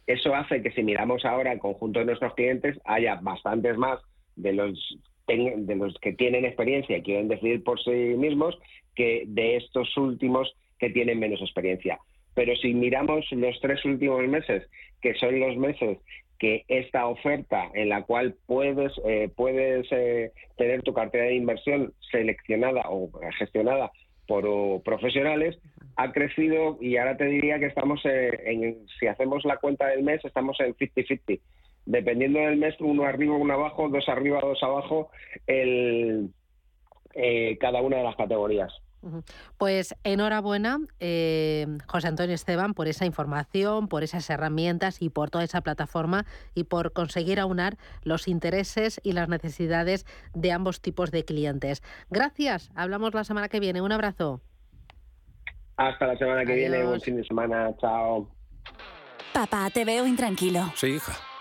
Eso 0.06 0.36
hace 0.36 0.62
que 0.62 0.72
si 0.72 0.84
miramos 0.84 1.24
ahora 1.24 1.54
el 1.54 1.60
conjunto 1.60 2.00
de 2.00 2.06
nuestros 2.08 2.34
clientes, 2.34 2.78
haya 2.84 3.16
bastantes 3.22 3.78
más 3.78 4.02
de 4.36 4.54
los, 4.54 4.98
de 5.28 5.76
los 5.76 5.98
que 6.00 6.14
tienen 6.14 6.46
experiencia 6.46 6.98
y 6.98 7.02
quieren 7.02 7.28
decidir 7.28 7.64
por 7.64 7.82
sí 7.82 7.92
mismos 7.92 8.58
que 8.96 9.24
de 9.26 9.58
estos 9.58 9.96
últimos 9.98 10.54
que 10.80 10.90
tienen 10.90 11.20
menos 11.20 11.42
experiencia. 11.42 12.00
Pero 12.36 12.56
si 12.56 12.74
miramos 12.74 13.26
los 13.32 13.60
tres 13.62 13.84
últimos 13.86 14.28
meses, 14.28 14.68
que 15.02 15.14
son 15.16 15.40
los 15.40 15.56
meses 15.56 15.98
que 16.40 16.66
esta 16.68 17.08
oferta 17.08 17.70
en 17.74 17.90
la 17.90 18.04
cual 18.04 18.36
puedes, 18.48 18.92
eh, 19.06 19.30
puedes 19.34 19.88
eh, 19.92 20.32
tener 20.58 20.82
tu 20.82 20.94
cartera 20.94 21.26
de 21.26 21.36
inversión 21.36 21.94
seleccionada 22.12 22.82
o 22.90 23.10
gestionada 23.38 23.92
por 24.28 24.82
profesionales, 24.84 25.58
ha 25.96 26.12
crecido 26.12 26.78
y 26.82 26.98
ahora 26.98 27.18
te 27.18 27.26
diría 27.26 27.60
que 27.60 27.68
estamos 27.68 28.02
eh, 28.06 28.32
en, 28.46 28.88
si 29.00 29.08
hacemos 29.08 29.46
la 29.46 29.58
cuenta 29.58 29.88
del 29.88 30.04
mes, 30.04 30.24
estamos 30.26 30.60
en 30.60 30.74
50-50. 30.74 31.40
Dependiendo 31.86 32.40
del 32.40 32.58
mes, 32.58 32.76
uno 32.80 33.04
arriba, 33.04 33.36
uno 33.36 33.54
abajo, 33.54 33.90
dos 33.90 34.08
arriba, 34.08 34.40
dos 34.42 34.62
abajo, 34.64 35.10
el, 35.48 36.30
eh, 37.14 37.58
cada 37.60 37.82
una 37.82 37.98
de 37.98 38.04
las 38.04 38.16
categorías. 38.16 38.74
Pues 39.58 39.96
enhorabuena, 40.04 40.80
eh, 41.00 41.68
José 41.88 42.08
Antonio 42.08 42.34
Esteban, 42.34 42.74
por 42.74 42.88
esa 42.88 43.06
información, 43.06 43.90
por 43.90 44.04
esas 44.04 44.30
herramientas 44.30 45.02
y 45.02 45.10
por 45.10 45.30
toda 45.30 45.44
esa 45.44 45.62
plataforma 45.62 46.26
y 46.56 46.66
por 46.66 46.94
conseguir 46.94 47.40
aunar 47.40 47.78
los 48.04 48.28
intereses 48.28 49.02
y 49.04 49.12
las 49.12 49.28
necesidades 49.28 50.06
de 50.34 50.52
ambos 50.54 50.82
tipos 50.82 51.12
de 51.12 51.26
clientes. 51.26 51.84
Gracias, 52.10 52.72
hablamos 52.76 53.14
la 53.14 53.26
semana 53.26 53.50
que 53.50 53.60
viene. 53.60 53.82
Un 53.82 53.92
abrazo. 53.92 54.42
Hasta 55.76 56.08
la 56.08 56.18
semana 56.18 56.46
que 56.46 56.54
viene, 56.54 56.84
buen 56.86 57.02
fin 57.02 57.18
de 57.18 57.26
semana, 57.26 57.76
chao. 57.82 58.30
Papá, 59.34 59.70
te 59.74 59.84
veo 59.84 60.06
intranquilo. 60.06 60.72
Sí, 60.76 60.88
hija. 60.88 61.14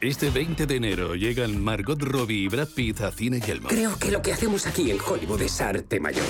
Este 0.00 0.30
20 0.30 0.66
de 0.66 0.76
enero 0.76 1.16
llegan 1.16 1.60
Margot 1.60 2.00
Robbie 2.00 2.44
y 2.44 2.46
Brad 2.46 2.68
Pitt 2.68 3.00
a 3.00 3.10
Cine 3.10 3.40
Yelmo. 3.40 3.66
Creo 3.66 3.98
que 3.98 4.12
lo 4.12 4.22
que 4.22 4.32
hacemos 4.32 4.64
aquí 4.68 4.92
en 4.92 4.98
Hollywood 5.04 5.42
es 5.42 5.60
arte 5.60 5.98
mayor. 5.98 6.24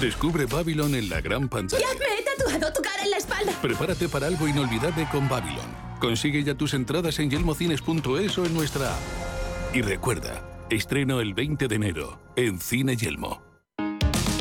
Descubre 0.00 0.46
Babylon 0.46 0.94
en 0.94 1.08
la 1.08 1.20
gran 1.20 1.48
pantalla. 1.48 1.82
¡Ya 1.82 1.98
me 1.98 2.04
he 2.04 2.22
tatuado 2.22 2.72
tu 2.72 2.80
cara 2.80 3.02
en 3.02 3.10
la 3.10 3.16
espalda! 3.16 3.52
Prepárate 3.60 4.08
para 4.08 4.28
algo 4.28 4.46
inolvidable 4.46 5.08
con 5.10 5.28
Babylon. 5.28 5.66
Consigue 5.98 6.44
ya 6.44 6.54
tus 6.54 6.72
entradas 6.72 7.18
en 7.18 7.30
yelmocines.es 7.30 8.38
o 8.38 8.46
en 8.46 8.54
nuestra 8.54 8.94
app. 8.94 9.00
Y 9.74 9.82
recuerda, 9.82 10.66
estreno 10.70 11.20
el 11.20 11.34
20 11.34 11.66
de 11.66 11.74
enero 11.74 12.20
en 12.36 12.60
Cine 12.60 12.94
Yelmo. 12.96 13.49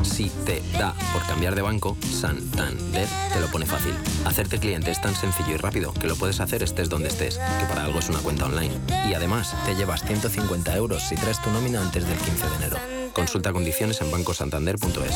Si 0.10 0.30
te 0.46 0.62
da 0.78 0.96
por 1.14 1.26
cambiar 1.28 1.56
de 1.56 1.62
banco, 1.62 1.96
Santander 2.02 3.08
te 3.32 3.40
lo 3.40 3.48
pone 3.48 3.66
fácil. 3.66 3.94
Hacerte 4.26 4.60
cliente 4.60 4.92
es 4.92 5.00
tan 5.00 5.16
sencillo 5.16 5.54
y 5.54 5.58
rápido 5.58 5.94
que 5.94 6.08
lo 6.08 6.16
puedes 6.16 6.40
hacer 6.40 6.64
estés 6.64 6.90
donde 6.90 7.10
estés, 7.10 7.38
que 7.38 7.66
para 7.68 7.86
algo 7.86 8.00
es 8.00 8.10
una 8.10 8.20
cuenta 8.20 8.46
online. 8.46 8.74
Y 9.08 9.14
además, 9.14 9.56
te 9.66 9.76
llevas 9.76 10.04
150 10.04 10.76
euros 10.76 11.04
si 11.04 11.16
traes 11.16 11.42
tu 11.42 11.52
nómina 11.52 11.82
antes 11.82 12.08
del 12.08 12.18
15 12.18 12.50
de 12.50 12.56
enero. 12.56 12.78
Consulta 13.14 13.54
condiciones 13.54 14.02
en 14.02 14.12
bancosantander.es. 14.12 15.16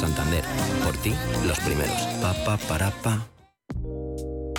Santander, 0.00 0.44
por 0.84 0.96
ti, 0.96 1.14
los 1.46 1.60
primeros. 1.60 2.00
Pa, 2.20 2.34
pa, 2.44 2.56
para, 2.56 2.90
pa. 2.90 3.26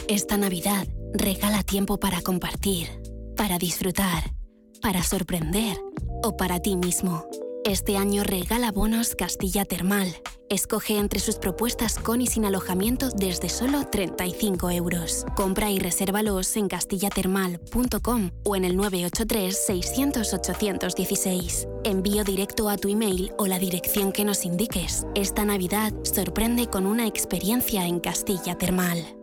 Esta 0.08 0.38
Navidad, 0.38 0.88
regala 1.14 1.64
tiempo 1.64 2.00
para 2.00 2.22
compartir, 2.22 2.90
para 3.36 3.58
disfrutar, 3.58 4.34
para 4.82 5.02
sorprender 5.04 5.78
o 6.24 6.38
para 6.38 6.60
ti 6.60 6.78
mismo. 6.78 7.26
Este 7.66 7.96
año 7.96 8.26
regala 8.26 8.74
bonos 8.74 9.16
Castilla 9.16 9.64
Termal. 9.64 10.14
Escoge 10.50 10.98
entre 10.98 11.22
sus 11.22 11.36
propuestas 11.36 11.98
con 11.98 12.20
y 12.20 12.28
sin 12.28 12.44
alojamiento 12.44 13.10
desde 13.10 13.48
solo 13.48 13.88
35 13.88 14.70
euros. 14.72 15.26
Compra 15.38 15.72
y 15.72 15.80
resérvalos 15.80 16.58
en 16.58 16.68
castillatermal.com 16.68 18.32
o 18.44 18.58
en 18.58 18.66
el 18.66 18.78
983-600-816. 18.78 21.70
Envío 21.86 22.26
directo 22.26 22.70
a 22.70 22.76
tu 22.76 22.90
email 22.90 23.32
o 23.38 23.48
la 23.48 23.60
dirección 23.60 24.12
que 24.12 24.26
nos 24.26 24.44
indiques. 24.44 25.08
Esta 25.16 25.46
Navidad 25.46 25.94
sorprende 26.04 26.68
con 26.68 26.86
una 26.86 27.08
experiencia 27.08 27.88
en 27.88 28.02
Castilla 28.02 28.58
Termal. 28.58 29.16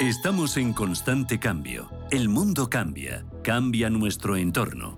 Estamos 0.00 0.58
en 0.58 0.74
constante 0.74 1.40
cambio. 1.40 1.90
El 2.10 2.28
mundo 2.28 2.68
cambia. 2.68 3.24
Cambia 3.42 3.88
nuestro 3.88 4.36
entorno. 4.36 4.97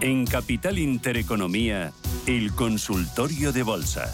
En 0.00 0.26
Capital 0.26 0.78
Intereconomía, 0.78 1.92
el 2.26 2.52
consultorio 2.54 3.52
de 3.52 3.62
bolsa. 3.62 4.12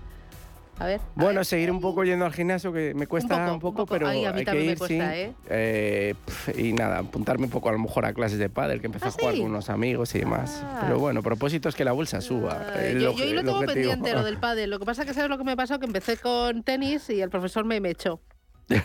A 0.80 0.86
ver. 0.86 1.00
Bueno, 1.14 1.44
seguir 1.44 1.70
un 1.70 1.80
poco 1.80 2.04
yendo 2.04 2.24
al 2.24 2.32
gimnasio, 2.32 2.72
que 2.72 2.94
me 2.94 3.06
cuesta 3.06 3.52
un 3.52 3.60
poco, 3.60 3.84
pero 3.86 4.08
Ay, 4.08 4.24
a 4.24 4.32
mí 4.32 4.38
hay 4.40 4.44
también 4.46 4.64
que 4.64 4.66
me 4.66 4.72
ir, 4.72 4.78
cuesta, 4.78 5.12
sí. 5.12 5.18
¿eh? 5.20 5.32
Eh, 5.50 6.14
pf, 6.24 6.58
y 6.60 6.72
nada, 6.72 6.98
apuntarme 6.98 7.44
un 7.44 7.50
poco 7.50 7.68
a 7.68 7.72
lo 7.72 7.78
mejor 7.78 8.06
a 8.06 8.14
clases 8.14 8.38
de 8.38 8.48
pádel, 8.48 8.80
que 8.80 8.86
empecé 8.86 9.08
a 9.08 9.10
jugar 9.10 9.28
¿Ah, 9.28 9.32
sí? 9.36 9.42
con 9.42 9.50
unos 9.50 9.68
amigos 9.68 10.14
y 10.14 10.20
demás. 10.20 10.62
Ah. 10.64 10.78
Pero 10.82 10.98
bueno, 10.98 11.22
propósito 11.22 11.68
es 11.68 11.74
que 11.74 11.84
la 11.84 11.92
bolsa 11.92 12.20
suba. 12.22 12.72
Eh, 12.76 12.94
es 12.96 13.02
yo, 13.02 13.10
lo 13.10 13.12
yo 13.12 13.24
que- 13.24 13.34
lo 13.34 13.40
tengo 13.42 13.58
objetivo. 13.58 13.74
pendiente, 13.90 14.12
lo 14.14 14.24
del 14.24 14.38
pádel. 14.40 14.70
Lo 14.70 14.78
que 14.78 14.86
pasa 14.86 15.02
es 15.02 15.08
que 15.08 15.14
sabes 15.14 15.28
lo 15.28 15.36
que 15.38 15.44
me 15.44 15.56
pasó, 15.56 15.78
que 15.78 15.86
empecé 15.86 16.16
con 16.16 16.62
tenis 16.62 17.10
y 17.10 17.20
el 17.20 17.28
profesor 17.30 17.64
me, 17.66 17.78
me 17.80 17.90
echó. 17.90 18.20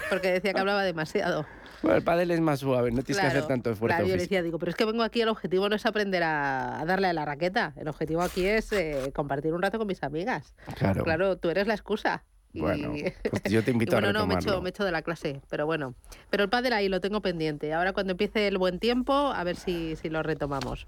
Porque 0.09 0.31
decía 0.33 0.53
que 0.53 0.59
hablaba 0.59 0.83
demasiado. 0.83 1.45
Bueno, 1.86 1.97
el 1.99 2.03
pádel 2.03 2.31
es 2.31 2.41
más 2.41 2.61
suave, 2.61 2.89
no 2.89 3.03
tienes 3.03 3.21
que 3.21 3.27
hacer 3.27 3.45
tanto 3.45 3.69
esfuerzo 3.69 3.97
Claro, 3.97 4.09
yo 4.09 4.17
decía, 4.17 4.41
digo, 4.41 4.57
pero 4.57 4.71
es 4.71 4.75
que 4.75 4.86
vengo 4.86 5.03
aquí, 5.03 5.21
el 5.21 5.29
objetivo 5.29 5.69
no 5.69 5.75
es 5.75 5.86
aprender 5.86 6.23
a, 6.23 6.81
a 6.81 6.86
darle 6.86 7.07
a 7.09 7.13
la 7.13 7.25
raqueta. 7.25 7.73
El 7.75 7.88
objetivo 7.88 8.23
aquí 8.23 8.43
es 8.43 8.71
eh, 8.71 9.11
compartir 9.13 9.53
un 9.53 9.61
rato 9.61 9.77
con 9.77 9.86
mis 9.86 10.01
amigas. 10.01 10.55
Claro. 10.79 11.03
Claro, 11.03 11.38
tú 11.38 11.51
eres 11.51 11.67
la 11.67 11.75
excusa. 11.75 12.23
Bueno, 12.53 12.91
pues 13.29 13.43
yo 13.43 13.63
te 13.63 13.69
invito 13.69 13.91
y 13.91 13.97
a 13.97 13.99
bueno, 13.99 14.13
no, 14.13 14.25
me 14.25 14.33
retomarlo. 14.33 14.51
echo, 14.51 14.61
me 14.63 14.69
echo 14.69 14.83
de 14.83 14.91
la 14.91 15.03
clase, 15.03 15.41
pero 15.47 15.67
bueno. 15.67 15.93
Pero 16.31 16.43
el 16.43 16.49
pádel 16.49 16.73
ahí 16.73 16.89
lo 16.89 17.01
tengo 17.01 17.21
pendiente. 17.21 17.71
Ahora 17.71 17.93
cuando 17.93 18.13
empiece 18.13 18.47
el 18.47 18.57
buen 18.57 18.79
tiempo, 18.79 19.13
a 19.13 19.43
ver 19.43 19.55
si, 19.55 19.95
si 19.95 20.09
lo 20.09 20.23
retomamos. 20.23 20.88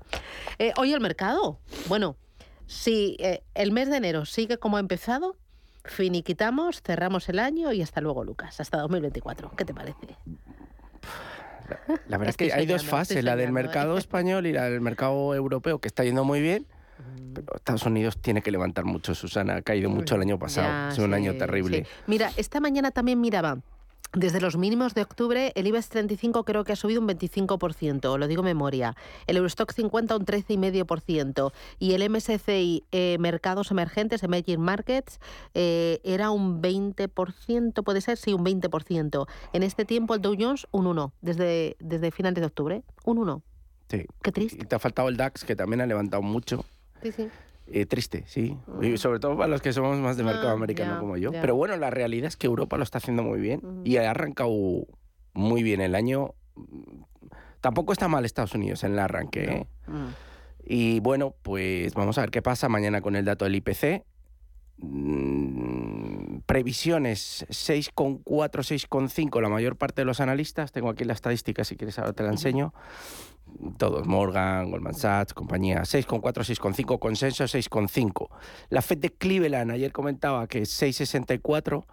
Eh, 0.58 0.74
hoy 0.78 0.94
el 0.94 1.00
mercado. 1.00 1.60
Bueno, 1.88 2.18
si 2.66 3.18
eh, 3.20 3.44
el 3.54 3.72
mes 3.72 3.88
de 3.92 3.98
enero 3.98 4.26
sigue 4.26 4.58
como 4.58 4.78
ha 4.78 4.80
empezado, 4.80 5.36
finiquitamos, 5.84 6.82
cerramos 6.82 7.30
el 7.30 7.38
año 7.38 7.72
y 7.72 7.84
hasta 7.84 8.02
luego, 8.02 8.24
Lucas. 8.24 8.60
Hasta 8.60 8.80
2024. 8.80 9.52
¿Qué 9.56 9.64
te 9.64 9.76
parece? 9.76 10.18
La 12.08 12.18
verdad 12.18 12.30
es 12.30 12.38
que 12.38 12.54
hay 12.54 12.66
dos 12.66 12.82
soñando, 12.82 12.98
fases, 12.98 13.24
la 13.24 13.36
del 13.36 13.50
¿eh? 13.50 13.52
mercado 13.52 13.98
español 13.98 14.46
y 14.46 14.54
la 14.54 14.70
del 14.70 14.82
mercado 14.82 15.36
europeo, 15.36 15.80
que 15.80 15.88
está 15.88 16.04
yendo 16.04 16.24
muy 16.24 16.42
bien. 16.42 16.66
Mm. 16.98 17.34
Pero 17.34 17.56
Estados 17.56 17.86
Unidos 17.86 18.18
tiene 18.20 18.42
que 18.42 18.52
levantar 18.52 18.86
mucho, 18.86 19.14
Susana. 19.14 19.58
Ha 19.58 19.62
caído 19.62 19.90
mucho 19.90 20.16
el 20.16 20.22
año 20.22 20.40
pasado. 20.40 20.68
Ya, 20.68 20.90
es 20.90 20.98
un 21.00 21.10
sí, 21.10 21.14
año 21.16 21.36
terrible. 21.36 21.80
sí. 21.80 21.92
Mira, 22.08 22.32
esta 22.38 22.60
mañana 22.60 22.92
también 22.92 23.20
miraba. 23.20 23.60
Desde 24.14 24.40
los 24.42 24.58
mínimos 24.58 24.94
de 24.94 25.02
octubre, 25.02 25.52
el 25.56 25.68
IBEX 25.68 25.90
35 25.90 26.44
creo 26.44 26.64
que 26.64 26.74
ha 26.74 26.76
subido 26.76 27.02
un 27.02 27.08
25%, 27.08 28.18
lo 28.18 28.28
digo 28.28 28.44
memoria. 28.44 28.96
El 29.28 29.38
Eurostock 29.38 29.74
50 29.74 30.16
un 30.16 30.26
13,5%. 30.26 31.52
Y 31.80 31.94
el 31.94 32.10
MSCI 32.10 32.86
eh, 32.92 33.18
Mercados 33.20 33.72
Emergentes, 33.72 34.24
Emerging 34.24 34.62
Markets, 34.62 35.20
eh, 35.54 36.00
era 36.04 36.32
un 36.32 36.62
20%, 36.62 37.84
puede 37.84 38.02
ser, 38.02 38.18
sí, 38.18 38.34
un 38.34 38.46
20%. 38.46 39.28
En 39.54 39.64
este 39.64 39.86
tiempo 39.86 40.16
el 40.16 40.22
Dow 40.22 40.36
Jones 40.40 40.68
un 40.72 40.88
1, 40.88 41.14
desde, 41.22 41.76
desde 41.80 42.12
finales 42.12 42.40
de 42.40 42.46
octubre, 42.46 42.84
un 43.04 43.18
1. 43.18 43.44
Sí. 43.90 44.06
Qué 44.22 44.32
triste. 44.32 44.58
Y 44.62 44.66
te 44.66 44.76
ha 44.76 44.80
faltado 44.80 45.10
el 45.10 45.18
DAX, 45.18 45.44
que 45.44 45.56
también 45.56 45.82
ha 45.82 45.86
levantado 45.86 46.22
mucho. 46.22 46.66
Sí, 47.02 47.12
sí. 47.12 47.30
Eh, 47.70 47.86
triste, 47.86 48.24
sí. 48.28 48.58
Y 48.82 48.98
sobre 48.98 49.20
todo 49.20 49.36
para 49.36 49.50
los 49.50 49.62
que 49.62 49.74
somos 49.74 49.98
más 49.98 50.16
de 50.18 50.24
mercado 50.24 50.50
Ah, 50.50 50.54
americano 50.54 50.94
ya, 50.94 51.00
como 51.00 51.18
yo. 51.18 51.32
Pero 51.32 51.56
bueno, 51.56 51.76
la 51.78 51.90
realidad 51.90 52.28
es 52.28 52.38
que 52.38 52.48
Europa 52.48 52.78
lo 52.78 52.84
está 52.84 53.00
haciendo 53.00 53.24
muy 53.24 53.40
bien 53.40 53.62
y 53.84 53.98
ha 53.98 54.10
arrancado 54.10 54.52
muy 55.34 55.64
bien 55.64 55.82
el 55.82 55.96
año. 55.96 56.34
Tampoco 57.62 57.92
está 57.92 58.08
mal 58.08 58.24
Estados 58.26 58.54
Unidos 58.56 58.84
en 58.84 58.94
el 58.94 59.00
arranque. 59.00 59.44
¿eh? 59.44 59.68
Mm. 59.88 60.08
Y 60.66 61.00
bueno, 61.00 61.36
pues 61.42 61.94
vamos 61.94 62.18
a 62.18 62.22
ver 62.22 62.32
qué 62.32 62.42
pasa 62.42 62.70
mañana 62.70 63.02
con 63.02 63.16
el 63.16 63.26
dato 63.26 63.46
del 63.46 63.56
IPC. 63.56 64.04
Mm, 64.80 66.40
Previsiones 66.46 67.46
6,4, 67.50 68.24
6,5 68.24 69.42
la 69.42 69.50
mayor 69.50 69.76
parte 69.76 70.02
de 70.02 70.06
los 70.06 70.20
analistas. 70.20 70.72
Tengo 70.72 70.90
aquí 70.90 71.04
la 71.04 71.14
estadística, 71.14 71.64
si 71.64 71.76
quieres 71.76 71.98
ahora 72.00 72.14
te 72.14 72.24
la 72.24 72.30
enseño. 72.30 72.74
Todos, 73.78 74.06
Morgan, 74.06 74.70
Goldman 74.70 74.94
Sachs, 74.94 75.34
compañía, 75.34 75.82
6,4, 75.82 76.22
6,5, 76.22 77.00
consenso 77.00 77.46
6,5. 77.46 78.30
La 78.70 78.82
Fed 78.82 79.00
de 79.00 79.10
Cleveland 79.10 79.72
ayer 79.72 79.92
comentaba 79.92 80.48
que 80.48 80.62
6,64. 80.62 81.86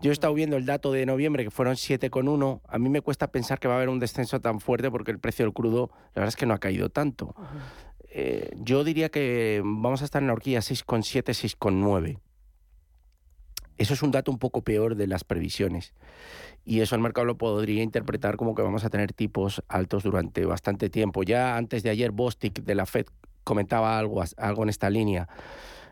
Yo 0.00 0.10
he 0.10 0.12
estado 0.12 0.34
viendo 0.34 0.56
el 0.56 0.66
dato 0.66 0.90
de 0.90 1.06
noviembre, 1.06 1.44
que 1.44 1.50
fueron 1.50 1.76
7,1. 1.76 2.60
A 2.66 2.78
mí 2.78 2.88
me 2.88 3.02
cuesta 3.02 3.30
pensar 3.30 3.60
que 3.60 3.68
va 3.68 3.74
a 3.74 3.76
haber 3.76 3.88
un 3.88 4.00
descenso 4.00 4.40
tan 4.40 4.58
fuerte 4.60 4.90
porque 4.90 5.12
el 5.12 5.20
precio 5.20 5.44
del 5.44 5.54
crudo, 5.54 5.90
la 6.14 6.22
verdad 6.22 6.28
es 6.28 6.36
que 6.36 6.46
no 6.46 6.54
ha 6.54 6.58
caído 6.58 6.88
tanto. 6.88 7.36
Eh, 8.10 8.50
yo 8.56 8.82
diría 8.82 9.10
que 9.10 9.62
vamos 9.64 10.02
a 10.02 10.04
estar 10.04 10.22
en 10.22 10.26
la 10.26 10.32
horquilla 10.32 10.58
6,7, 10.58 11.32
6,9. 11.34 12.18
Eso 13.82 13.94
es 13.94 14.02
un 14.02 14.12
dato 14.12 14.30
un 14.30 14.38
poco 14.38 14.62
peor 14.62 14.94
de 14.94 15.08
las 15.08 15.24
previsiones. 15.24 15.92
Y 16.64 16.80
eso 16.80 16.94
el 16.94 17.00
mercado 17.00 17.24
lo 17.24 17.36
podría 17.36 17.82
interpretar 17.82 18.36
como 18.36 18.54
que 18.54 18.62
vamos 18.62 18.84
a 18.84 18.90
tener 18.90 19.12
tipos 19.12 19.60
altos 19.66 20.04
durante 20.04 20.44
bastante 20.44 20.88
tiempo. 20.88 21.24
Ya 21.24 21.56
antes 21.56 21.82
de 21.82 21.90
ayer, 21.90 22.12
Bostic 22.12 22.62
de 22.62 22.76
la 22.76 22.86
Fed 22.86 23.06
comentaba 23.42 23.98
algo, 23.98 24.22
algo 24.36 24.62
en 24.62 24.68
esta 24.68 24.88
línea. 24.88 25.28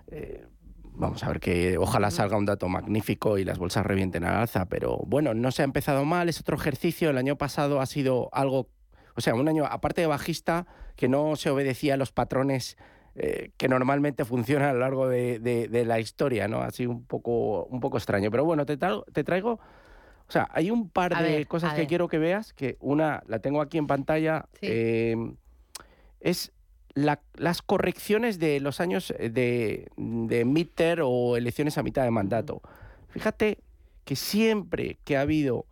Eh, 0.07 0.47
vamos 0.93 1.25
a 1.25 1.29
ver 1.29 1.41
que 1.41 1.79
ojalá 1.79 2.13
salga 2.13 2.37
un 2.37 2.47
dato 2.47 2.69
magnífico 2.69 3.39
y 3.39 3.45
las 3.45 3.59
bolsas 3.59 3.85
revienten 3.85 4.23
al 4.23 4.37
alza, 4.37 4.67
pero 4.67 4.99
bueno, 5.07 5.35
no 5.35 5.51
se 5.51 5.63
ha 5.63 5.65
empezado 5.65 6.05
mal, 6.05 6.29
es 6.29 6.39
otro 6.39 6.57
ejercicio. 6.57 7.11
El 7.11 7.19
año 7.19 7.35
pasado 7.37 7.81
ha 7.81 7.87
sido 7.87 8.29
algo, 8.33 8.69
o 9.17 9.21
sea, 9.21 9.35
un 9.35 9.49
año 9.49 9.67
aparte 9.67 10.03
de 10.03 10.07
bajista, 10.07 10.69
que 10.95 11.09
no 11.09 11.35
se 11.35 11.51
obedecía 11.51 11.95
a 11.95 11.97
los 11.97 12.13
patrones 12.13 12.77
eh, 13.17 13.51
que 13.57 13.69
normalmente 13.69 14.25
funcionan 14.25 14.71
a 14.71 14.73
lo 14.73 14.81
largo 14.81 15.09
de, 15.09 15.69
la 15.87 16.01
historia, 16.01 16.49
¿no? 16.49 16.69
Sido 16.71 16.91
un 16.91 17.05
poco, 17.05 17.65
un 17.65 17.81
poco 17.81 17.99
extraño. 17.99 18.31
Pero 18.31 18.45
bueno, 18.45 18.67
te, 18.67 18.77
te 18.77 19.25
traigo. 19.25 19.53
O 19.53 20.33
sea, 20.33 20.49
hay 20.53 20.71
un 20.71 20.89
par 20.89 21.21
de 21.21 21.45
cosas 21.47 21.75
que 21.75 21.87
quiero 21.87 22.07
que 22.09 22.19
veas, 22.19 22.53
que 22.53 22.77
una 22.81 23.23
la 23.27 23.41
tengo 23.41 23.61
aquí 23.61 23.79
en 23.79 23.89
pantalla. 23.89 24.47
Eh, 24.63 25.17
es 26.21 26.53
las 26.95 27.63
correcciones 27.63 28.39
de 28.39 28.61
los 28.61 28.81
años 28.81 29.13
eh, 29.19 29.31
de, 29.31 29.89
de 29.97 31.03
o 31.03 31.37
elecciones 31.37 31.79
a 31.79 31.83
mitad 31.83 32.05
de 32.05 32.11
mandato. 32.11 32.63
Fíjate 33.09 33.59
que 34.05 34.17
siempre 34.17 34.99
que 35.05 35.17
ha 35.17 35.23
habido, 35.23 35.67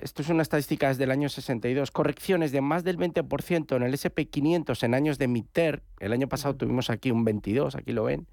esto 0.00 0.22
es 0.22 0.28
una 0.28 0.42
estadística 0.42 0.88
desde 0.88 1.04
el 1.04 1.10
año 1.10 1.28
62, 1.28 1.90
correcciones 1.90 2.52
de 2.52 2.60
más 2.60 2.84
del 2.84 2.98
20% 2.98 3.76
en 3.76 3.82
el 3.82 3.92
SP500 3.92 4.82
en 4.82 4.94
años 4.94 5.18
de 5.18 5.28
Mitter, 5.28 5.82
el 6.00 6.12
año 6.12 6.28
pasado 6.28 6.56
tuvimos 6.56 6.90
aquí 6.90 7.10
un 7.10 7.24
22, 7.24 7.74
aquí 7.74 7.92
lo 7.92 8.04
ven. 8.04 8.26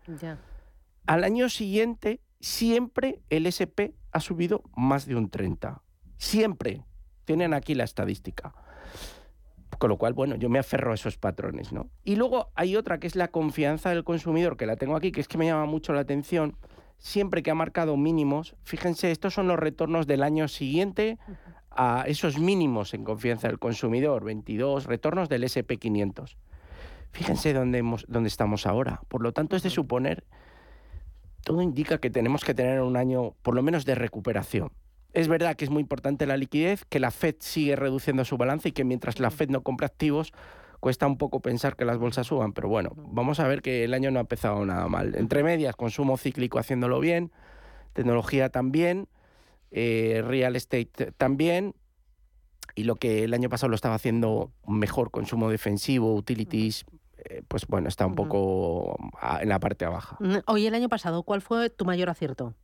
Al 1.08 1.24
año 1.24 1.50
siguiente, 1.50 2.20
siempre 2.40 3.20
el 3.30 3.46
SP 3.48 3.96
ha 4.12 4.20
subido 4.20 4.64
más 4.76 5.06
de 5.06 5.16
un 5.16 5.30
30. 5.30 5.82
Siempre. 6.18 6.84
Tienen 7.26 7.54
aquí 7.54 7.76
la 7.76 7.84
estadística. 7.84 8.54
Con 9.78 9.90
lo 9.90 9.98
cual, 9.98 10.14
bueno, 10.14 10.36
yo 10.36 10.50
me 10.50 10.60
aferro 10.60 10.92
a 10.92 10.96
esos 10.96 11.18
patrones, 11.18 11.72
¿no? 11.72 11.90
Y 12.04 12.16
luego 12.16 12.52
hay 12.56 12.76
otra 12.76 13.00
que 13.00 13.08
es 13.08 13.16
la 13.16 13.30
confianza 13.30 13.90
del 13.90 14.04
consumidor, 14.04 14.58
que 14.58 14.66
la 14.66 14.76
tengo 14.76 14.96
aquí, 14.96 15.12
que 15.12 15.22
es 15.22 15.28
que 15.28 15.38
me 15.38 15.46
llama 15.46 15.66
mucho 15.66 15.94
la 15.94 16.02
atención. 16.02 16.58
Siempre 17.02 17.42
que 17.42 17.50
ha 17.50 17.56
marcado 17.56 17.98
mínimos, 17.98 18.56
fíjense, 18.62 19.10
estos 19.10 19.34
son 19.34 19.48
los 19.48 19.58
retornos 19.58 20.06
del 20.06 20.22
año 20.22 20.48
siguiente 20.48 21.18
a 21.72 22.04
esos 22.06 22.38
mínimos 22.38 22.94
en 22.94 23.04
confianza 23.04 23.48
del 23.48 23.58
consumidor, 23.58 24.24
22 24.24 24.86
retornos 24.86 25.28
del 25.28 25.44
SP500. 25.44 26.36
Fíjense 27.12 27.54
dónde, 27.54 27.80
hemos, 27.80 28.06
dónde 28.08 28.28
estamos 28.28 28.68
ahora. 28.68 29.02
Por 29.08 29.24
lo 29.24 29.34
tanto, 29.34 29.56
es 29.56 29.64
de 29.64 29.72
suponer, 29.72 30.26
todo 31.44 31.64
indica 31.64 31.98
que 31.98 32.12
tenemos 32.12 32.46
que 32.46 32.54
tener 32.54 32.82
un 32.82 32.96
año 32.96 33.34
por 33.42 33.56
lo 33.56 33.64
menos 33.64 33.84
de 33.86 33.96
recuperación. 33.96 34.72
Es 35.12 35.28
verdad 35.28 35.56
que 35.56 35.66
es 35.66 35.72
muy 35.72 35.82
importante 35.82 36.28
la 36.28 36.38
liquidez, 36.38 36.86
que 36.86 37.00
la 37.00 37.10
Fed 37.10 37.38
sigue 37.40 37.76
reduciendo 37.76 38.26
su 38.26 38.38
balance 38.38 38.70
y 38.70 38.74
que 38.74 38.84
mientras 38.84 39.20
la 39.20 39.32
Fed 39.32 39.50
no 39.50 39.64
compra 39.64 39.88
activos, 39.88 40.34
cuesta 40.82 41.08
un 41.08 41.18
poco 41.18 41.40
pensar 41.40 41.78
que 41.78 41.86
las 41.86 41.98
bolsas 42.00 42.28
suban, 42.28 42.52
pero 42.52 42.68
bueno, 42.68 42.92
vamos 42.96 43.40
a 43.40 43.48
ver 43.48 43.62
que 43.62 43.86
el 43.86 43.94
año 43.94 44.12
no 44.12 44.20
ha 44.20 44.22
empezado 44.22 44.66
nada 44.66 44.88
mal. 44.88 45.16
Entre 45.16 45.44
medias, 45.44 45.76
consumo 45.76 46.18
cíclico 46.18 46.60
haciéndolo 46.60 47.00
bien, 47.00 47.32
tecnología 47.94 48.50
también, 48.50 49.08
eh, 49.70 50.24
real 50.26 50.56
estate 50.56 51.14
también, 51.18 51.76
y 52.76 52.84
lo 52.84 52.96
que 52.96 53.24
el 53.24 53.34
año 53.34 53.48
pasado 53.48 53.70
lo 53.70 53.76
estaba 53.76 53.96
haciendo 53.96 54.52
mejor, 54.68 55.12
consumo 55.12 55.50
defensivo, 55.50 56.16
utilities, 56.16 56.84
eh, 57.18 57.44
pues 57.48 57.68
bueno, 57.68 57.88
está 57.88 58.08
un 58.08 58.16
poco 58.16 58.98
en 59.40 59.50
la 59.50 59.60
parte 59.60 59.86
baja. 59.86 60.18
Hoy 60.48 60.66
el 60.66 60.74
año 60.74 60.90
pasado, 60.90 61.22
¿cuál 61.22 61.42
fue 61.42 61.70
tu 61.70 61.86
mayor 61.86 62.10
acierto? 62.10 62.56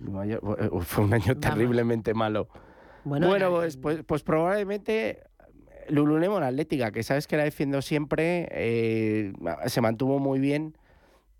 Eh, 0.00 0.38
fue 0.80 1.04
un 1.04 1.12
año 1.12 1.36
terriblemente 1.36 2.14
malo. 2.14 2.48
Bueno, 3.04 3.50
pues, 3.50 3.76
pues, 3.76 4.02
pues, 4.02 4.22
probablemente 4.22 5.24
Lululemon 5.88 6.42
Atlética, 6.42 6.92
que 6.92 7.02
sabes 7.02 7.26
que 7.26 7.36
la 7.36 7.44
defiendo 7.44 7.82
siempre, 7.82 8.48
eh, 8.50 9.32
se 9.66 9.80
mantuvo 9.80 10.18
muy 10.18 10.40
bien. 10.40 10.76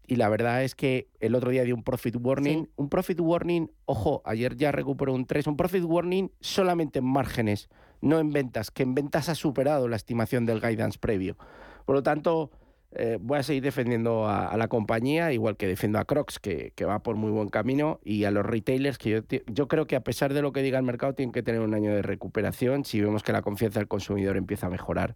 Y 0.07 0.17
la 0.17 0.29
verdad 0.29 0.63
es 0.63 0.75
que 0.75 1.09
el 1.21 1.35
otro 1.35 1.51
día 1.51 1.65
dio 1.65 1.75
un 1.75 1.83
profit 1.83 2.17
warning. 2.21 2.69
Un 2.77 2.89
profit 2.91 3.19
warning, 3.21 3.71
ojo, 3.87 4.21
ayer 4.27 4.55
ya 4.57 4.71
recuperó 4.71 5.15
un 5.15 5.25
3. 5.25 5.47
Un 5.47 5.57
profit 5.57 5.85
warning 5.85 6.31
solamente 6.41 6.99
en 6.99 7.07
márgenes, 7.07 7.71
no 8.03 8.19
en 8.19 8.31
ventas, 8.31 8.71
que 8.71 8.83
en 8.83 8.95
ventas 8.95 9.31
ha 9.31 9.35
superado 9.35 9.89
la 9.89 9.97
estimación 9.97 10.45
del 10.45 10.61
guidance 10.61 10.99
previo. 10.99 11.39
Por 11.87 11.97
lo 11.97 12.03
tanto, 12.03 12.51
eh, 12.97 13.19
voy 13.21 13.39
a 13.39 13.43
seguir 13.43 13.63
defendiendo 13.63 14.29
a, 14.29 14.57
la 14.57 14.69
compañía, 14.69 15.33
igual 15.33 15.57
que 15.57 15.67
defiendo 15.67 15.99
a 15.99 16.05
Crocs, 16.05 16.39
que, 16.39 16.73
va 16.85 17.01
por 17.01 17.17
muy 17.17 17.31
buen 17.31 17.49
camino, 17.49 18.01
y 18.05 18.25
a 18.25 18.31
los 18.31 18.47
retailers, 18.47 18.99
que 18.99 19.23
yo, 19.47 19.69
creo 19.69 19.87
que 19.87 19.97
a 19.97 20.01
pesar 20.03 20.33
de 20.33 20.43
lo 20.43 20.53
que 20.53 20.63
diga 20.63 20.79
el 20.79 20.85
mercado, 20.85 21.15
tienen 21.15 21.33
que 21.33 21.43
tener 21.43 21.61
un 21.61 21.75
año 21.75 21.95
de 21.95 22.03
recuperación 22.03 22.85
si 22.85 23.01
vemos 23.01 23.23
que 23.23 23.33
la 23.33 23.43
confianza 23.43 23.81
del 23.81 23.89
consumidor 23.89 24.37
empieza 24.37 24.69
a 24.69 24.71
mejorar. 24.71 25.15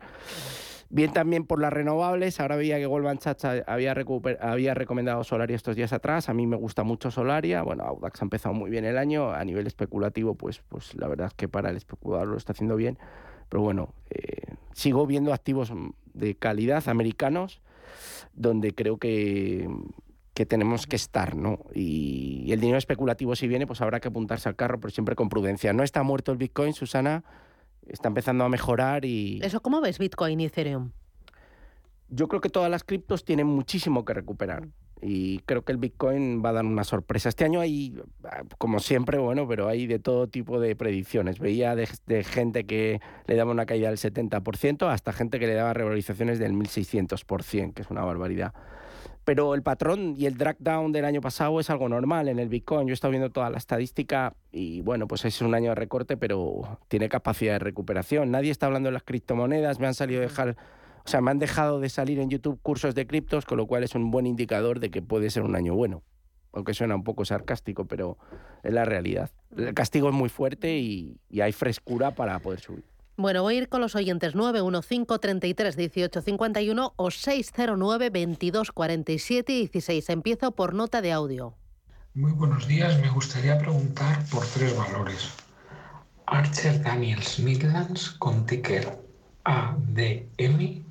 Bien 0.91 1.13
también 1.13 1.45
por 1.45 1.61
las 1.61 1.73
renovables, 1.73 2.41
ahora 2.41 2.57
veía 2.57 2.79
que 2.79 2.87
Goldman 2.87 3.21
Sachs 3.21 3.45
había, 3.45 3.95
había 4.41 4.75
recomendado 4.75 5.23
Solaria 5.23 5.55
estos 5.55 5.77
días 5.77 5.93
atrás, 5.93 6.31
a 6.31 6.35
mí 6.35 6.47
me 6.47 6.57
gusta 6.57 6.83
mucho 6.83 7.11
Solaria, 7.11 7.63
bueno, 7.63 7.85
Audax 7.85 8.23
ha 8.23 8.25
empezado 8.25 8.55
muy 8.55 8.71
bien 8.71 8.87
el 8.87 8.97
año, 8.97 9.31
a 9.31 9.45
nivel 9.45 9.67
especulativo, 9.67 10.35
pues, 10.35 10.63
pues 10.69 10.95
la 10.95 11.07
verdad 11.07 11.27
es 11.27 11.35
que 11.35 11.47
para 11.47 11.69
el 11.69 11.77
especulador 11.77 12.29
lo 12.29 12.39
está 12.39 12.53
haciendo 12.53 12.75
bien, 12.75 12.97
pero 13.51 13.63
bueno, 13.63 13.93
eh, 14.09 14.55
sigo 14.73 15.07
viendo 15.07 15.35
activos 15.35 15.73
de 16.15 16.35
calidad 16.35 16.89
americanos, 16.89 17.61
donde 18.39 18.75
creo 18.75 18.99
que, 18.99 19.69
que 20.35 20.47
tenemos 20.47 20.87
que 20.87 20.97
estar, 20.97 21.37
¿no? 21.37 21.59
Y, 21.75 22.51
el 22.53 22.61
dinero 22.61 22.79
especulativo 22.79 23.35
si 23.37 23.49
viene, 23.49 23.67
pues 23.67 23.81
habrá 23.81 24.01
que 24.01 24.09
apuntarse 24.09 24.49
al 24.49 24.57
carro, 24.57 24.81
pero 24.81 24.91
siempre 24.91 25.15
con 25.15 25.29
prudencia. 25.29 25.73
No 25.73 25.83
está 25.83 26.03
muerto 26.03 26.33
el 26.33 26.39
Bitcoin, 26.39 26.73
Susana, 26.73 27.25
está 27.87 28.09
empezando 28.09 28.45
a 28.45 28.49
mejorar 28.49 29.05
y... 29.05 29.41
¿Eso 29.43 29.61
cómo 29.61 29.81
ves 29.81 29.99
Bitcoin 29.99 30.41
y 30.41 30.47
Ethereum? 30.47 30.93
Yo 32.09 32.29
creo 32.29 32.41
que 32.41 32.49
todas 32.49 32.71
las 32.71 32.85
criptos 32.85 33.25
tienen 33.25 33.47
muchísimo 33.47 34.05
que 34.05 34.15
recuperar 34.15 34.69
y 35.01 35.39
creo 35.41 35.63
que 35.63 35.73
el 35.73 35.79
Bitcoin 35.79 36.43
va 36.45 36.51
a 36.51 36.55
dar 36.55 36.65
una 36.65 36.85
sorpresa. 36.85 37.29
Este 37.29 37.45
año 37.45 37.61
hay, 37.61 38.01
como 38.59 38.81
siempre, 38.81 39.19
bueno, 39.19 39.47
pero 39.47 39.69
hay 39.69 39.87
de 39.87 39.99
todo 39.99 40.29
tipo 40.29 40.61
de 40.61 40.75
predicciones. 40.77 41.39
Veía 41.39 41.75
de, 41.75 41.87
gente 42.25 42.65
que 42.67 43.01
le 43.27 43.37
daba 43.37 43.53
una 43.53 43.67
caída 43.67 43.89
del 43.89 43.99
70% 43.99 44.91
hasta 44.91 45.13
gente 45.13 45.39
que 45.39 45.47
le 45.47 45.55
daba 45.55 45.73
revalorizaciones 45.73 46.39
del 46.39 46.53
1600%, 46.53 47.75
que 47.75 47.83
es 47.83 47.91
una 47.91 48.05
barbaridad. 48.05 48.53
Pero 49.25 49.55
el 49.55 49.63
patrón 49.63 50.15
y 50.17 50.25
el 50.25 50.39
drag 50.39 50.57
down 50.59 50.91
del 50.91 51.05
año 51.05 51.21
pasado 51.21 51.61
es 51.61 51.69
algo 51.69 51.89
normal 51.89 52.29
en 52.29 52.39
el 52.39 52.49
Bitcoin. 52.49 52.89
Yo 52.89 52.93
he 52.93 52.95
estado 52.95 53.11
viendo 53.11 53.31
toda 53.31 53.51
la 53.51 53.59
estadística 53.59 54.35
y 54.51 54.81
bueno, 54.81 55.07
pues 55.07 55.27
es 55.27 55.43
un 55.43 55.55
año 55.55 55.71
de 55.71 55.75
recorte, 55.75 56.17
pero 56.17 56.79
tiene 56.89 57.11
capacidad 57.11 57.53
de 57.53 57.59
recuperación. 57.59 58.31
Nadie 58.31 58.51
está 58.51 58.67
hablando 58.67 58.89
de 58.89 58.95
las 58.95 59.03
criptomonedas, 59.03 59.81
me 59.81 59.87
han 59.87 59.95
salido 59.95 60.21
a 60.21 60.23
dejar 60.23 60.57
o 61.05 61.09
sea, 61.09 61.21
me 61.21 61.31
han 61.31 61.39
dejado 61.39 61.81
de 61.81 61.89
salir 61.89 62.19
en 62.19 62.31
YouTube 62.31 62.61
cursos 62.63 62.95
de 62.95 63.07
criptos, 63.07 63.45
con 63.45 63.59
lo 63.59 63.67
cual 63.67 63.83
es 63.83 63.95
un 63.95 64.11
buen 64.11 64.27
indicador 64.27 64.81
de 64.81 64.91
que 64.91 65.03
puede 65.03 65.31
ser 65.31 65.43
un 65.43 65.57
año 65.57 65.75
bueno. 65.75 66.03
Aunque 66.53 66.75
suena 66.75 66.95
un 66.95 67.05
poco 67.05 67.25
sarcástico, 67.25 67.87
pero 67.87 68.19
es 68.63 68.73
la 68.73 68.85
realidad. 68.85 69.31
El 69.57 69.75
castigo 69.75 70.09
es 70.09 70.15
muy 70.15 70.29
fuerte 70.29 70.79
y, 70.79 71.19
hay 71.41 71.53
frescura 71.53 72.13
para 72.13 72.39
poder 72.41 72.61
subir. 72.61 72.85
Bueno, 73.17 73.43
voy 73.43 73.57
a 73.57 73.59
ir 73.59 73.69
con 73.69 73.81
los 73.81 73.97
oyentes 73.97 74.35
915 74.35 75.19
33 75.19 75.77
18 75.77 76.23
51 76.23 76.93
o 76.97 77.11
609 77.11 78.11
22 78.11 78.73
47 78.73 79.53
16. 79.53 80.09
Empiezo 80.11 80.53
por 80.53 80.75
nota 80.75 81.03
de 81.03 81.13
audio. 81.13 81.55
Muy 82.15 82.33
buenos 82.33 82.67
días. 82.67 83.01
Me 83.01 83.11
gustaría 83.11 83.59
preguntar 83.59 84.25
por 84.31 84.45
tres 84.47 84.77
valores. 84.77 85.33
Archer 86.27 86.83
Daniels 86.83 87.39
Midlands 87.39 88.11
con 88.11 88.45
ticker 88.47 88.99
ADM 89.45 90.88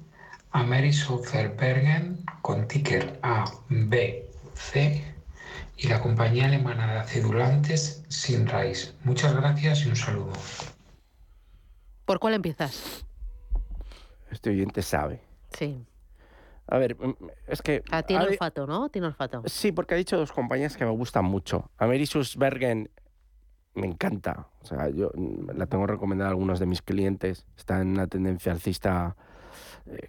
Amerisoftware 0.58 1.56
Bergen 1.56 2.26
con 2.42 2.68
ticker 2.68 3.20
ABC 3.22 5.04
y 5.78 5.88
la 5.88 6.02
compañía 6.02 6.46
alemana 6.46 6.92
de 6.94 7.00
acedulantes 7.00 8.04
Sinrise. 8.08 8.96
Muchas 9.04 9.36
gracias 9.36 9.86
y 9.86 9.90
un 9.90 9.96
saludo. 9.96 10.34
¿Por 12.06 12.20
cuál 12.20 12.34
empiezas? 12.34 13.06
Este 14.32 14.50
oyente 14.50 14.82
sabe. 14.82 15.22
Sí. 15.56 15.86
A 16.66 16.80
ver, 16.80 16.98
mm, 16.98 17.14
es 17.46 17.62
que... 17.62 17.84
Ah, 17.92 18.02
tiene 18.02 18.26
olfato, 18.26 18.66
¿no? 18.66 18.90
Tiene 18.90 19.08
olfato. 19.08 19.44
Sí, 19.46 19.72
porque 19.72 19.94
ha 19.94 19.98
dicho 19.98 20.18
dos 20.18 20.32
compañías 20.32 20.76
que 20.76 20.86
me 20.86 20.92
gustan 20.92 21.26
mucho. 21.26 21.70
Amerisus 21.78 22.36
Bergen 22.36 22.90
me 23.76 23.86
encanta. 23.86 24.48
O 24.64 24.66
sea, 24.66 24.90
yo 24.90 25.12
mm, 25.14 25.52
la 25.56 25.68
tengo 25.68 25.86
recomendada 25.86 26.30
a 26.30 26.32
algunos 26.32 26.60
de 26.60 26.66
mis 26.66 26.82
clientes. 26.82 27.46
Está 27.56 27.80
en 27.80 27.90
una 27.90 28.08
tendencia 28.08 28.52
alcista 28.52 29.16
eh, 29.16 29.26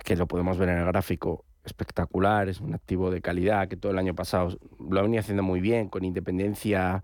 que 0.04 0.16
lo 0.16 0.26
podemos 0.26 0.58
ver 0.58 0.70
en 0.70 0.78
el 0.78 0.86
gráfico, 0.86 1.44
espectacular, 1.64 2.48
es 2.48 2.60
un 2.60 2.74
activo 2.74 3.10
de 3.10 3.20
calidad 3.20 3.68
que 3.68 3.76
todo 3.76 3.92
el 3.92 3.98
año 3.98 4.14
pasado 4.14 4.58
lo 4.78 5.02
venía 5.02 5.20
haciendo 5.20 5.42
muy 5.42 5.60
bien, 5.60 5.88
con 5.88 6.04
independencia 6.04 7.02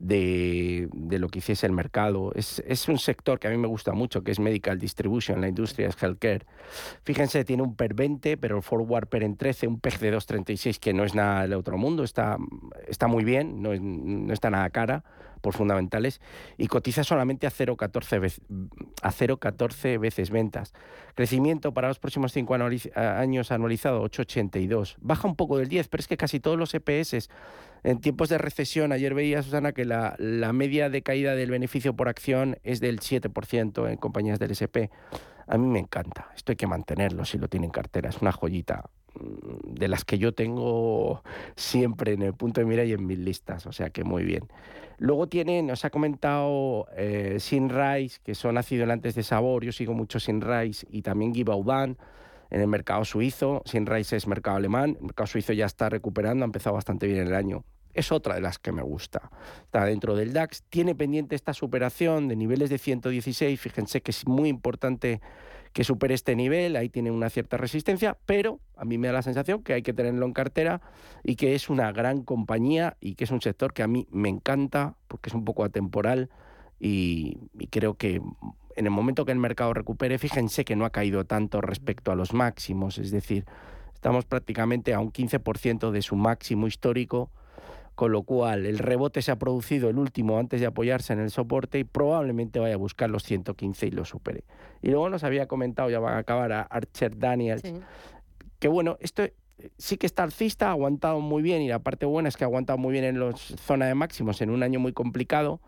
de, 0.00 0.88
lo 0.92 1.28
que 1.28 1.38
hiciese 1.38 1.66
el 1.66 1.72
mercado. 1.72 2.32
Es, 2.34 2.88
un 2.88 2.98
sector 2.98 3.38
que 3.38 3.48
a 3.48 3.50
mí 3.50 3.58
me 3.58 3.68
gusta 3.68 3.92
mucho, 3.92 4.24
que 4.24 4.32
es 4.32 4.40
Medical 4.40 4.78
Distribution, 4.78 5.40
la 5.40 5.48
industria 5.48 5.88
es 5.88 6.02
healthcare. 6.02 6.46
Fíjense, 7.04 7.44
tiene 7.44 7.62
un 7.62 7.76
PER 7.76 7.94
20, 7.94 8.36
pero 8.38 8.56
el 8.56 8.62
forward 8.62 9.08
PER 9.08 9.22
en 9.22 9.36
13, 9.36 9.68
un 9.68 9.78
PEG 9.78 10.00
de 10.00 10.16
2,36, 10.16 10.78
que 10.78 10.92
no 10.92 11.04
es 11.04 11.14
nada 11.14 11.42
del 11.42 11.52
otro 11.52 11.76
mundo, 11.76 12.02
está, 12.02 12.38
está 12.88 13.06
muy 13.06 13.24
bien, 13.24 13.62
no, 13.62 13.74
no 13.78 14.32
está 14.32 14.50
nada 14.50 14.68
cara 14.70 15.04
por 15.40 15.54
fundamentales, 15.54 16.20
y 16.58 16.66
cotiza 16.66 17.04
solamente 17.04 17.46
a 17.46 17.50
0,14 17.50 19.98
veces, 19.98 20.30
ventas. 20.30 20.74
Crecimiento 21.14 21.72
para 21.72 21.88
los 21.88 21.98
próximos 21.98 22.32
cinco 22.32 22.54
años 22.54 23.50
anualizado 23.50 24.04
8,82. 24.04 24.96
Baja 25.00 25.26
un 25.26 25.36
poco 25.36 25.56
del 25.58 25.68
10, 25.68 25.88
pero 25.88 26.00
es 26.00 26.08
que 26.08 26.16
casi 26.16 26.40
todos 26.40 26.58
los 26.58 26.74
EPS 26.74 27.28
en 27.82 28.00
tiempos 28.00 28.28
de 28.28 28.38
recesión, 28.38 28.92
ayer 28.92 29.14
veía, 29.14 29.42
Susana, 29.42 29.72
que 29.72 29.84
la, 29.84 30.16
media 30.52 30.90
de 30.90 31.02
caída 31.02 31.34
del 31.34 31.50
beneficio 31.50 31.94
por 31.94 32.08
acción 32.08 32.58
es 32.62 32.80
del 32.80 33.00
7% 33.00 33.90
en 33.90 33.96
compañías 33.96 34.38
del 34.38 34.50
SP. 34.52 34.90
A 35.46 35.58
mí 35.58 35.66
me 35.66 35.78
encanta, 35.78 36.30
esto 36.36 36.52
hay 36.52 36.56
que 36.56 36.66
mantenerlo 36.66 37.24
si 37.24 37.38
lo 37.38 37.48
tienen 37.48 37.68
en 37.68 37.72
cartera, 37.72 38.10
es 38.10 38.20
una 38.20 38.32
joyita 38.32 38.90
mm, 39.14 39.74
de 39.74 39.88
las 39.88 40.04
que 40.04 40.18
yo 40.18 40.32
tengo 40.32 41.22
siempre 41.56 42.12
en 42.12 42.22
el 42.22 42.34
punto 42.34 42.60
de 42.60 42.66
mira 42.66 42.84
y 42.84 42.92
en 42.92 43.06
mis 43.06 43.18
listas, 43.18 43.66
o 43.66 43.72
sea 43.72 43.90
que 43.90 44.04
muy 44.04 44.24
bien. 44.24 44.48
Luego 44.98 45.28
tienen, 45.28 45.66
nos 45.66 45.84
ha 45.86 45.90
comentado 45.90 46.86
eh, 46.94 47.36
Sinrise, 47.40 48.20
que 48.22 48.34
son 48.34 48.58
acidulantes 48.58 49.14
de 49.14 49.22
sabor, 49.22 49.64
yo 49.64 49.72
sigo 49.72 49.94
mucho 49.94 50.20
Sinrise 50.20 50.86
y 50.90 51.02
también 51.02 51.34
Givaudan 51.34 51.96
en 52.50 52.60
el 52.60 52.66
mercado 52.66 53.04
suizo. 53.04 53.62
Sinrise 53.64 54.16
es 54.16 54.26
mercado 54.26 54.56
alemán, 54.56 54.96
el 54.98 55.06
mercado 55.06 55.26
suizo 55.26 55.52
ya 55.52 55.66
está 55.66 55.88
recuperando, 55.88 56.44
ha 56.44 56.46
empezado 56.46 56.74
bastante 56.74 57.06
bien 57.06 57.26
el 57.26 57.34
año. 57.34 57.64
Es 57.92 58.12
otra 58.12 58.34
de 58.34 58.40
las 58.40 58.58
que 58.58 58.72
me 58.72 58.82
gusta. 58.82 59.30
Está 59.64 59.84
dentro 59.84 60.14
del 60.14 60.32
DAX, 60.32 60.62
tiene 60.70 60.94
pendiente 60.94 61.34
esta 61.34 61.54
superación 61.54 62.28
de 62.28 62.36
niveles 62.36 62.70
de 62.70 62.78
116. 62.78 63.60
Fíjense 63.60 64.00
que 64.00 64.12
es 64.12 64.26
muy 64.26 64.48
importante 64.48 65.20
que 65.72 65.84
supere 65.84 66.14
este 66.14 66.34
nivel, 66.34 66.76
ahí 66.76 66.88
tiene 66.88 67.10
una 67.10 67.30
cierta 67.30 67.56
resistencia, 67.56 68.18
pero 68.26 68.58
a 68.76 68.84
mí 68.84 68.98
me 68.98 69.06
da 69.06 69.14
la 69.14 69.22
sensación 69.22 69.62
que 69.62 69.72
hay 69.72 69.82
que 69.82 69.92
tenerlo 69.92 70.26
en 70.26 70.32
cartera 70.32 70.80
y 71.22 71.36
que 71.36 71.54
es 71.54 71.70
una 71.70 71.92
gran 71.92 72.22
compañía 72.22 72.96
y 73.00 73.14
que 73.14 73.24
es 73.24 73.30
un 73.30 73.40
sector 73.40 73.72
que 73.72 73.84
a 73.84 73.86
mí 73.86 74.06
me 74.10 74.28
encanta 74.28 74.96
porque 75.06 75.30
es 75.30 75.34
un 75.34 75.44
poco 75.44 75.62
atemporal 75.62 76.30
y, 76.80 77.38
y 77.58 77.68
creo 77.68 77.94
que 77.94 78.20
en 78.80 78.86
el 78.86 78.90
momento 78.92 79.26
que 79.26 79.32
el 79.32 79.38
mercado 79.38 79.74
recupere, 79.74 80.18
fíjense 80.18 80.64
que 80.64 80.74
no 80.74 80.86
ha 80.86 80.90
caído 80.90 81.24
tanto 81.26 81.60
respecto 81.60 82.10
a 82.10 82.14
los 82.14 82.32
máximos, 82.32 82.96
es 82.96 83.10
decir, 83.10 83.44
estamos 83.94 84.24
prácticamente 84.24 84.94
a 84.94 85.00
un 85.00 85.12
15% 85.12 85.90
de 85.90 86.00
su 86.00 86.16
máximo 86.16 86.66
histórico, 86.66 87.30
con 87.94 88.10
lo 88.10 88.22
cual 88.22 88.64
el 88.64 88.78
rebote 88.78 89.20
se 89.20 89.32
ha 89.32 89.36
producido 89.36 89.90
el 89.90 89.98
último 89.98 90.38
antes 90.38 90.60
de 90.60 90.66
apoyarse 90.66 91.12
en 91.12 91.20
el 91.20 91.30
soporte 91.30 91.78
y 91.78 91.84
probablemente 91.84 92.58
vaya 92.58 92.74
a 92.74 92.78
buscar 92.78 93.10
los 93.10 93.22
115 93.24 93.88
y 93.88 93.90
lo 93.90 94.06
supere. 94.06 94.44
Y 94.80 94.88
luego 94.88 95.10
nos 95.10 95.24
había 95.24 95.46
comentado, 95.46 95.90
ya 95.90 96.00
van 96.00 96.14
a 96.14 96.18
acabar, 96.18 96.50
a 96.50 96.62
Archer 96.62 97.18
Daniels, 97.18 97.62
que 98.58 98.68
bueno, 98.68 98.96
esto 99.00 99.24
sí 99.76 99.98
que 99.98 100.06
está 100.06 100.22
alcista, 100.22 100.68
ha 100.68 100.70
aguantado 100.70 101.20
muy 101.20 101.42
bien 101.42 101.60
y 101.60 101.68
la 101.68 101.80
parte 101.80 102.06
buena 102.06 102.30
es 102.30 102.38
que 102.38 102.44
ha 102.44 102.46
aguantado 102.46 102.78
muy 102.78 102.92
bien 102.92 103.04
en 103.04 103.20
la 103.20 103.36
zona 103.36 103.84
de 103.84 103.94
máximos 103.94 104.40
en 104.40 104.48
un 104.48 104.62
año 104.62 104.80
muy 104.80 104.94
complicado 104.94 105.60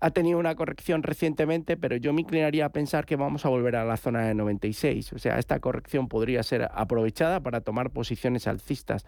ha 0.00 0.10
tenido 0.10 0.38
una 0.38 0.54
corrección 0.54 1.02
recientemente, 1.02 1.76
pero 1.76 1.96
yo 1.96 2.12
me 2.12 2.20
inclinaría 2.20 2.66
a 2.66 2.68
pensar 2.68 3.04
que 3.04 3.16
vamos 3.16 3.44
a 3.44 3.48
volver 3.48 3.76
a 3.76 3.84
la 3.84 3.96
zona 3.96 4.26
de 4.26 4.34
96. 4.34 5.12
O 5.12 5.18
sea, 5.18 5.38
esta 5.38 5.58
corrección 5.58 6.08
podría 6.08 6.42
ser 6.42 6.68
aprovechada 6.72 7.40
para 7.40 7.60
tomar 7.60 7.90
posiciones 7.90 8.46
alcistas 8.46 9.04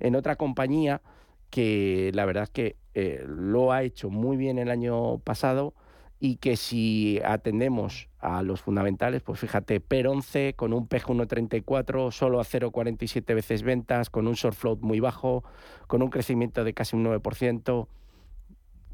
en 0.00 0.16
otra 0.16 0.36
compañía 0.36 1.02
que 1.50 2.10
la 2.14 2.24
verdad 2.24 2.44
es 2.44 2.50
que 2.50 2.76
eh, 2.94 3.24
lo 3.28 3.70
ha 3.70 3.84
hecho 3.84 4.10
muy 4.10 4.36
bien 4.36 4.58
el 4.58 4.70
año 4.70 5.18
pasado 5.18 5.74
y 6.18 6.36
que 6.36 6.56
si 6.56 7.20
atendemos 7.24 8.08
a 8.18 8.42
los 8.42 8.60
fundamentales, 8.60 9.22
pues 9.22 9.38
fíjate, 9.38 9.78
PER 9.78 10.08
11 10.08 10.54
con 10.54 10.72
un 10.72 10.88
PEG 10.88 11.04
1.34, 11.04 12.10
solo 12.10 12.40
a 12.40 12.44
0.47 12.44 13.34
veces 13.34 13.62
ventas, 13.62 14.10
con 14.10 14.26
un 14.26 14.34
short 14.34 14.56
float 14.56 14.80
muy 14.80 15.00
bajo, 15.00 15.44
con 15.86 16.02
un 16.02 16.10
crecimiento 16.10 16.64
de 16.64 16.72
casi 16.72 16.96
un 16.96 17.04
9%, 17.04 17.86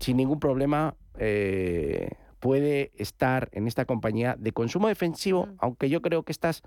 sin 0.00 0.16
ningún 0.16 0.40
problema 0.40 0.96
eh, 1.18 2.10
puede 2.40 2.90
estar 2.96 3.50
en 3.52 3.68
esta 3.68 3.84
compañía 3.84 4.34
de 4.38 4.52
consumo 4.52 4.88
defensivo, 4.88 5.48
aunque 5.58 5.90
yo 5.90 6.00
creo 6.00 6.22
que 6.22 6.32
estas, 6.32 6.62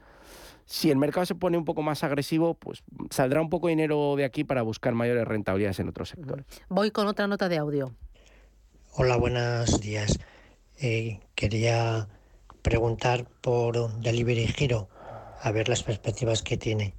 si 0.65 0.91
el 0.91 0.97
mercado 0.97 1.25
se 1.25 1.35
pone 1.35 1.57
un 1.57 1.65
poco 1.65 1.81
más 1.81 2.03
agresivo, 2.03 2.53
pues 2.53 2.83
saldrá 3.09 3.41
un 3.41 3.49
poco 3.49 3.67
de 3.67 3.71
dinero 3.71 4.15
de 4.15 4.23
aquí 4.23 4.43
para 4.43 4.61
buscar 4.61 4.93
mayores 4.93 5.27
rentabilidades 5.27 5.79
en 5.79 5.89
otros 5.89 6.09
sectores. 6.09 6.45
Voy 6.69 6.91
con 6.91 7.07
otra 7.07 7.27
nota 7.27 7.49
de 7.49 7.57
audio. 7.57 7.95
Hola, 8.93 9.17
buenos 9.17 9.81
días. 9.81 10.19
Eh, 10.79 11.19
quería 11.33 12.07
preguntar 12.61 13.25
por 13.41 13.99
Delivery 13.99 14.47
Giro, 14.47 14.89
a 15.41 15.51
ver 15.51 15.67
las 15.69 15.81
perspectivas 15.81 16.43
que 16.43 16.57
tiene. 16.57 16.93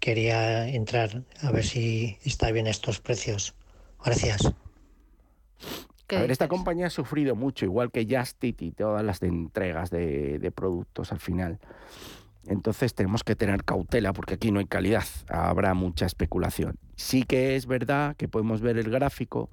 Quería 0.00 0.66
entrar 0.66 1.22
a 1.42 1.52
ver 1.52 1.64
si 1.64 2.18
está 2.24 2.50
bien 2.50 2.66
estos 2.66 3.00
precios. 3.00 3.54
Gracias. 4.04 4.52
A 6.16 6.20
ver, 6.20 6.30
esta 6.30 6.48
compañía 6.48 6.86
ha 6.86 6.90
sufrido 6.90 7.36
mucho, 7.36 7.64
igual 7.64 7.90
que 7.90 8.06
Justit 8.08 8.62
y 8.62 8.72
todas 8.72 9.04
las 9.04 9.20
de 9.20 9.28
entregas 9.28 9.90
de, 9.90 10.52
productos 10.54 11.12
al 11.12 11.20
final. 11.20 11.58
Entonces 12.46 12.94
tenemos 12.94 13.22
que 13.22 13.36
tener 13.36 13.64
cautela 13.64 14.12
porque 14.12 14.34
aquí 14.34 14.50
no 14.50 14.58
hay 14.58 14.66
calidad, 14.66 15.04
habrá 15.28 15.74
mucha 15.74 16.06
especulación. 16.06 16.78
Sí 16.96 17.22
que 17.22 17.54
es 17.54 17.66
verdad 17.66 18.16
que 18.16 18.28
podemos 18.28 18.60
ver 18.60 18.78
el 18.78 18.90
gráfico 18.90 19.50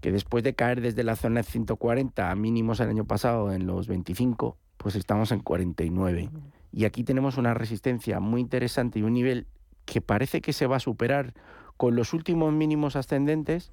que 0.00 0.12
después 0.12 0.44
de 0.44 0.54
caer 0.54 0.80
desde 0.80 1.04
la 1.04 1.16
zona 1.16 1.40
de 1.40 1.44
140 1.44 2.30
a 2.30 2.34
mínimos 2.34 2.80
el 2.80 2.88
año 2.88 3.04
pasado 3.04 3.52
en 3.52 3.66
los 3.66 3.86
25, 3.86 4.56
pues 4.76 4.96
estamos 4.96 5.32
en 5.32 5.40
49. 5.40 6.28
Y 6.72 6.84
aquí 6.84 7.04
tenemos 7.04 7.38
una 7.38 7.54
resistencia 7.54 8.18
muy 8.20 8.40
interesante 8.40 8.98
y 8.98 9.02
un 9.02 9.14
nivel 9.14 9.46
que 9.84 10.00
parece 10.00 10.40
que 10.40 10.52
se 10.52 10.66
va 10.66 10.76
a 10.76 10.80
superar 10.80 11.34
con 11.76 11.96
los 11.96 12.12
últimos 12.12 12.52
mínimos 12.52 12.96
ascendentes, 12.96 13.72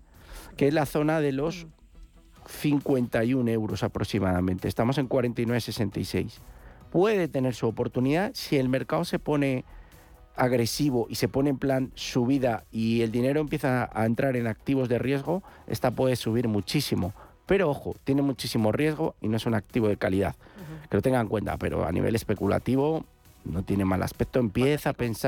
que 0.58 0.68
es 0.68 0.74
la 0.74 0.86
zona 0.86 1.20
de 1.22 1.32
los 1.32 1.68
51 2.48 3.50
euros 3.52 3.84
aproximadamente. 3.84 4.68
Estamos 4.68 4.98
en 4.98 5.08
49,66. 5.08 6.34
Puede 6.92 7.28
tener 7.28 7.54
su 7.54 7.68
oportunidad 7.68 8.32
si 8.34 8.58
el 8.58 8.70
mercado 8.70 9.06
se 9.06 9.20
pone 9.20 9.66
agresivo 10.36 11.06
y 11.10 11.16
se 11.16 11.28
pone 11.28 11.50
en 11.50 11.58
plan 11.58 11.92
subida 11.96 12.64
y 12.72 13.02
el 13.02 13.12
dinero 13.12 13.42
empieza 13.42 13.90
a 13.94 14.06
entrar 14.06 14.36
en 14.38 14.48
activos 14.48 14.90
de 14.90 14.98
riesgo, 14.98 15.44
esta 15.68 15.92
puede 15.92 16.16
subir 16.16 16.48
muchísimo. 16.48 17.14
Pero 17.46 17.70
ojo, 17.70 17.96
tiene 18.04 18.22
muchísimo 18.22 18.72
riesgo 18.72 19.16
y 19.22 19.28
no 19.28 19.38
es 19.38 19.46
un 19.46 19.56
activo 19.56 19.88
de 19.88 19.98
calidad. 19.98 20.36
Que 20.90 20.98
lo 20.98 21.02
tengan 21.02 21.22
en 21.22 21.28
cuenta, 21.28 21.58
pero 21.58 21.86
a 21.86 21.92
nivel 21.92 22.16
especulativo 22.16 23.06
no 23.44 23.64
tiene 23.64 23.86
mal 23.86 24.02
aspecto. 24.04 24.40
Empieza 24.40 24.92
a 24.92 24.94
pensar 24.94 25.28